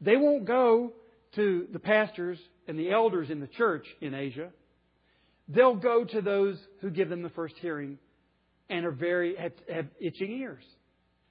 They 0.00 0.16
won't 0.16 0.44
go 0.44 0.92
to 1.34 1.66
the 1.72 1.78
pastors 1.78 2.38
and 2.68 2.78
the 2.78 2.90
elders 2.90 3.30
in 3.30 3.40
the 3.40 3.46
church 3.46 3.86
in 4.00 4.14
Asia. 4.14 4.50
They'll 5.48 5.76
go 5.76 6.04
to 6.04 6.20
those 6.20 6.58
who 6.80 6.90
give 6.90 7.08
them 7.08 7.22
the 7.22 7.30
first 7.30 7.54
hearing 7.60 7.98
and 8.70 8.86
are 8.86 8.92
very 8.92 9.36
have, 9.36 9.52
have 9.72 9.86
itching 10.00 10.32
ears. 10.32 10.64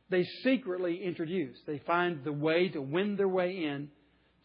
They 0.09 0.23
secretly 0.43 1.03
introduce. 1.03 1.57
They 1.65 1.79
find 1.79 2.23
the 2.23 2.31
way 2.31 2.69
to 2.69 2.81
win 2.81 3.15
their 3.15 3.27
way 3.27 3.63
in 3.63 3.89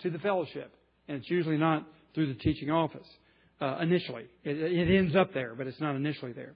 to 0.00 0.10
the 0.10 0.18
fellowship, 0.18 0.74
and 1.06 1.18
it's 1.18 1.28
usually 1.28 1.58
not 1.58 1.86
through 2.14 2.32
the 2.32 2.38
teaching 2.40 2.70
office 2.70 3.06
uh, 3.60 3.78
initially. 3.82 4.24
It, 4.44 4.56
it 4.56 4.96
ends 4.96 5.14
up 5.14 5.34
there, 5.34 5.54
but 5.54 5.66
it's 5.66 5.80
not 5.80 5.96
initially 5.96 6.32
there. 6.32 6.54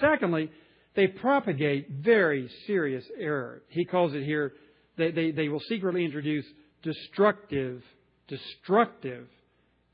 Secondly, 0.00 0.50
they 0.94 1.06
propagate 1.06 1.88
very 1.90 2.50
serious 2.66 3.04
error. 3.18 3.62
He 3.68 3.84
calls 3.84 4.14
it 4.14 4.24
here. 4.24 4.54
They, 4.96 5.10
they, 5.10 5.30
they 5.30 5.48
will 5.48 5.62
secretly 5.68 6.04
introduce 6.04 6.44
destructive, 6.82 7.82
destructive 8.28 9.28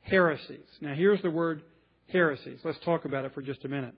heresies. 0.00 0.66
Now, 0.80 0.94
here's 0.94 1.22
the 1.22 1.30
word 1.30 1.62
heresies. 2.12 2.60
Let's 2.64 2.78
talk 2.84 3.04
about 3.04 3.24
it 3.24 3.34
for 3.34 3.42
just 3.42 3.64
a 3.64 3.68
minute. 3.68 3.94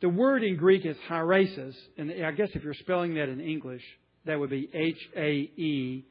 The 0.00 0.08
word 0.08 0.44
in 0.44 0.56
Greek 0.56 0.86
is 0.86 0.96
haeresis, 1.08 1.74
and 1.96 2.12
I 2.24 2.30
guess 2.30 2.50
if 2.54 2.62
you're 2.62 2.74
spelling 2.74 3.14
that 3.14 3.28
in 3.28 3.40
English, 3.40 3.82
that 4.26 4.38
would 4.38 4.50
be 4.50 4.68
H 4.72 5.08
A 5.16 5.30
E 5.30 6.04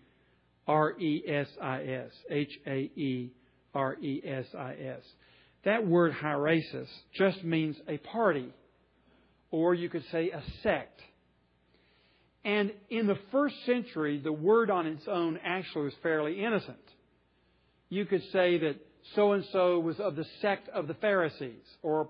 R 0.67 0.99
E 0.99 1.23
S 1.27 1.47
I 1.61 1.83
S. 1.83 2.11
H 2.29 2.51
A 2.67 2.75
E 2.75 3.31
R 3.73 3.95
E 3.95 4.21
S 4.25 4.45
I 4.57 4.73
S. 4.73 5.01
That 5.63 5.87
word 5.87 6.13
haeresis 6.13 6.87
just 7.13 7.43
means 7.43 7.77
a 7.87 7.97
party, 7.97 8.53
or 9.51 9.73
you 9.73 9.89
could 9.89 10.03
say 10.11 10.31
a 10.31 10.43
sect. 10.63 11.01
And 12.43 12.71
in 12.89 13.07
the 13.07 13.17
first 13.31 13.55
century, 13.65 14.19
the 14.19 14.31
word 14.31 14.69
on 14.69 14.87
its 14.87 15.07
own 15.07 15.39
actually 15.43 15.85
was 15.85 15.93
fairly 16.01 16.43
innocent. 16.43 16.77
You 17.89 18.05
could 18.05 18.23
say 18.31 18.57
that 18.59 18.75
so 19.15 19.33
and 19.33 19.45
so 19.51 19.79
was 19.79 19.99
of 19.99 20.15
the 20.15 20.25
sect 20.41 20.69
of 20.69 20.87
the 20.87 20.93
Pharisees, 20.95 21.63
or 21.81 22.09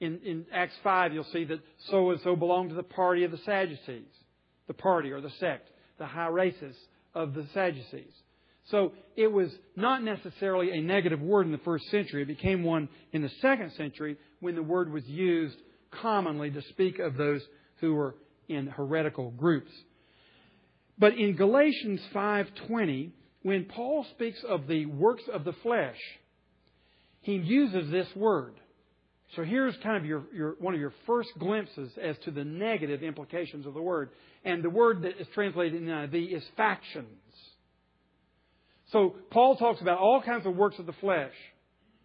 in, 0.00 0.20
in 0.24 0.46
Acts 0.52 0.74
5, 0.82 1.12
you'll 1.12 1.24
see 1.24 1.44
that 1.44 1.60
so 1.90 2.10
and 2.10 2.20
so 2.22 2.36
belonged 2.36 2.70
to 2.70 2.76
the 2.76 2.82
party 2.82 3.24
of 3.24 3.30
the 3.30 3.38
Sadducees, 3.38 4.08
the 4.66 4.74
party 4.74 5.10
or 5.10 5.20
the 5.20 5.30
sect, 5.40 5.68
the 5.98 6.04
haeresis 6.04 6.76
of 7.14 7.34
the 7.34 7.46
Sadducees. 7.54 8.12
So 8.70 8.92
it 9.16 9.28
was 9.28 9.50
not 9.76 10.02
necessarily 10.02 10.72
a 10.72 10.80
negative 10.80 11.20
word 11.20 11.46
in 11.46 11.52
the 11.52 11.58
first 11.58 11.86
century. 11.90 12.22
It 12.22 12.28
became 12.28 12.62
one 12.62 12.88
in 13.12 13.22
the 13.22 13.30
second 13.40 13.72
century 13.72 14.18
when 14.40 14.54
the 14.54 14.62
word 14.62 14.92
was 14.92 15.04
used 15.06 15.56
commonly 15.90 16.50
to 16.50 16.62
speak 16.70 16.98
of 16.98 17.16
those 17.16 17.42
who 17.80 17.94
were 17.94 18.14
in 18.48 18.66
heretical 18.66 19.30
groups. 19.30 19.70
But 20.98 21.14
in 21.14 21.36
Galatians 21.36 22.00
5:20, 22.12 23.12
when 23.42 23.64
Paul 23.66 24.04
speaks 24.10 24.42
of 24.44 24.66
the 24.66 24.86
works 24.86 25.22
of 25.32 25.44
the 25.44 25.52
flesh, 25.54 25.98
he 27.20 27.34
uses 27.34 27.90
this 27.90 28.08
word. 28.14 28.54
So 29.36 29.44
here's 29.44 29.76
kind 29.82 29.96
of 29.96 30.06
your, 30.06 30.22
your, 30.34 30.56
one 30.58 30.74
of 30.74 30.80
your 30.80 30.94
first 31.06 31.30
glimpses 31.38 31.90
as 32.02 32.16
to 32.24 32.30
the 32.30 32.44
negative 32.44 33.02
implications 33.02 33.66
of 33.66 33.74
the 33.74 33.82
word. 33.82 34.10
And 34.44 34.62
the 34.62 34.70
word 34.70 35.02
that 35.02 35.20
is 35.20 35.26
translated 35.34 35.80
in 35.80 35.86
the 35.86 35.92
NIV 35.92 36.36
is 36.36 36.42
factions. 36.56 37.06
So 38.90 39.16
Paul 39.30 39.56
talks 39.56 39.82
about 39.82 39.98
all 39.98 40.22
kinds 40.22 40.46
of 40.46 40.56
works 40.56 40.78
of 40.78 40.86
the 40.86 40.94
flesh, 40.94 41.32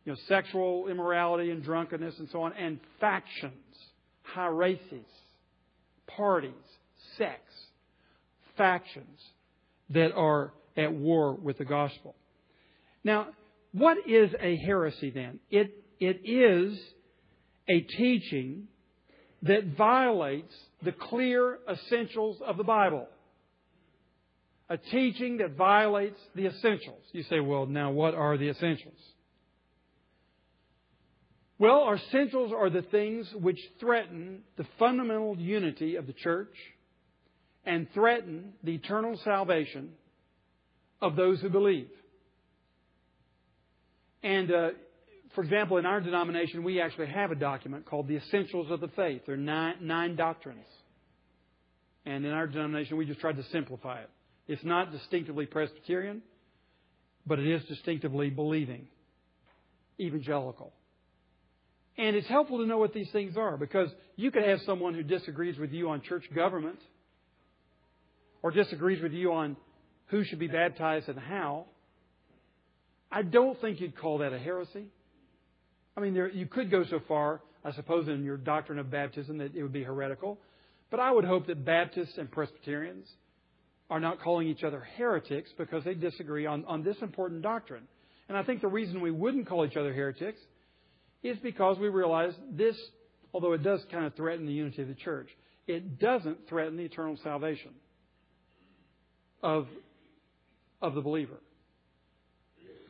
you 0.04 0.12
know, 0.12 0.18
sexual 0.28 0.90
immorality 0.90 1.50
and 1.52 1.64
drunkenness 1.64 2.16
and 2.20 2.28
so 2.30 2.42
on, 2.42 2.52
and 2.54 2.80
factions, 3.00 3.54
haeresis, 4.36 5.06
parties, 6.08 6.52
sects, 7.18 7.54
factions 8.58 9.22
that 9.92 10.12
are 10.14 10.52
at 10.76 10.92
war 10.92 11.36
with 11.36 11.58
the 11.58 11.66
gospel. 11.66 12.16
Now, 13.06 13.28
what 13.74 13.98
is 14.08 14.32
a 14.40 14.56
heresy 14.58 15.10
then? 15.10 15.40
It, 15.50 15.72
it 16.00 16.22
is 16.26 16.80
a 17.68 17.82
teaching 17.82 18.68
that 19.42 19.76
violates 19.78 20.54
the 20.84 20.92
clear 20.92 21.60
essentials 21.70 22.38
of 22.46 22.58
the 22.58 22.64
Bible. 22.64 23.08
A 24.70 24.78
teaching 24.78 25.38
that 25.38 25.56
violates 25.56 26.20
the 26.36 26.46
essentials. 26.46 27.02
You 27.12 27.24
say, 27.24 27.40
well, 27.40 27.66
now 27.66 27.92
what 27.92 28.16
are 28.16 28.38
the 28.38 28.50
essentials? 28.50 29.00
Well, 31.60 31.82
our 31.82 31.96
essentials 31.96 32.52
are 32.56 32.70
the 32.70 32.82
things 32.82 33.28
which 33.40 33.60
threaten 33.80 34.42
the 34.58 34.66
fundamental 34.80 35.38
unity 35.38 35.96
of 35.96 36.08
the 36.08 36.14
church 36.14 36.54
and 37.66 37.88
threaten 37.94 38.54
the 38.64 38.76
eternal 38.76 39.20
salvation 39.24 39.92
of 41.02 41.16
those 41.16 41.40
who 41.42 41.50
believe. 41.50 41.90
And 44.24 44.52
uh, 44.52 44.70
for 45.36 45.44
example, 45.44 45.78
in 45.78 45.86
our 45.86 46.00
denomination, 46.00 46.64
we 46.64 46.80
actually 46.82 47.08
have 47.08 47.32
a 47.32 47.36
document 47.36 47.86
called 47.86 48.08
the 48.08 48.18
Essentials 48.18 48.72
of 48.72 48.80
the 48.80 48.88
Faith. 48.90 49.24
There 49.26 49.36
are 49.36 49.38
nine, 49.38 49.76
nine 49.82 50.16
doctrines. 50.16 50.66
And 52.06 52.26
in 52.26 52.32
our 52.32 52.48
denomination, 52.48 52.98
we 52.98 53.06
just 53.06 53.20
tried 53.20 53.38
to 53.38 53.44
simplify 53.52 54.02
it. 54.02 54.10
It's 54.48 54.64
not 54.64 54.92
distinctively 54.92 55.46
Presbyterian, 55.46 56.22
but 57.26 57.40
it 57.40 57.48
is 57.48 57.64
distinctively 57.66 58.30
believing, 58.30 58.88
evangelical. 60.00 60.74
And 61.98 62.16
it's 62.16 62.28
helpful 62.28 62.58
to 62.58 62.66
know 62.66 62.78
what 62.78 62.94
these 62.94 63.10
things 63.12 63.38
are 63.38 63.56
because 63.56 63.90
you 64.16 64.32
could 64.32 64.44
have 64.44 64.60
someone 64.66 64.94
who 64.94 65.04
disagrees 65.04 65.58
with 65.58 65.72
you 65.72 65.90
on 65.90 66.02
church 66.02 66.26
government 66.36 66.80
or 68.42 68.52
disagrees 68.52 69.02
with 69.02 69.14
you 69.14 69.32
on 69.32 69.56
who 70.08 70.24
should 70.24 70.40
be 70.40 70.48
baptized 70.48 71.08
and 71.08 71.20
how. 71.20 71.66
I 73.14 73.22
don't 73.22 73.62
think 73.62 73.80
you'd 73.80 73.96
call 73.96 74.18
that 74.18 74.34
a 74.34 74.40
heresy. 74.40 74.88
I 75.96 76.02
mean, 76.02 76.16
there, 76.16 76.30
you 76.30 76.48
could 76.48 76.72
go 76.72 76.84
so 76.84 77.00
far, 77.08 77.42
I 77.64 77.72
suppose, 77.72 78.08
in 78.08 78.24
your 78.24 78.38
doctrine 78.38 78.80
of 78.80 78.90
baptism 78.90 79.38
that 79.38 79.56
it 79.56 79.62
would 79.62 79.72
be 79.72 79.84
heretical. 79.84 80.40
But 80.90 81.00
I 81.00 81.12
would 81.12 81.24
hope 81.24 81.46
that 81.46 81.64
Baptists 81.64 82.18
and 82.18 82.30
Presbyterians 82.32 83.08
are 83.92 84.00
not 84.00 84.20
calling 84.20 84.48
each 84.48 84.64
other 84.64 84.84
heretics 84.98 85.52
because 85.60 85.84
they 85.84 85.94
disagree 85.94 86.48
on, 86.48 86.66
on 86.66 86.84
this 86.84 86.98
important 87.04 87.44
doctrine. 87.44 87.84
And 88.30 88.36
I 88.36 88.44
think 88.44 88.62
the 88.62 88.68
reason 88.68 89.00
we 89.00 89.12
wouldn't 89.12 89.48
call 89.48 89.64
each 89.64 89.78
other 89.78 89.94
heretics 89.94 90.40
is 91.22 91.38
because 91.38 91.78
we 91.78 91.90
realize 91.90 92.34
this, 92.52 92.76
although 93.32 93.54
it 93.54 93.62
does 93.62 93.86
kind 93.92 94.06
of 94.06 94.16
threaten 94.16 94.48
the 94.48 94.54
unity 94.54 94.82
of 94.82 94.88
the 94.88 94.96
church, 94.96 95.30
it 95.68 96.00
doesn't 96.00 96.48
threaten 96.50 96.78
the 96.78 96.84
eternal 96.84 97.18
salvation 97.24 97.72
of, 99.44 99.68
of 100.82 100.96
the 100.96 101.02
believer. 101.02 101.38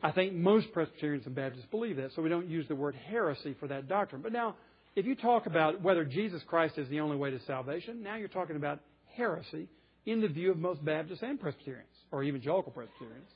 I 0.04 0.12
think 0.12 0.34
most 0.34 0.70
Presbyterians 0.74 1.24
and 1.24 1.34
Baptists 1.34 1.64
believe 1.70 1.96
that, 1.96 2.10
so 2.14 2.20
we 2.20 2.28
don't 2.28 2.46
use 2.46 2.68
the 2.68 2.74
word 2.74 2.94
heresy 2.94 3.56
for 3.58 3.68
that 3.68 3.88
doctrine. 3.88 4.20
But 4.20 4.34
now, 4.34 4.54
if 4.94 5.06
you 5.06 5.14
talk 5.14 5.46
about 5.46 5.80
whether 5.80 6.04
Jesus 6.04 6.42
Christ 6.46 6.76
is 6.76 6.86
the 6.90 7.00
only 7.00 7.16
way 7.16 7.30
to 7.30 7.40
salvation, 7.46 8.02
now 8.02 8.16
you're 8.16 8.28
talking 8.28 8.56
about 8.56 8.80
heresy 9.16 9.66
in 10.04 10.20
the 10.20 10.28
view 10.28 10.50
of 10.50 10.58
most 10.58 10.84
Baptists 10.84 11.22
and 11.22 11.40
Presbyterians, 11.40 11.88
or 12.12 12.22
evangelical 12.22 12.70
Presbyterians. 12.70 13.30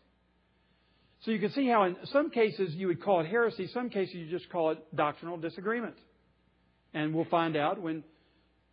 So 1.24 1.30
you 1.30 1.38
can 1.38 1.52
see 1.52 1.66
how 1.66 1.84
in 1.84 1.96
some 2.12 2.28
cases 2.28 2.74
you 2.74 2.88
would 2.88 3.02
call 3.02 3.20
it 3.20 3.26
heresy, 3.28 3.66
some 3.72 3.88
cases 3.88 4.14
you 4.14 4.28
just 4.28 4.50
call 4.50 4.72
it 4.72 4.78
doctrinal 4.94 5.38
disagreement. 5.38 5.96
And 6.92 7.14
we'll 7.14 7.24
find 7.24 7.56
out 7.56 7.80
when 7.80 8.04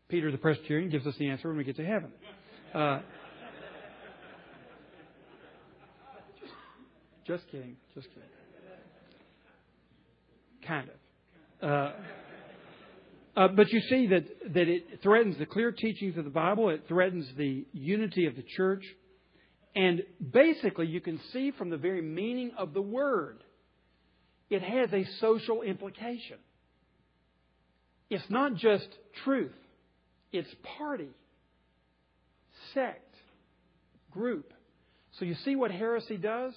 Peter 0.10 0.34
the 0.34 0.38
Presbyterian 0.38 0.90
gives 0.90 1.08
us 1.08 1.16
the 1.18 1.30
answer 1.30 1.48
when 1.48 1.58
we 1.58 1.64
get 1.64 1.78
to 1.78 1.86
heaven. 1.86 2.12
Uh, 2.74 3.00
just 7.26 7.44
kidding. 7.52 7.76
Just 7.94 8.08
kidding. 8.10 8.30
Kind 10.68 10.90
of. 10.90 11.70
Uh, 11.70 11.92
uh, 13.36 13.48
but 13.50 13.72
you 13.72 13.82
see 13.82 14.08
that, 14.08 14.54
that 14.54 14.68
it 14.68 15.02
threatens 15.04 15.38
the 15.38 15.46
clear 15.46 15.72
teachings 15.72 16.18
of 16.18 16.24
the 16.24 16.30
Bible, 16.30 16.70
it 16.70 16.84
threatens 16.88 17.28
the 17.38 17.66
unity 17.74 18.28
of 18.28 18.36
the 18.36 18.44
church. 18.44 18.84
And 19.76 20.04
basically, 20.32 20.88
you 20.88 21.02
can 21.02 21.20
see 21.34 21.52
from 21.52 21.70
the 21.70 21.78
very 21.78 22.02
meaning 22.02 22.52
of 22.58 22.74
the 22.74 22.82
word, 22.82 23.44
it 24.50 24.62
has 24.62 24.94
a 24.94 25.04
social 25.20 25.64
implication. 25.64 26.38
It's 28.10 28.24
not 28.30 28.56
just 28.56 28.88
truth, 29.24 29.52
it's 30.32 30.54
party, 30.78 31.10
sect, 32.74 33.16
group. 34.12 34.54
So 35.20 35.26
you 35.26 35.36
see 35.44 35.56
what 35.56 35.72
heresy 35.72 36.18
does? 36.18 36.54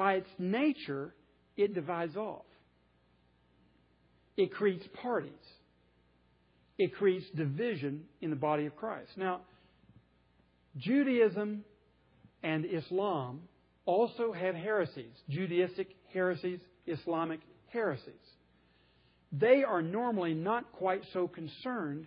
By 0.00 0.14
its 0.14 0.30
nature, 0.38 1.14
it 1.56 1.74
divides 1.74 2.16
off. 2.16 2.46
It 4.36 4.50
creates 4.52 4.86
parties 5.02 5.34
it 6.80 6.94
creates 6.94 7.26
division 7.36 8.04
in 8.22 8.30
the 8.30 8.36
body 8.36 8.64
of 8.64 8.74
Christ. 8.74 9.10
Now, 9.14 9.42
Judaism 10.78 11.62
and 12.42 12.64
Islam 12.64 13.42
also 13.84 14.32
have 14.32 14.54
heresies 14.54 15.12
Judaistic 15.30 15.88
heresies, 16.14 16.60
Islamic 16.86 17.40
heresies. 17.70 18.14
They 19.30 19.62
are 19.62 19.82
normally 19.82 20.32
not 20.32 20.72
quite 20.72 21.02
so 21.12 21.28
concerned 21.28 22.06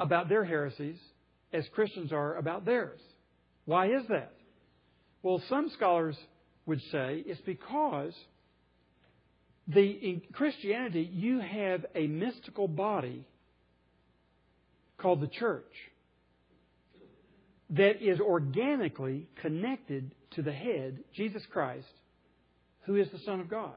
about 0.00 0.30
their 0.30 0.46
heresies 0.46 0.96
as 1.52 1.66
Christians 1.74 2.12
are 2.12 2.36
about 2.36 2.64
theirs. 2.64 3.00
Why 3.66 3.88
is 3.88 4.06
that? 4.08 4.32
Well, 5.22 5.42
some 5.50 5.68
scholars 5.76 6.16
would 6.66 6.80
say 6.90 7.22
it's 7.26 7.40
because 7.42 8.14
the, 9.68 9.82
in 9.82 10.22
Christianity 10.32 11.08
you 11.12 11.40
have 11.40 11.86
a 11.94 12.06
mystical 12.06 12.68
body 12.68 13.26
called 14.98 15.20
the 15.20 15.28
church 15.28 15.72
that 17.70 18.02
is 18.02 18.20
organically 18.20 19.26
connected 19.40 20.14
to 20.32 20.42
the 20.42 20.52
head, 20.52 20.98
Jesus 21.14 21.42
Christ, 21.50 21.86
who 22.82 22.96
is 22.96 23.08
the 23.10 23.18
Son 23.20 23.40
of 23.40 23.48
God. 23.48 23.74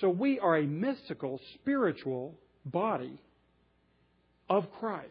So 0.00 0.08
we 0.08 0.38
are 0.38 0.56
a 0.56 0.66
mystical, 0.66 1.40
spiritual 1.54 2.34
body 2.64 3.20
of 4.48 4.70
Christ. 4.78 5.08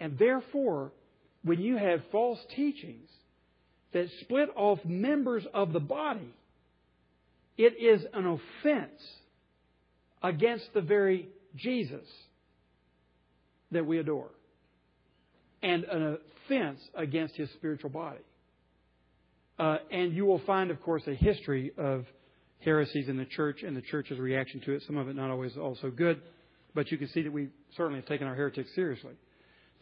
And 0.00 0.18
therefore, 0.18 0.92
when 1.42 1.60
you 1.60 1.76
have 1.76 2.00
false 2.10 2.38
teachings 2.54 3.08
that 3.96 4.10
split 4.20 4.50
off 4.54 4.78
members 4.84 5.42
of 5.54 5.72
the 5.72 5.80
body, 5.80 6.28
it 7.56 7.72
is 7.80 8.04
an 8.12 8.26
offense 8.26 9.00
against 10.22 10.66
the 10.74 10.82
very 10.82 11.28
Jesus 11.56 12.06
that 13.70 13.86
we 13.86 13.98
adore 13.98 14.28
and 15.62 15.84
an 15.84 16.18
offense 16.44 16.78
against 16.94 17.36
his 17.36 17.48
spiritual 17.52 17.88
body. 17.88 18.20
Uh, 19.58 19.78
and 19.90 20.12
you 20.12 20.26
will 20.26 20.40
find, 20.40 20.70
of 20.70 20.82
course, 20.82 21.02
a 21.06 21.14
history 21.14 21.72
of 21.78 22.04
heresies 22.62 23.08
in 23.08 23.16
the 23.16 23.24
church 23.24 23.62
and 23.62 23.74
the 23.74 23.80
church's 23.80 24.18
reaction 24.18 24.60
to 24.60 24.72
it. 24.72 24.82
Some 24.86 24.98
of 24.98 25.08
it 25.08 25.16
not 25.16 25.30
always 25.30 25.56
also 25.56 25.90
good, 25.90 26.20
but 26.74 26.92
you 26.92 26.98
can 26.98 27.08
see 27.08 27.22
that 27.22 27.32
we 27.32 27.48
certainly 27.78 28.00
have 28.00 28.08
taken 28.08 28.26
our 28.26 28.34
heretics 28.34 28.74
seriously. 28.74 29.14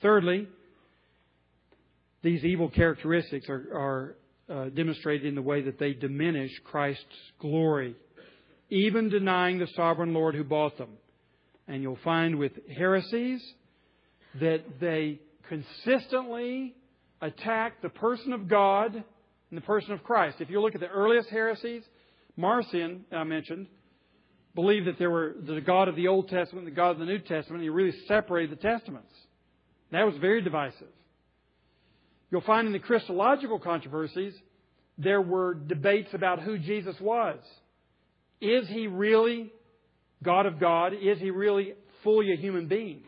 Thirdly, 0.00 0.46
these 2.24 2.42
evil 2.42 2.70
characteristics 2.70 3.48
are, 3.48 3.68
are 3.72 4.16
uh, 4.48 4.68
demonstrated 4.70 5.26
in 5.26 5.34
the 5.34 5.42
way 5.42 5.60
that 5.60 5.78
they 5.78 5.92
diminish 5.92 6.50
Christ's 6.64 7.04
glory, 7.38 7.94
even 8.70 9.10
denying 9.10 9.58
the 9.58 9.68
sovereign 9.76 10.14
Lord 10.14 10.34
who 10.34 10.42
bought 10.42 10.76
them. 10.78 10.88
And 11.68 11.82
you'll 11.82 11.98
find 12.02 12.36
with 12.36 12.52
heresies, 12.74 13.42
that 14.40 14.62
they 14.80 15.20
consistently 15.48 16.74
attack 17.20 17.80
the 17.82 17.88
person 17.90 18.32
of 18.32 18.48
God 18.48 18.94
and 18.94 19.56
the 19.56 19.60
person 19.60 19.92
of 19.92 20.02
Christ. 20.02 20.38
If 20.40 20.50
you 20.50 20.60
look 20.60 20.74
at 20.74 20.80
the 20.80 20.88
earliest 20.88 21.28
heresies, 21.28 21.82
Marcion, 22.36 23.04
I 23.12 23.24
mentioned, 23.24 23.66
believed 24.54 24.86
that 24.86 24.98
there 24.98 25.10
were 25.10 25.34
the 25.46 25.60
God 25.60 25.88
of 25.88 25.96
the 25.96 26.08
Old 26.08 26.28
Testament 26.28 26.66
and 26.66 26.74
the 26.74 26.76
God 26.76 26.92
of 26.92 26.98
the 26.98 27.04
New 27.04 27.18
Testament, 27.18 27.56
and 27.56 27.62
he 27.62 27.68
really 27.68 27.96
separated 28.08 28.58
the 28.58 28.62
Testaments. 28.62 29.12
That 29.92 30.04
was 30.04 30.16
very 30.16 30.42
divisive. 30.42 30.88
You'll 32.34 32.40
find 32.40 32.66
in 32.66 32.72
the 32.72 32.80
Christological 32.80 33.60
controversies, 33.60 34.34
there 34.98 35.22
were 35.22 35.54
debates 35.54 36.08
about 36.14 36.42
who 36.42 36.58
Jesus 36.58 36.96
was. 37.00 37.38
Is 38.40 38.66
he 38.66 38.88
really 38.88 39.52
God 40.20 40.44
of 40.44 40.58
God? 40.58 40.94
Is 40.94 41.20
he 41.20 41.30
really 41.30 41.74
fully 42.02 42.32
a 42.32 42.36
human 42.36 42.66
being? 42.66 43.04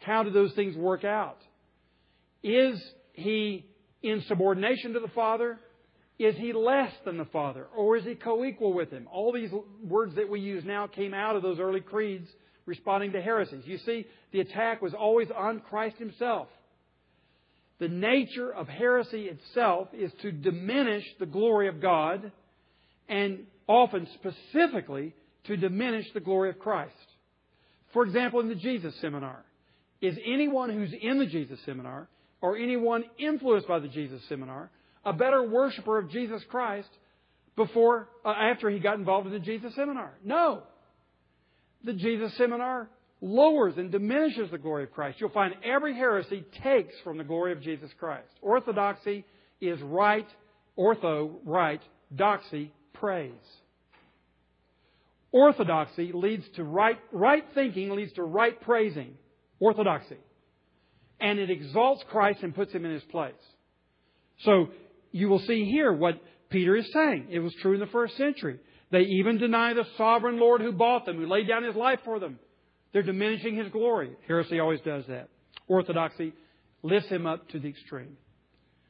How 0.00 0.22
do 0.22 0.28
those 0.28 0.52
things 0.52 0.76
work 0.76 1.02
out? 1.02 1.38
Is 2.42 2.78
he 3.14 3.64
in 4.02 4.22
subordination 4.28 4.92
to 4.92 5.00
the 5.00 5.08
Father? 5.14 5.58
Is 6.18 6.36
he 6.36 6.52
less 6.52 6.92
than 7.06 7.16
the 7.16 7.24
Father? 7.24 7.66
Or 7.74 7.96
is 7.96 8.04
he 8.04 8.16
co 8.16 8.44
equal 8.44 8.74
with 8.74 8.90
him? 8.90 9.08
All 9.10 9.32
these 9.32 9.50
words 9.82 10.14
that 10.16 10.28
we 10.28 10.40
use 10.40 10.62
now 10.62 10.86
came 10.86 11.14
out 11.14 11.36
of 11.36 11.42
those 11.42 11.58
early 11.58 11.80
creeds 11.80 12.28
responding 12.66 13.12
to 13.12 13.22
heresies. 13.22 13.62
You 13.64 13.78
see, 13.78 14.04
the 14.32 14.40
attack 14.40 14.82
was 14.82 14.92
always 14.92 15.28
on 15.34 15.60
Christ 15.60 15.96
himself. 15.96 16.48
The 17.78 17.88
nature 17.88 18.52
of 18.52 18.68
heresy 18.68 19.28
itself 19.28 19.88
is 19.92 20.10
to 20.22 20.32
diminish 20.32 21.04
the 21.18 21.26
glory 21.26 21.68
of 21.68 21.80
God 21.80 22.32
and 23.08 23.40
often 23.68 24.08
specifically 24.14 25.14
to 25.44 25.56
diminish 25.56 26.06
the 26.14 26.20
glory 26.20 26.50
of 26.50 26.58
Christ. 26.58 26.94
For 27.92 28.04
example, 28.04 28.40
in 28.40 28.48
the 28.48 28.54
Jesus 28.54 28.94
Seminar, 29.00 29.44
is 30.00 30.16
anyone 30.24 30.70
who's 30.70 30.92
in 31.00 31.18
the 31.18 31.26
Jesus 31.26 31.58
seminar 31.64 32.08
or 32.40 32.56
anyone 32.56 33.04
influenced 33.18 33.66
by 33.66 33.78
the 33.78 33.88
Jesus 33.88 34.22
seminar 34.28 34.70
a 35.04 35.12
better 35.12 35.42
worshiper 35.42 35.98
of 35.98 36.10
Jesus 36.10 36.42
Christ 36.50 36.88
before 37.54 38.08
uh, 38.24 38.30
after 38.30 38.68
he 38.68 38.78
got 38.78 38.98
involved 38.98 39.26
in 39.26 39.32
the 39.32 39.38
Jesus 39.38 39.74
seminar? 39.74 40.12
No. 40.24 40.64
The 41.84 41.94
Jesus 41.94 42.36
seminar 42.36 42.88
lowers 43.26 43.74
and 43.76 43.90
diminishes 43.90 44.50
the 44.50 44.58
glory 44.58 44.84
of 44.84 44.92
Christ. 44.92 45.20
You'll 45.20 45.30
find 45.30 45.54
every 45.64 45.94
heresy 45.94 46.44
takes 46.62 46.94
from 47.02 47.18
the 47.18 47.24
glory 47.24 47.52
of 47.52 47.60
Jesus 47.60 47.90
Christ. 47.98 48.30
Orthodoxy 48.40 49.24
is 49.60 49.80
right, 49.82 50.26
ortho, 50.78 51.32
right, 51.44 51.80
doxy, 52.14 52.70
praise. 52.92 53.32
Orthodoxy 55.32 56.12
leads 56.14 56.44
to 56.54 56.64
right, 56.64 56.98
right 57.12 57.44
thinking 57.54 57.90
leads 57.90 58.12
to 58.14 58.22
right 58.22 58.58
praising 58.60 59.14
orthodoxy. 59.58 60.18
And 61.18 61.38
it 61.38 61.50
exalts 61.50 62.04
Christ 62.10 62.40
and 62.42 62.54
puts 62.54 62.72
him 62.72 62.84
in 62.84 62.92
his 62.92 63.02
place. 63.04 63.34
So 64.44 64.68
you 65.10 65.28
will 65.28 65.40
see 65.40 65.64
here 65.64 65.92
what 65.92 66.20
Peter 66.50 66.76
is 66.76 66.90
saying. 66.92 67.28
It 67.30 67.40
was 67.40 67.54
true 67.60 67.74
in 67.74 67.80
the 67.80 67.86
first 67.86 68.16
century. 68.16 68.60
They 68.92 69.00
even 69.00 69.38
deny 69.38 69.74
the 69.74 69.84
sovereign 69.96 70.38
Lord 70.38 70.60
who 70.60 70.72
bought 70.72 71.06
them, 71.06 71.16
who 71.16 71.26
laid 71.26 71.48
down 71.48 71.64
his 71.64 71.74
life 71.74 71.98
for 72.04 72.20
them. 72.20 72.38
They're 72.96 73.02
diminishing 73.02 73.56
his 73.56 73.68
glory. 73.68 74.16
Heresy 74.26 74.58
always 74.58 74.80
does 74.80 75.04
that. 75.08 75.28
Orthodoxy 75.68 76.32
lifts 76.82 77.10
him 77.10 77.26
up 77.26 77.46
to 77.50 77.58
the 77.58 77.68
extreme. 77.68 78.16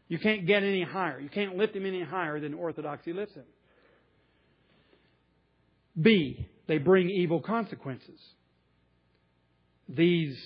You 0.06 0.20
can't 0.20 0.46
get 0.46 0.62
any 0.62 0.84
higher. 0.84 1.18
You 1.18 1.28
can't 1.28 1.56
lift 1.56 1.74
him 1.74 1.84
any 1.84 2.04
higher 2.04 2.38
than 2.38 2.54
orthodoxy 2.54 3.12
lifts 3.12 3.34
him. 3.34 3.42
B, 6.00 6.48
they 6.68 6.78
bring 6.78 7.10
evil 7.10 7.40
consequences 7.40 8.20
these 9.88 10.40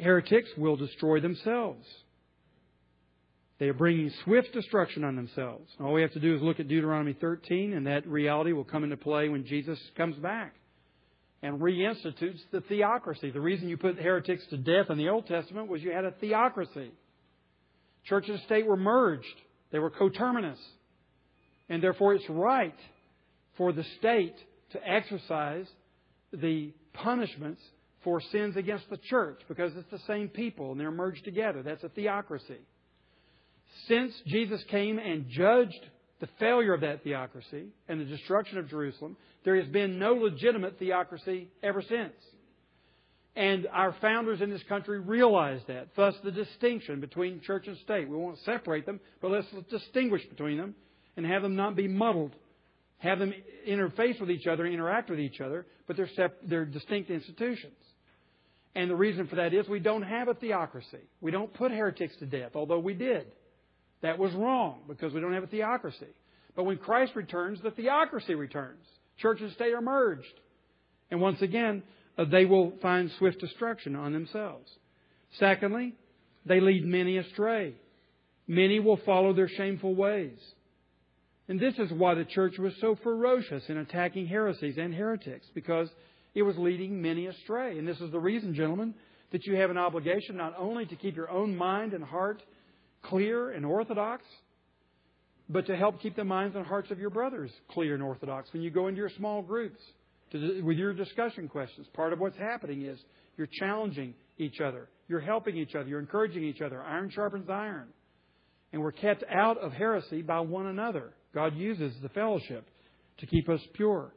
heretics 0.00 0.50
will 0.56 0.74
destroy 0.74 1.20
themselves. 1.20 1.86
They 3.60 3.68
are 3.68 3.74
bringing 3.74 4.10
swift 4.24 4.52
destruction 4.52 5.04
on 5.04 5.14
themselves. 5.14 5.70
All 5.78 5.92
we 5.92 6.02
have 6.02 6.12
to 6.14 6.20
do 6.20 6.34
is 6.34 6.42
look 6.42 6.58
at 6.58 6.66
Deuteronomy 6.66 7.12
13, 7.20 7.72
and 7.72 7.86
that 7.86 8.04
reality 8.08 8.52
will 8.52 8.64
come 8.64 8.82
into 8.82 8.96
play 8.96 9.28
when 9.28 9.46
Jesus 9.46 9.78
comes 9.96 10.16
back 10.16 10.56
and 11.42 11.60
reinstitutes 11.60 12.40
the 12.50 12.60
theocracy. 12.62 13.30
The 13.30 13.40
reason 13.40 13.68
you 13.68 13.76
put 13.76 13.98
heretics 13.98 14.44
to 14.50 14.56
death 14.56 14.90
in 14.90 14.98
the 14.98 15.08
Old 15.08 15.26
Testament 15.26 15.68
was 15.68 15.82
you 15.82 15.92
had 15.92 16.04
a 16.04 16.12
theocracy. 16.12 16.90
Church 18.04 18.28
and 18.28 18.40
state 18.40 18.66
were 18.66 18.76
merged, 18.76 19.26
they 19.72 19.78
were 19.78 19.90
coterminous. 19.90 20.58
And 21.68 21.82
therefore, 21.82 22.14
it's 22.14 22.28
right 22.28 22.76
for 23.56 23.72
the 23.72 23.84
state 23.98 24.36
to 24.70 24.88
exercise 24.88 25.66
the 26.32 26.72
punishments 26.92 27.60
for 28.04 28.20
sins 28.20 28.56
against 28.56 28.88
the 28.88 28.96
church 28.96 29.40
because 29.48 29.72
it's 29.76 29.90
the 29.90 30.06
same 30.06 30.28
people 30.28 30.70
and 30.70 30.80
they're 30.80 30.92
merged 30.92 31.24
together. 31.24 31.62
That's 31.62 31.82
a 31.82 31.88
theocracy. 31.88 32.60
Since 33.88 34.12
Jesus 34.26 34.62
came 34.70 34.98
and 34.98 35.26
judged 35.28 35.80
the 36.20 36.28
failure 36.38 36.72
of 36.72 36.80
that 36.80 37.04
theocracy 37.04 37.66
and 37.88 38.00
the 38.00 38.04
destruction 38.04 38.58
of 38.58 38.68
Jerusalem, 38.68 39.16
there 39.44 39.56
has 39.56 39.68
been 39.68 39.98
no 39.98 40.14
legitimate 40.14 40.78
theocracy 40.78 41.48
ever 41.62 41.82
since. 41.82 42.14
And 43.36 43.66
our 43.70 43.94
founders 44.00 44.40
in 44.40 44.48
this 44.48 44.62
country 44.62 44.98
realized 44.98 45.66
that. 45.66 45.88
Thus, 45.94 46.14
the 46.24 46.30
distinction 46.30 47.00
between 47.00 47.42
church 47.42 47.66
and 47.66 47.76
state. 47.78 48.08
We 48.08 48.16
won't 48.16 48.38
separate 48.46 48.86
them, 48.86 48.98
but 49.20 49.30
let's 49.30 49.46
distinguish 49.70 50.24
between 50.24 50.56
them 50.56 50.74
and 51.18 51.26
have 51.26 51.42
them 51.42 51.54
not 51.54 51.76
be 51.76 51.86
muddled. 51.86 52.34
Have 52.98 53.18
them 53.18 53.34
interface 53.68 54.18
with 54.18 54.30
each 54.30 54.46
other, 54.46 54.64
interact 54.66 55.10
with 55.10 55.20
each 55.20 55.42
other, 55.42 55.66
but 55.86 55.98
they're, 55.98 56.08
sep- 56.16 56.40
they're 56.48 56.64
distinct 56.64 57.10
institutions. 57.10 57.74
And 58.74 58.90
the 58.90 58.96
reason 58.96 59.26
for 59.26 59.36
that 59.36 59.52
is 59.52 59.68
we 59.68 59.80
don't 59.80 60.02
have 60.02 60.28
a 60.28 60.34
theocracy. 60.34 61.04
We 61.20 61.30
don't 61.30 61.52
put 61.52 61.72
heretics 61.72 62.16
to 62.18 62.26
death, 62.26 62.52
although 62.54 62.78
we 62.78 62.94
did. 62.94 63.26
That 64.02 64.18
was 64.18 64.32
wrong 64.34 64.80
because 64.88 65.12
we 65.12 65.20
don't 65.20 65.32
have 65.32 65.44
a 65.44 65.48
theocracy. 65.48 66.06
But 66.54 66.64
when 66.64 66.78
Christ 66.78 67.12
returns, 67.14 67.60
the 67.62 67.70
theocracy 67.70 68.34
returns. 68.34 68.84
Church 69.18 69.40
and 69.40 69.52
state 69.52 69.72
are 69.72 69.80
merged. 69.80 70.26
And 71.10 71.20
once 71.20 71.40
again, 71.42 71.82
uh, 72.18 72.24
they 72.24 72.44
will 72.44 72.72
find 72.82 73.10
swift 73.18 73.40
destruction 73.40 73.94
on 73.94 74.12
themselves. 74.12 74.70
Secondly, 75.38 75.94
they 76.44 76.60
lead 76.60 76.84
many 76.84 77.18
astray. 77.18 77.74
Many 78.46 78.80
will 78.80 78.98
follow 79.04 79.32
their 79.32 79.48
shameful 79.48 79.94
ways. 79.94 80.38
And 81.48 81.60
this 81.60 81.74
is 81.78 81.92
why 81.92 82.14
the 82.14 82.24
church 82.24 82.58
was 82.58 82.72
so 82.80 82.96
ferocious 83.02 83.64
in 83.68 83.76
attacking 83.78 84.26
heresies 84.26 84.78
and 84.78 84.94
heretics, 84.94 85.46
because 85.54 85.88
it 86.34 86.42
was 86.42 86.56
leading 86.58 87.00
many 87.00 87.26
astray. 87.26 87.78
And 87.78 87.86
this 87.86 88.00
is 88.00 88.10
the 88.10 88.18
reason, 88.18 88.54
gentlemen, 88.54 88.94
that 89.32 89.46
you 89.46 89.56
have 89.56 89.70
an 89.70 89.78
obligation 89.78 90.36
not 90.36 90.54
only 90.58 90.86
to 90.86 90.96
keep 90.96 91.16
your 91.16 91.30
own 91.30 91.56
mind 91.56 91.92
and 91.92 92.04
heart 92.04 92.42
clear 93.08 93.50
and 93.50 93.64
orthodox, 93.64 94.24
but 95.48 95.66
to 95.66 95.76
help 95.76 96.00
keep 96.00 96.16
the 96.16 96.24
minds 96.24 96.56
and 96.56 96.66
hearts 96.66 96.90
of 96.90 96.98
your 96.98 97.10
brothers 97.10 97.50
clear 97.70 97.94
and 97.94 98.02
orthodox 98.02 98.52
when 98.52 98.62
you 98.62 98.70
go 98.70 98.88
into 98.88 98.98
your 98.98 99.10
small 99.16 99.42
groups 99.42 99.78
to, 100.32 100.62
with 100.62 100.76
your 100.76 100.92
discussion 100.92 101.48
questions. 101.48 101.86
Part 101.94 102.12
of 102.12 102.18
what's 102.18 102.36
happening 102.36 102.82
is 102.82 102.98
you're 103.36 103.48
challenging 103.60 104.14
each 104.38 104.60
other, 104.60 104.88
you're 105.08 105.20
helping 105.20 105.56
each 105.56 105.74
other, 105.74 105.88
you're 105.88 106.00
encouraging 106.00 106.44
each 106.44 106.60
other. 106.60 106.82
Iron 106.82 107.10
sharpens 107.10 107.48
iron. 107.48 107.88
And 108.72 108.82
we're 108.82 108.92
kept 108.92 109.24
out 109.30 109.58
of 109.58 109.72
heresy 109.72 110.22
by 110.22 110.40
one 110.40 110.66
another. 110.66 111.12
God 111.32 111.56
uses 111.56 111.94
the 112.02 112.08
fellowship 112.08 112.66
to 113.18 113.26
keep 113.26 113.48
us 113.48 113.60
pure 113.74 114.12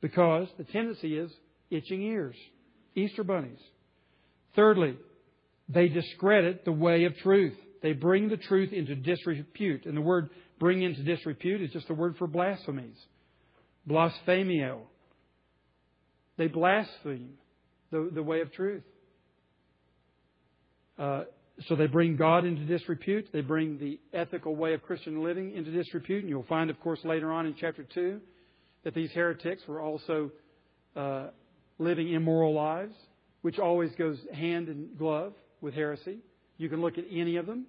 because 0.00 0.48
the 0.56 0.64
tendency 0.64 1.18
is 1.18 1.30
itching 1.70 2.02
ears, 2.02 2.36
Easter 2.94 3.24
bunnies. 3.24 3.58
Thirdly, 4.54 4.96
they 5.68 5.88
discredit 5.88 6.64
the 6.64 6.72
way 6.72 7.04
of 7.04 7.16
truth. 7.16 7.56
They 7.82 7.92
bring 7.92 8.28
the 8.28 8.36
truth 8.36 8.72
into 8.72 8.94
disrepute. 8.94 9.86
And 9.86 9.96
the 9.96 10.02
word 10.02 10.30
bring 10.58 10.82
into 10.82 11.02
disrepute 11.02 11.62
is 11.62 11.70
just 11.70 11.90
a 11.90 11.94
word 11.94 12.16
for 12.18 12.26
blasphemies. 12.26 12.96
Blasphemio. 13.86 14.80
They 16.36 16.48
blaspheme 16.48 17.34
the, 17.90 18.10
the 18.12 18.22
way 18.22 18.40
of 18.40 18.52
truth. 18.52 18.82
Uh, 20.98 21.24
so 21.66 21.74
they 21.74 21.86
bring 21.86 22.16
God 22.16 22.44
into 22.44 22.64
disrepute. 22.64 23.28
They 23.32 23.40
bring 23.40 23.78
the 23.78 23.98
ethical 24.12 24.54
way 24.54 24.74
of 24.74 24.82
Christian 24.82 25.22
living 25.22 25.54
into 25.54 25.70
disrepute. 25.70 26.22
And 26.22 26.28
you'll 26.28 26.44
find, 26.44 26.70
of 26.70 26.80
course, 26.80 27.00
later 27.04 27.32
on 27.32 27.46
in 27.46 27.54
chapter 27.58 27.84
2 27.94 28.20
that 28.84 28.94
these 28.94 29.10
heretics 29.10 29.62
were 29.66 29.80
also 29.80 30.30
uh, 30.94 31.28
living 31.78 32.12
immoral 32.12 32.54
lives, 32.54 32.94
which 33.42 33.58
always 33.58 33.90
goes 33.96 34.18
hand 34.32 34.68
in 34.68 34.90
glove 34.96 35.32
with 35.60 35.74
heresy. 35.74 36.18
You 36.58 36.68
can 36.68 36.80
look 36.80 36.98
at 36.98 37.04
any 37.10 37.36
of 37.36 37.46
them. 37.46 37.66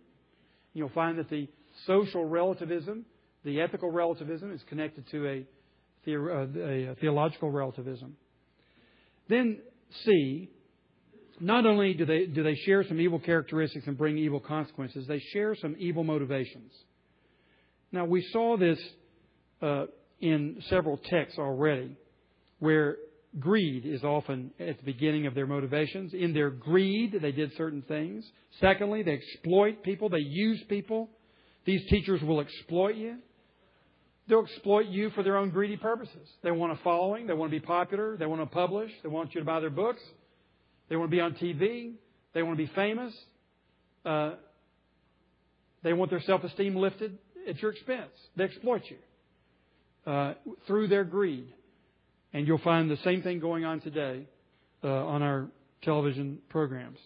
You'll 0.73 0.89
find 0.89 1.17
that 1.19 1.29
the 1.29 1.47
social 1.85 2.25
relativism, 2.25 3.05
the 3.45 3.61
ethical 3.61 3.89
relativism, 3.91 4.51
is 4.51 4.61
connected 4.67 5.05
to 5.11 5.27
a, 5.27 6.11
a 6.11 6.95
theological 6.95 7.51
relativism. 7.51 8.17
Then 9.29 9.59
C, 10.03 10.49
not 11.39 11.65
only 11.65 11.93
do 11.93 12.05
they, 12.05 12.25
do 12.25 12.43
they 12.43 12.55
share 12.55 12.83
some 12.83 12.99
evil 12.99 13.19
characteristics 13.19 13.87
and 13.87 13.97
bring 13.97 14.17
evil 14.17 14.39
consequences, 14.39 15.05
they 15.07 15.19
share 15.33 15.55
some 15.55 15.75
evil 15.79 16.03
motivations. 16.03 16.71
Now, 17.91 18.05
we 18.05 18.27
saw 18.31 18.57
this 18.57 18.79
uh, 19.61 19.85
in 20.19 20.61
several 20.69 20.97
texts 20.97 21.39
already, 21.39 21.95
where 22.59 22.97
greed 23.37 23.85
is 23.85 24.03
often 24.03 24.51
at 24.59 24.77
the 24.77 24.83
beginning 24.83 25.27
of 25.27 25.35
their 25.35 25.45
motivations. 25.45 26.13
In 26.13 26.33
their 26.33 26.49
greed, 26.49 27.17
they 27.21 27.31
did 27.31 27.51
certain 27.55 27.83
things. 27.83 28.25
Secondly, 28.59 29.03
they 29.03 29.13
exploit 29.13 29.83
people, 29.83 30.09
they 30.09 30.17
use 30.19 30.61
people. 30.67 31.09
These 31.65 31.87
teachers 31.89 32.21
will 32.21 32.39
exploit 32.39 32.95
you. 32.95 33.17
They'll 34.27 34.45
exploit 34.45 34.87
you 34.87 35.09
for 35.11 35.23
their 35.23 35.37
own 35.37 35.49
greedy 35.49 35.77
purposes. 35.77 36.27
They 36.43 36.51
want 36.51 36.71
a 36.71 36.83
following, 36.83 37.27
they 37.27 37.33
want 37.33 37.51
to 37.51 37.59
be 37.59 37.65
popular, 37.65 38.15
they 38.15 38.25
want 38.25 38.41
to 38.41 38.45
publish, 38.45 38.91
they 39.03 39.09
want 39.09 39.33
you 39.33 39.41
to 39.41 39.45
buy 39.45 39.59
their 39.59 39.69
books, 39.69 40.01
they 40.87 40.95
want 40.95 41.09
to 41.09 41.15
be 41.15 41.21
on 41.21 41.33
TV, 41.33 41.93
they 42.33 42.43
want 42.43 42.57
to 42.57 42.63
be 42.63 42.71
famous. 42.73 43.13
Uh, 44.05 44.31
they 45.83 45.93
want 45.93 46.11
their 46.11 46.21
self 46.21 46.43
esteem 46.43 46.75
lifted 46.75 47.17
at 47.47 47.61
your 47.61 47.71
expense. 47.71 48.11
They 48.35 48.45
exploit 48.45 48.83
you 48.89 50.11
uh, 50.11 50.33
through 50.67 50.87
their 50.87 51.03
greed. 51.03 51.47
And 52.33 52.47
you'll 52.47 52.59
find 52.59 52.89
the 52.89 52.97
same 53.03 53.21
thing 53.21 53.39
going 53.39 53.65
on 53.65 53.81
today 53.81 54.25
uh, 54.83 54.87
on 54.87 55.21
our 55.21 55.47
television 55.81 56.39
programs. 56.49 56.99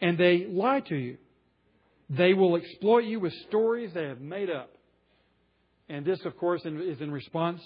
And 0.00 0.18
they 0.18 0.46
lie 0.48 0.80
to 0.80 0.96
you. 0.96 1.16
They 2.10 2.34
will 2.34 2.56
exploit 2.56 3.04
you 3.04 3.20
with 3.20 3.32
stories 3.48 3.92
they 3.94 4.04
have 4.04 4.20
made 4.20 4.50
up. 4.50 4.70
And 5.88 6.04
this, 6.04 6.20
of 6.24 6.36
course, 6.36 6.62
is 6.64 7.00
in 7.00 7.10
response 7.10 7.60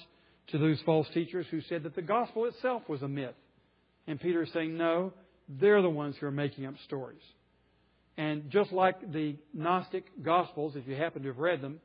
to 0.48 0.58
those 0.58 0.80
false 0.86 1.08
teachers 1.12 1.46
who 1.50 1.60
said 1.62 1.82
that 1.82 1.96
the 1.96 2.02
gospel 2.02 2.44
itself 2.46 2.82
was 2.88 3.02
a 3.02 3.08
myth. 3.08 3.34
And 4.06 4.20
Peter 4.20 4.42
is 4.42 4.52
saying, 4.52 4.76
no, 4.76 5.12
they're 5.48 5.82
the 5.82 5.90
ones 5.90 6.16
who 6.20 6.26
are 6.26 6.32
making 6.32 6.66
up 6.66 6.74
stories. 6.84 7.22
And 8.16 8.50
just 8.50 8.72
like 8.72 9.12
the 9.12 9.36
Gnostic 9.52 10.04
Gospels, 10.22 10.74
if 10.76 10.86
you 10.86 10.94
happen 10.94 11.22
to 11.22 11.28
have 11.28 11.38
read 11.38 11.60
them, 11.60 11.80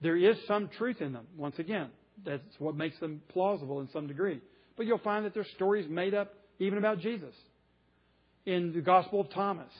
there 0.00 0.16
is 0.16 0.36
some 0.46 0.68
truth 0.68 1.00
in 1.00 1.12
them. 1.12 1.26
Once 1.36 1.58
again, 1.58 1.88
that's 2.24 2.42
what 2.58 2.76
makes 2.76 2.98
them 3.00 3.22
plausible 3.28 3.80
in 3.80 3.88
some 3.92 4.06
degree. 4.06 4.40
But 4.76 4.86
you'll 4.86 4.98
find 4.98 5.24
that 5.24 5.34
there's 5.34 5.50
stories 5.54 5.88
made 5.88 6.14
up 6.14 6.34
even 6.58 6.78
about 6.78 7.00
Jesus. 7.00 7.34
In 8.46 8.72
the 8.72 8.80
Gospel 8.80 9.20
of 9.20 9.30
Thomas, 9.30 9.72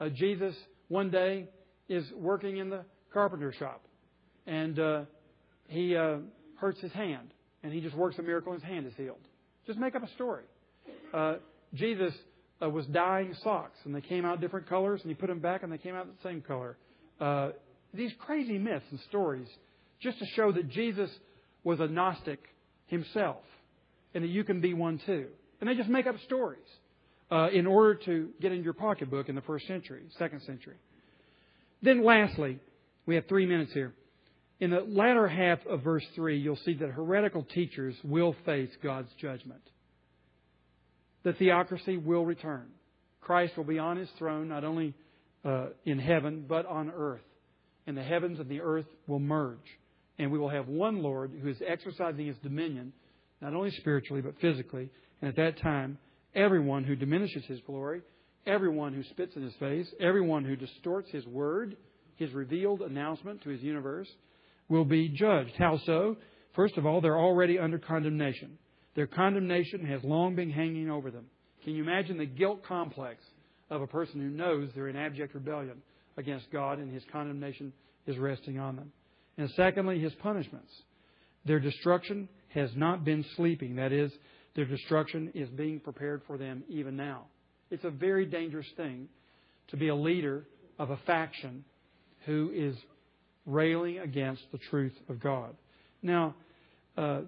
uh, 0.00 0.08
Jesus 0.08 0.54
one 0.88 1.10
day 1.10 1.48
is 1.88 2.04
working 2.16 2.56
in 2.58 2.70
the 2.70 2.84
carpenter 3.12 3.52
shop, 3.52 3.82
and 4.46 4.78
uh, 4.78 5.02
he 5.66 5.96
uh, 5.96 6.18
hurts 6.58 6.80
his 6.80 6.92
hand, 6.92 7.32
and 7.62 7.72
he 7.72 7.80
just 7.80 7.94
works 7.94 8.18
a 8.18 8.22
miracle, 8.22 8.52
and 8.52 8.62
his 8.62 8.70
hand 8.70 8.86
is 8.86 8.92
healed. 8.96 9.20
Just 9.66 9.78
make 9.78 9.94
up 9.94 10.02
a 10.02 10.10
story. 10.14 10.44
Uh, 11.12 11.34
Jesus 11.74 12.14
uh, 12.62 12.68
was 12.68 12.86
dyeing 12.86 13.34
socks, 13.42 13.78
and 13.84 13.94
they 13.94 14.00
came 14.00 14.24
out 14.24 14.40
different 14.40 14.68
colors, 14.68 15.00
and 15.02 15.10
he 15.10 15.14
put 15.14 15.28
them 15.28 15.40
back, 15.40 15.62
and 15.62 15.72
they 15.72 15.78
came 15.78 15.94
out 15.94 16.06
the 16.06 16.28
same 16.28 16.40
color. 16.40 16.76
Uh, 17.20 17.50
these 17.92 18.12
crazy 18.18 18.58
myths 18.58 18.84
and 18.90 19.00
stories, 19.08 19.48
just 20.00 20.18
to 20.18 20.26
show 20.34 20.52
that 20.52 20.68
Jesus 20.68 21.10
was 21.64 21.80
a 21.80 21.86
Gnostic 21.86 22.40
himself, 22.86 23.42
and 24.14 24.24
that 24.24 24.28
you 24.28 24.44
can 24.44 24.60
be 24.60 24.74
one 24.74 25.00
too. 25.04 25.28
And 25.60 25.68
they 25.68 25.74
just 25.74 25.88
make 25.88 26.06
up 26.06 26.16
stories 26.26 26.60
uh, 27.30 27.48
in 27.52 27.66
order 27.66 27.94
to 28.06 28.30
get 28.40 28.52
in 28.52 28.62
your 28.62 28.72
pocketbook 28.72 29.28
in 29.28 29.34
the 29.34 29.42
first 29.42 29.66
century, 29.66 30.02
second 30.18 30.42
century. 30.42 30.76
Then, 31.82 32.04
lastly, 32.04 32.58
we 33.06 33.14
have 33.14 33.26
three 33.28 33.46
minutes 33.46 33.72
here. 33.72 33.94
In 34.60 34.70
the 34.70 34.80
latter 34.80 35.28
half 35.28 35.64
of 35.66 35.82
verse 35.82 36.04
3, 36.16 36.38
you'll 36.38 36.56
see 36.56 36.74
that 36.74 36.90
heretical 36.90 37.44
teachers 37.44 37.94
will 38.02 38.34
face 38.44 38.70
God's 38.82 39.10
judgment. 39.20 39.62
The 41.22 41.32
theocracy 41.32 41.96
will 41.96 42.24
return. 42.24 42.66
Christ 43.20 43.56
will 43.56 43.64
be 43.64 43.78
on 43.78 43.96
his 43.96 44.08
throne, 44.18 44.48
not 44.48 44.64
only 44.64 44.94
uh, 45.44 45.66
in 45.84 45.98
heaven, 45.98 46.44
but 46.48 46.66
on 46.66 46.90
earth. 46.90 47.20
And 47.86 47.96
the 47.96 48.02
heavens 48.02 48.40
and 48.40 48.48
the 48.48 48.60
earth 48.60 48.86
will 49.06 49.20
merge 49.20 49.58
and 50.18 50.30
we 50.30 50.38
will 50.38 50.48
have 50.48 50.68
one 50.68 51.02
Lord 51.02 51.32
who 51.40 51.48
is 51.48 51.56
exercising 51.66 52.26
his 52.26 52.36
dominion, 52.38 52.92
not 53.40 53.54
only 53.54 53.70
spiritually, 53.72 54.20
but 54.20 54.38
physically. 54.40 54.90
And 55.20 55.28
at 55.28 55.36
that 55.36 55.62
time, 55.62 55.98
everyone 56.34 56.84
who 56.84 56.96
diminishes 56.96 57.44
his 57.44 57.60
glory, 57.66 58.02
everyone 58.46 58.94
who 58.94 59.04
spits 59.04 59.36
in 59.36 59.42
his 59.42 59.54
face, 59.54 59.86
everyone 60.00 60.44
who 60.44 60.56
distorts 60.56 61.10
his 61.10 61.26
word, 61.26 61.76
his 62.16 62.32
revealed 62.32 62.82
announcement 62.82 63.42
to 63.42 63.50
his 63.50 63.62
universe, 63.62 64.08
will 64.68 64.84
be 64.84 65.08
judged. 65.08 65.52
How 65.56 65.78
so? 65.86 66.16
First 66.54 66.76
of 66.76 66.86
all, 66.86 67.00
they're 67.00 67.18
already 67.18 67.58
under 67.58 67.78
condemnation. 67.78 68.58
Their 68.96 69.06
condemnation 69.06 69.86
has 69.86 70.02
long 70.02 70.34
been 70.34 70.50
hanging 70.50 70.90
over 70.90 71.10
them. 71.10 71.26
Can 71.62 71.74
you 71.74 71.82
imagine 71.82 72.18
the 72.18 72.26
guilt 72.26 72.64
complex 72.66 73.22
of 73.70 73.82
a 73.82 73.86
person 73.86 74.20
who 74.20 74.28
knows 74.28 74.70
they're 74.74 74.88
in 74.88 74.96
abject 74.96 75.34
rebellion 75.34 75.82
against 76.16 76.50
God 76.50 76.78
and 76.78 76.92
his 76.92 77.04
condemnation 77.12 77.72
is 78.06 78.18
resting 78.18 78.58
on 78.58 78.76
them? 78.76 78.92
And 79.38 79.48
secondly, 79.56 80.00
his 80.00 80.12
punishments. 80.16 80.70
Their 81.46 81.60
destruction 81.60 82.28
has 82.48 82.70
not 82.74 83.04
been 83.04 83.24
sleeping. 83.36 83.76
That 83.76 83.92
is, 83.92 84.10
their 84.54 84.64
destruction 84.64 85.30
is 85.34 85.48
being 85.50 85.80
prepared 85.80 86.22
for 86.26 86.36
them 86.36 86.64
even 86.68 86.96
now. 86.96 87.26
It's 87.70 87.84
a 87.84 87.90
very 87.90 88.26
dangerous 88.26 88.66
thing 88.76 89.08
to 89.68 89.76
be 89.76 89.88
a 89.88 89.94
leader 89.94 90.44
of 90.78 90.90
a 90.90 90.98
faction 91.06 91.64
who 92.26 92.50
is 92.54 92.76
railing 93.46 94.00
against 94.00 94.42
the 94.52 94.58
truth 94.70 94.92
of 95.08 95.20
God. 95.20 95.54
Now, 96.02 96.34
uh, 96.96 97.20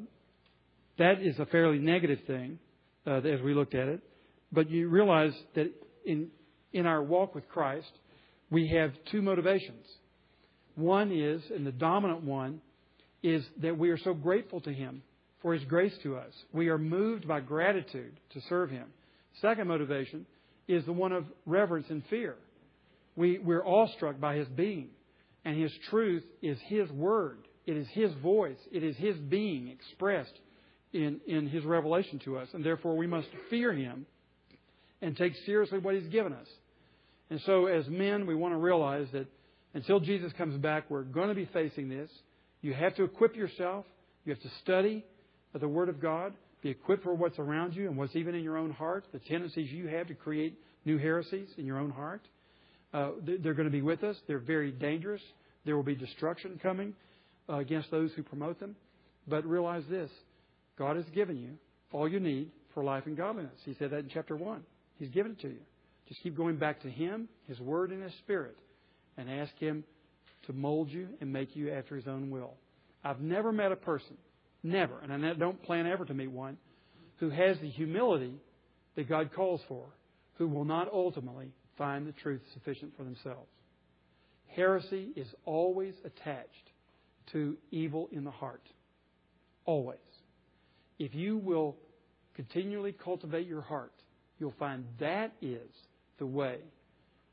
that 0.99 1.23
is 1.23 1.39
a 1.39 1.47
fairly 1.47 1.79
negative 1.79 2.19
thing 2.27 2.59
uh, 3.07 3.21
as 3.21 3.41
we 3.41 3.55
looked 3.55 3.75
at 3.75 3.89
it. 3.89 4.01
but 4.53 4.69
you 4.69 4.89
realize 4.89 5.33
that 5.55 5.73
in, 6.05 6.29
in 6.73 6.87
our 6.87 7.03
walk 7.03 7.35
with 7.35 7.49
Christ, 7.49 7.91
we 8.51 8.69
have 8.69 8.93
two 9.11 9.23
motivations. 9.23 9.87
One 10.75 11.13
is, 11.13 11.43
and 11.55 11.67
the 11.67 11.73
dominant 11.73 12.23
one, 12.23 12.61
is 13.23 13.45
that 13.63 13.79
we 13.79 13.91
are 13.91 13.99
so 13.99 14.15
grateful 14.15 14.61
to 14.63 14.73
Him 14.73 15.03
for 15.43 15.55
His 15.55 15.65
grace 15.65 15.95
to 16.03 16.17
us. 16.17 16.33
We 16.53 16.69
are 16.69 16.79
moved 16.79 17.27
by 17.27 17.41
gratitude 17.41 18.19
to 18.35 18.41
serve 18.49 18.71
Him. 18.71 18.87
Second 19.41 19.69
motivation 19.69 20.27
is 20.69 20.85
the 20.85 20.93
one 20.93 21.13
of 21.13 21.25
reverence 21.47 21.87
and 21.91 22.03
fear. 22.09 22.37
We, 23.17 23.39
we're 23.39 23.65
awestruck 23.65 24.21
by 24.21 24.37
His 24.37 24.49
being, 24.49 24.89
and 25.45 25.61
His 25.61 25.73
truth 25.91 26.25
is 26.43 26.59
His 26.67 26.91
word. 26.91 27.39
It 27.67 27.77
is 27.77 27.87
His 27.93 28.13
voice. 28.23 28.59
It 28.73 28.83
is 28.83 28.97
His 28.97 29.17
being 29.17 29.69
expressed 29.69 30.39
in, 30.93 31.21
in 31.27 31.49
His 31.49 31.65
revelation 31.65 32.21
to 32.21 32.39
us, 32.39 32.49
and 32.53 32.65
therefore 32.65 32.97
we 32.97 33.07
must 33.07 33.29
fear 33.49 33.73
Him 33.73 34.07
and 35.03 35.17
take 35.17 35.35
seriously 35.47 35.79
what 35.79 35.95
He's 35.95 36.09
given 36.09 36.33
us. 36.33 36.47
And 37.31 37.41
so, 37.47 37.67
as 37.67 37.87
men, 37.89 38.27
we 38.27 38.35
want 38.35 38.55
to 38.55 38.59
realize 38.59 39.07
that 39.13 39.27
until 39.75 40.01
Jesus 40.01 40.33
comes 40.35 40.57
back, 40.59 40.91
we're 40.91 41.03
going 41.03 41.29
to 41.29 41.35
be 41.35 41.49
facing 41.53 41.89
this. 41.89 42.11
You 42.61 42.75
have 42.75 42.95
to 42.97 43.05
equip 43.05 43.37
yourself. 43.37 43.85
You 44.25 44.33
have 44.33 44.43
to 44.43 44.51
study 44.63 45.05
the 45.59 45.69
Word 45.69 45.89
of 45.89 46.01
God, 46.01 46.35
be 46.63 46.71
equipped 46.71 47.03
for 47.03 47.15
what's 47.15 47.39
around 47.39 47.75
you 47.75 47.89
and 47.89 47.97
what's 47.97 48.15
even 48.15 48.35
in 48.35 48.45
your 48.45 48.57
own 48.57 48.71
heart, 48.71 49.05
the 49.13 49.19
tendencies 49.19 49.71
you 49.73 49.89
have 49.89 50.07
to 50.09 50.15
create 50.15 50.59
new 50.85 50.99
heresies 50.99 51.49
in 51.57 51.67
your 51.67 51.79
own 51.79 51.91
heart. 51.91 52.23
Uh, 52.93 53.11
they're 53.23 53.55
going 53.55 53.69
to 53.69 53.73
be 53.73 53.83
with 53.83 54.05
us. 54.05 54.17
They're 54.27 54.39
very 54.39 54.73
dangerous. 54.73 55.23
There 55.65 55.77
will 55.77 55.83
be 55.83 55.95
destruction 55.95 56.59
coming 56.63 56.95
uh, 57.49 57.59
against 57.59 57.91
those 57.91 58.11
who 58.13 58.23
promote 58.23 58.61
them. 58.61 58.77
But 59.29 59.47
realize 59.47 59.85
this 59.89 60.11
God 60.79 60.97
has 60.97 61.05
given 61.15 61.37
you 61.37 61.51
all 61.93 62.09
you 62.09 62.21
need 62.21 62.51
for 62.75 62.83
life 62.83 63.05
and 63.07 63.17
godliness. 63.17 63.59
He 63.65 63.75
said 63.79 63.91
that 63.91 64.01
in 64.01 64.11
chapter 64.13 64.37
1. 64.37 64.63
He's 64.99 65.09
given 65.11 65.33
it 65.33 65.41
to 65.41 65.49
you. 65.49 65.61
Just 66.09 66.23
keep 66.23 66.37
going 66.37 66.57
back 66.57 66.83
to 66.83 66.91
Him, 66.91 67.29
His 67.47 67.61
Word, 67.61 67.91
and 67.91 68.03
His 68.03 68.13
Spirit, 68.25 68.57
and 69.17 69.31
ask 69.31 69.53
Him 69.59 69.85
to 70.47 70.53
mold 70.53 70.91
you 70.91 71.09
and 71.21 71.33
make 71.33 71.55
you 71.57 71.71
after 71.71 71.97
His 71.97 72.07
own 72.07 72.31
will. 72.31 72.55
I've 73.05 73.21
never 73.21 73.53
met 73.53 73.73
a 73.73 73.77
person, 73.77 74.17
never, 74.63 74.99
and 75.01 75.13
I 75.13 75.35
don't 75.35 75.63
plan 75.63 75.87
ever 75.87 76.05
to 76.05 76.15
meet 76.15 76.31
one, 76.31 76.57
who 77.17 77.31
has 77.31 77.59
the 77.61 77.69
humility 77.69 78.35
that 78.97 79.09
God 79.09 79.31
calls 79.35 79.61
for, 79.69 79.87
who 80.35 80.49
will 80.49 80.65
not 80.65 80.89
ultimately 80.93 81.53
find 81.77 82.07
the 82.07 82.13
truth 82.13 82.43
sufficient 82.55 82.97
for 82.97 83.05
themselves. 83.05 83.49
Heresy 84.49 85.11
is 85.17 85.29
always 85.45 85.95
attached 86.05 86.71
to 87.33 87.57
evil 87.71 88.09
in 88.13 88.25
the 88.25 88.31
heart. 88.31 88.63
Always. 89.65 89.99
If 90.99 91.15
you 91.15 91.39
will 91.39 91.77
continually 92.35 92.93
cultivate 92.93 93.47
your 93.47 93.63
heart, 93.63 93.93
you'll 94.39 94.55
find 94.59 94.85
that 94.99 95.33
is 95.41 95.71
the 96.19 96.27
way 96.27 96.59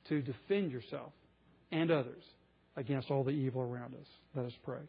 to 0.10 0.22
defend 0.22 0.72
yourself 0.72 1.12
and 1.72 1.92
others 1.92 2.24
against 2.76 3.10
all 3.10 3.24
the 3.24 3.32
evil 3.32 3.62
around 3.62 3.94
us. 3.96 4.08
Let 4.36 4.46
us 4.46 4.54
pray. 4.64 4.82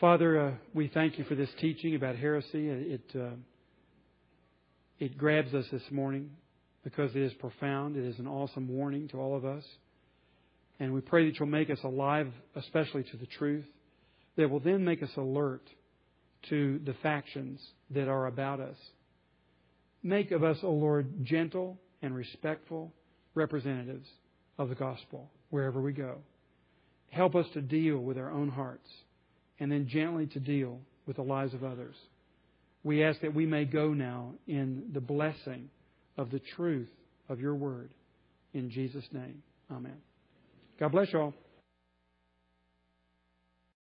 Father, 0.00 0.40
uh, 0.40 0.52
we 0.74 0.88
thank 0.88 1.18
you 1.18 1.24
for 1.24 1.34
this 1.34 1.50
teaching 1.60 1.94
about 1.94 2.16
heresy. 2.16 2.68
It, 2.68 3.04
uh, 3.14 3.36
it 4.98 5.16
grabs 5.16 5.54
us 5.54 5.66
this 5.70 5.82
morning 5.90 6.30
because 6.82 7.14
it 7.14 7.22
is 7.22 7.32
profound. 7.34 7.96
It 7.96 8.04
is 8.04 8.18
an 8.18 8.26
awesome 8.26 8.68
warning 8.68 9.08
to 9.08 9.18
all 9.18 9.36
of 9.36 9.44
us. 9.44 9.64
And 10.80 10.92
we 10.92 11.00
pray 11.00 11.26
that 11.26 11.38
you'll 11.38 11.48
make 11.48 11.70
us 11.70 11.78
alive, 11.84 12.32
especially 12.56 13.04
to 13.04 13.16
the 13.16 13.26
truth, 13.26 13.64
that 14.36 14.50
will 14.50 14.58
then 14.58 14.84
make 14.84 15.02
us 15.02 15.10
alert 15.16 15.62
to 16.48 16.80
the 16.84 16.94
factions 17.02 17.60
that 17.90 18.08
are 18.08 18.26
about 18.26 18.58
us. 18.58 18.76
Make 20.02 20.32
of 20.32 20.42
us, 20.42 20.58
O 20.64 20.72
Lord, 20.72 21.24
gentle 21.24 21.78
and 22.00 22.14
respectful 22.14 22.92
representatives 23.34 24.08
of 24.58 24.68
the 24.68 24.74
gospel 24.74 25.30
wherever 25.50 25.80
we 25.80 25.92
go. 25.92 26.16
Help 27.10 27.34
us 27.34 27.46
to 27.54 27.60
deal 27.60 27.98
with 27.98 28.16
our 28.18 28.30
own 28.30 28.48
hearts 28.48 28.88
and 29.60 29.70
then 29.70 29.86
gently 29.86 30.26
to 30.26 30.40
deal 30.40 30.78
with 31.06 31.16
the 31.16 31.22
lives 31.22 31.54
of 31.54 31.62
others. 31.62 31.94
We 32.84 33.04
ask 33.04 33.20
that 33.20 33.34
we 33.34 33.46
may 33.46 33.64
go 33.64 33.92
now 33.92 34.34
in 34.46 34.90
the 34.92 35.00
blessing 35.00 35.68
of 36.16 36.30
the 36.30 36.40
truth 36.56 36.88
of 37.28 37.40
your 37.40 37.54
word. 37.54 37.90
In 38.54 38.70
Jesus' 38.70 39.04
name, 39.12 39.42
amen. 39.70 39.96
God 40.80 40.92
bless 40.92 41.12
you 41.12 41.20
all. 41.20 41.34